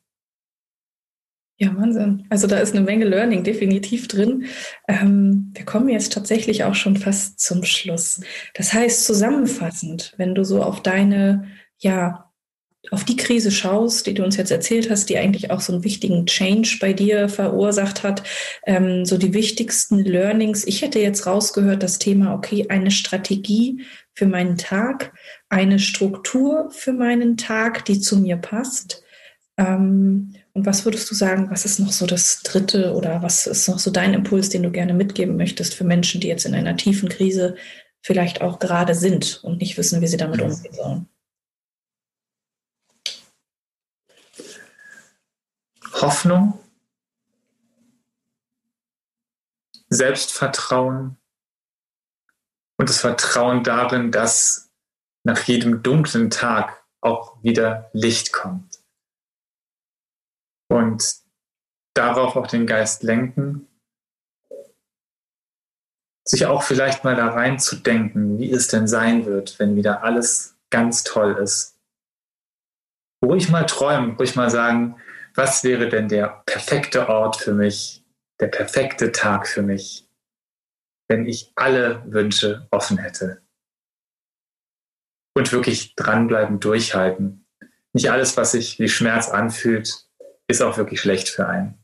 Ja, 1.61 1.77
Wahnsinn. 1.77 2.25
Also 2.31 2.47
da 2.47 2.57
ist 2.57 2.73
eine 2.73 2.83
Menge 2.83 3.05
Learning 3.05 3.43
definitiv 3.43 4.07
drin. 4.07 4.45
Ähm, 4.87 5.51
wir 5.53 5.63
kommen 5.63 5.89
jetzt 5.89 6.11
tatsächlich 6.11 6.63
auch 6.63 6.73
schon 6.73 6.97
fast 6.97 7.39
zum 7.39 7.63
Schluss. 7.63 8.19
Das 8.55 8.73
heißt, 8.73 9.05
zusammenfassend, 9.05 10.15
wenn 10.17 10.33
du 10.33 10.43
so 10.43 10.63
auf 10.63 10.81
deine, 10.81 11.45
ja, 11.77 12.31
auf 12.89 13.03
die 13.03 13.15
Krise 13.15 13.51
schaust, 13.51 14.07
die 14.07 14.15
du 14.15 14.23
uns 14.23 14.37
jetzt 14.37 14.49
erzählt 14.49 14.89
hast, 14.89 15.09
die 15.09 15.19
eigentlich 15.19 15.51
auch 15.51 15.61
so 15.61 15.71
einen 15.71 15.83
wichtigen 15.83 16.25
Change 16.25 16.79
bei 16.81 16.93
dir 16.93 17.29
verursacht 17.29 18.01
hat, 18.01 18.23
ähm, 18.65 19.05
so 19.05 19.19
die 19.19 19.35
wichtigsten 19.35 19.99
Learnings. 19.99 20.65
Ich 20.65 20.81
hätte 20.81 20.97
jetzt 20.97 21.27
rausgehört, 21.27 21.83
das 21.83 21.99
Thema, 21.99 22.33
okay, 22.33 22.69
eine 22.69 22.89
Strategie 22.89 23.83
für 24.15 24.25
meinen 24.25 24.57
Tag, 24.57 25.13
eine 25.47 25.77
Struktur 25.77 26.71
für 26.71 26.93
meinen 26.93 27.37
Tag, 27.37 27.85
die 27.85 27.99
zu 27.99 28.17
mir 28.17 28.37
passt. 28.37 29.03
Ähm, 29.57 30.33
und 30.53 30.65
was 30.65 30.83
würdest 30.85 31.09
du 31.09 31.15
sagen, 31.15 31.49
was 31.49 31.65
ist 31.65 31.79
noch 31.79 31.91
so 31.91 32.05
das 32.05 32.43
Dritte 32.43 32.93
oder 32.93 33.21
was 33.21 33.47
ist 33.47 33.69
noch 33.69 33.79
so 33.79 33.89
dein 33.89 34.13
Impuls, 34.13 34.49
den 34.49 34.63
du 34.63 34.71
gerne 34.71 34.93
mitgeben 34.93 35.37
möchtest 35.37 35.73
für 35.73 35.85
Menschen, 35.85 36.19
die 36.19 36.27
jetzt 36.27 36.45
in 36.45 36.53
einer 36.53 36.75
tiefen 36.75 37.09
Krise 37.09 37.55
vielleicht 38.01 38.41
auch 38.41 38.59
gerade 38.59 38.93
sind 38.95 39.41
und 39.43 39.59
nicht 39.59 39.77
wissen, 39.77 40.01
wie 40.01 40.07
sie 40.07 40.17
damit 40.17 40.41
umgehen 40.41 40.73
sollen? 40.73 41.07
Hoffnung, 45.93 46.59
Selbstvertrauen. 49.89 51.17
Und 52.77 52.89
das 52.89 53.01
Vertrauen 53.01 53.63
darin, 53.63 54.11
dass 54.11 54.71
nach 55.23 55.43
jedem 55.43 55.83
dunklen 55.83 56.31
Tag 56.31 56.83
auch 57.01 57.43
wieder 57.43 57.91
Licht 57.93 58.33
kommt 58.33 58.70
und 60.71 61.15
darauf 61.93 62.37
auch 62.37 62.47
den 62.47 62.65
Geist 62.65 63.03
lenken, 63.03 63.67
sich 66.25 66.45
auch 66.45 66.63
vielleicht 66.63 67.03
mal 67.03 67.15
da 67.15 67.27
reinzudenken, 67.27 68.39
wie 68.39 68.51
es 68.51 68.69
denn 68.69 68.87
sein 68.87 69.25
wird, 69.25 69.59
wenn 69.59 69.75
wieder 69.75 70.03
alles 70.03 70.57
ganz 70.69 71.03
toll 71.03 71.33
ist. 71.33 71.77
Ruhig 73.23 73.49
mal 73.49 73.65
träumen, 73.65 74.15
ruhig 74.15 74.35
mal 74.37 74.49
sagen, 74.49 74.95
was 75.35 75.63
wäre 75.65 75.89
denn 75.89 76.07
der 76.07 76.41
perfekte 76.45 77.09
Ort 77.09 77.35
für 77.35 77.53
mich, 77.53 78.05
der 78.39 78.47
perfekte 78.47 79.11
Tag 79.11 79.47
für 79.47 79.61
mich, 79.61 80.07
wenn 81.09 81.25
ich 81.25 81.51
alle 81.55 82.01
Wünsche 82.05 82.67
offen 82.71 82.97
hätte. 82.97 83.41
Und 85.35 85.51
wirklich 85.51 85.95
dranbleiben, 85.95 86.59
durchhalten. 86.59 87.45
Nicht 87.93 88.09
alles, 88.09 88.37
was 88.37 88.53
sich 88.53 88.79
wie 88.79 88.89
Schmerz 88.89 89.29
anfühlt, 89.29 90.10
ist 90.51 90.61
auch 90.61 90.77
wirklich 90.77 91.01
schlecht 91.01 91.29
für 91.29 91.47
einen. 91.47 91.81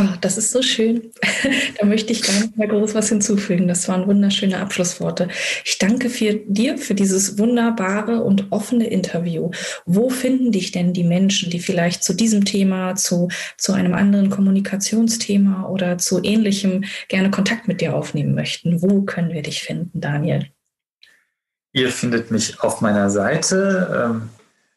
Oh, 0.00 0.14
das 0.20 0.38
ist 0.38 0.52
so 0.52 0.62
schön. 0.62 1.10
da 1.80 1.86
möchte 1.86 2.12
ich 2.12 2.22
gar 2.22 2.34
nicht 2.34 2.56
mehr 2.56 2.68
groß 2.68 2.94
was 2.94 3.08
hinzufügen. 3.08 3.66
Das 3.66 3.88
waren 3.88 4.06
wunderschöne 4.06 4.60
Abschlussworte. 4.60 5.28
Ich 5.64 5.78
danke 5.78 6.08
für 6.08 6.34
dir 6.34 6.78
für 6.78 6.94
dieses 6.94 7.38
wunderbare 7.38 8.22
und 8.22 8.46
offene 8.50 8.88
Interview. 8.88 9.50
Wo 9.86 10.08
finden 10.08 10.52
dich 10.52 10.70
denn 10.70 10.92
die 10.92 11.02
Menschen, 11.02 11.50
die 11.50 11.58
vielleicht 11.58 12.04
zu 12.04 12.14
diesem 12.14 12.44
Thema, 12.44 12.94
zu, 12.94 13.28
zu 13.56 13.72
einem 13.72 13.94
anderen 13.94 14.30
Kommunikationsthema 14.30 15.68
oder 15.68 15.98
zu 15.98 16.22
ähnlichem 16.22 16.84
gerne 17.08 17.32
Kontakt 17.32 17.66
mit 17.66 17.80
dir 17.80 17.96
aufnehmen 17.96 18.36
möchten? 18.36 18.82
Wo 18.82 19.02
können 19.02 19.32
wir 19.32 19.42
dich 19.42 19.62
finden, 19.62 20.00
Daniel? 20.00 20.46
Ihr 21.72 21.90
findet 21.90 22.30
mich 22.30 22.60
auf 22.60 22.80
meiner 22.80 23.10
Seite 23.10 24.12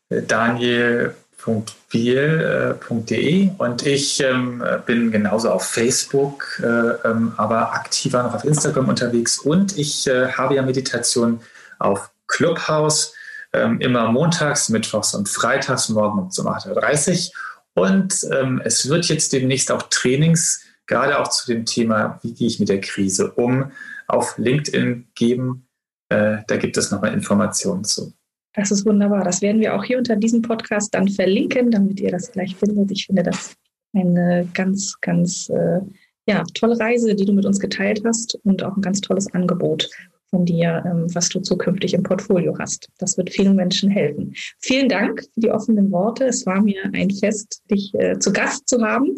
ähm, 0.10 0.26
Daniel 0.28 1.16
www.biel.de 1.46 3.50
und 3.58 3.86
ich 3.86 4.22
ähm, 4.22 4.64
bin 4.86 5.12
genauso 5.12 5.52
auf 5.52 5.66
Facebook, 5.66 6.62
äh, 6.62 6.92
ähm, 7.08 7.34
aber 7.38 7.74
aktiver 7.74 8.24
noch 8.24 8.36
auf 8.36 8.46
Instagram 8.46 8.90
unterwegs 8.90 9.40
und 9.40 9.78
ich 9.78 10.08
äh, 10.08 10.32
habe 10.32 10.56
ja 10.56 10.62
Meditation 10.62 11.42
auf 11.80 12.12
Clubhouse 12.28 13.14
ähm, 13.54 13.82
immer 13.82 14.10
montags, 14.12 14.70
mittwochs 14.70 15.14
und 15.14 15.28
freitags 15.30 15.90
morgen 15.90 16.20
um 16.20 16.30
8.30 16.30 17.30
Uhr 17.30 17.34
und 17.74 18.26
ähm, 18.32 18.62
es 18.64 18.88
wird 18.90 19.06
jetzt 19.06 19.34
demnächst 19.34 19.72
auch 19.72 19.84
Trainings, 19.84 20.64
gerade 20.88 21.20
auch 21.20 21.30
zu 21.30 21.48
dem 21.48 21.66
Thema, 21.66 22.20
wie 22.22 22.34
gehe 22.34 22.48
ich 22.48 22.60
mit 22.60 22.70
der 22.70 22.82
Krise 22.82 23.32
um, 23.32 23.72
auf 24.08 24.38
LinkedIn 24.38 25.08
geben. 25.16 25.68
Äh, 26.10 26.40
da 26.48 26.58
gibt 26.58 26.78
es 26.78 26.92
nochmal 26.92 27.14
Informationen 27.14 27.86
zu. 27.86 28.14
Das 28.54 28.72
ist 28.72 28.86
wunderbar. 28.86 29.24
Das 29.24 29.42
werden 29.42 29.62
wir 29.62 29.76
auch 29.76 29.84
hier 29.84 29.98
unter 29.98 30.16
diesem 30.16 30.42
Podcast 30.42 30.94
dann 30.94 31.08
verlinken, 31.08 31.72
damit 31.72 32.00
ihr 32.00 32.12
das 32.12 32.32
gleich 32.32 32.56
findet. 32.56 32.92
Ich 32.92 33.06
finde 33.06 33.24
das 33.24 33.56
eine 33.94 34.48
ganz, 34.54 35.00
ganz 35.02 35.50
äh, 35.50 35.80
ja, 36.28 36.44
tolle 36.54 36.80
Reise, 36.80 37.16
die 37.16 37.26
du 37.26 37.34
mit 37.34 37.46
uns 37.46 37.60
geteilt 37.60 38.02
hast 38.06 38.38
und 38.44 38.64
auch 38.64 38.76
ein 38.76 38.82
ganz 38.82 39.02
tolles 39.02 39.34
Angebot 39.34 39.90
von 40.30 40.46
dir, 40.46 40.84
ähm, 40.86 41.14
was 41.14 41.30
du 41.30 41.40
zukünftig 41.40 41.94
im 41.94 42.04
Portfolio 42.04 42.56
hast. 42.58 42.90
Das 43.00 43.18
wird 43.18 43.30
vielen 43.30 43.56
Menschen 43.56 43.90
helfen. 43.90 44.34
Vielen 44.60 44.90
Dank 44.90 45.22
für 45.34 45.42
die 45.42 45.52
offenen 45.52 45.92
Worte. 45.92 46.26
Es 46.26 46.46
war 46.46 46.62
mir 46.62 46.90
ein 46.94 47.12
Fest, 47.12 47.62
dich 47.70 47.94
äh, 47.96 48.18
zu 48.18 48.32
Gast 48.32 48.68
zu 48.68 48.82
haben 48.82 49.16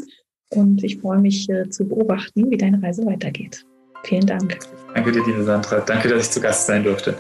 und 0.50 0.84
ich 0.84 0.98
freue 0.98 1.20
mich 1.20 1.50
äh, 1.50 1.70
zu 1.70 1.88
beobachten, 1.88 2.50
wie 2.50 2.58
deine 2.58 2.82
Reise 2.82 3.06
weitergeht. 3.06 3.64
Vielen 4.04 4.26
Dank. 4.26 4.60
Danke 4.94 5.12
dir, 5.12 5.26
liebe 5.26 5.44
Sandra. 5.44 5.80
Danke, 5.80 6.10
dass 6.10 6.26
ich 6.26 6.32
zu 6.32 6.42
Gast 6.42 6.68
sein 6.68 6.84
durfte. 6.84 7.16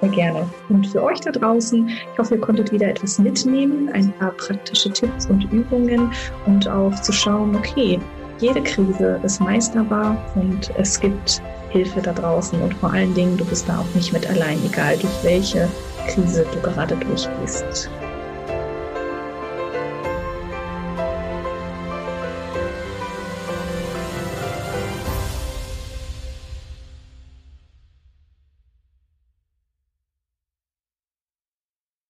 Sehr 0.00 0.10
gerne. 0.10 0.48
Und 0.68 0.86
für 0.86 1.02
euch 1.02 1.20
da 1.20 1.30
draußen, 1.30 1.88
ich 1.88 2.18
hoffe, 2.18 2.34
ihr 2.34 2.40
konntet 2.40 2.70
wieder 2.70 2.88
etwas 2.88 3.18
mitnehmen, 3.18 3.88
ein 3.92 4.12
paar 4.12 4.32
praktische 4.32 4.90
Tipps 4.90 5.26
und 5.26 5.50
Übungen 5.52 6.12
und 6.44 6.68
auch 6.68 6.94
zu 7.00 7.12
schauen, 7.12 7.56
okay, 7.56 7.98
jede 8.38 8.62
Krise 8.62 9.18
ist 9.22 9.40
meisterbar 9.40 10.16
und 10.34 10.70
es 10.76 11.00
gibt 11.00 11.40
Hilfe 11.70 12.02
da 12.02 12.12
draußen 12.12 12.60
und 12.60 12.74
vor 12.74 12.92
allen 12.92 13.14
Dingen, 13.14 13.36
du 13.36 13.44
bist 13.44 13.68
da 13.68 13.78
auch 13.78 13.94
nicht 13.94 14.12
mit 14.12 14.28
allein, 14.28 14.58
egal 14.64 14.98
durch 14.98 15.24
welche 15.24 15.68
Krise 16.08 16.46
du 16.52 16.60
gerade 16.60 16.96
durchgehst. 16.96 17.90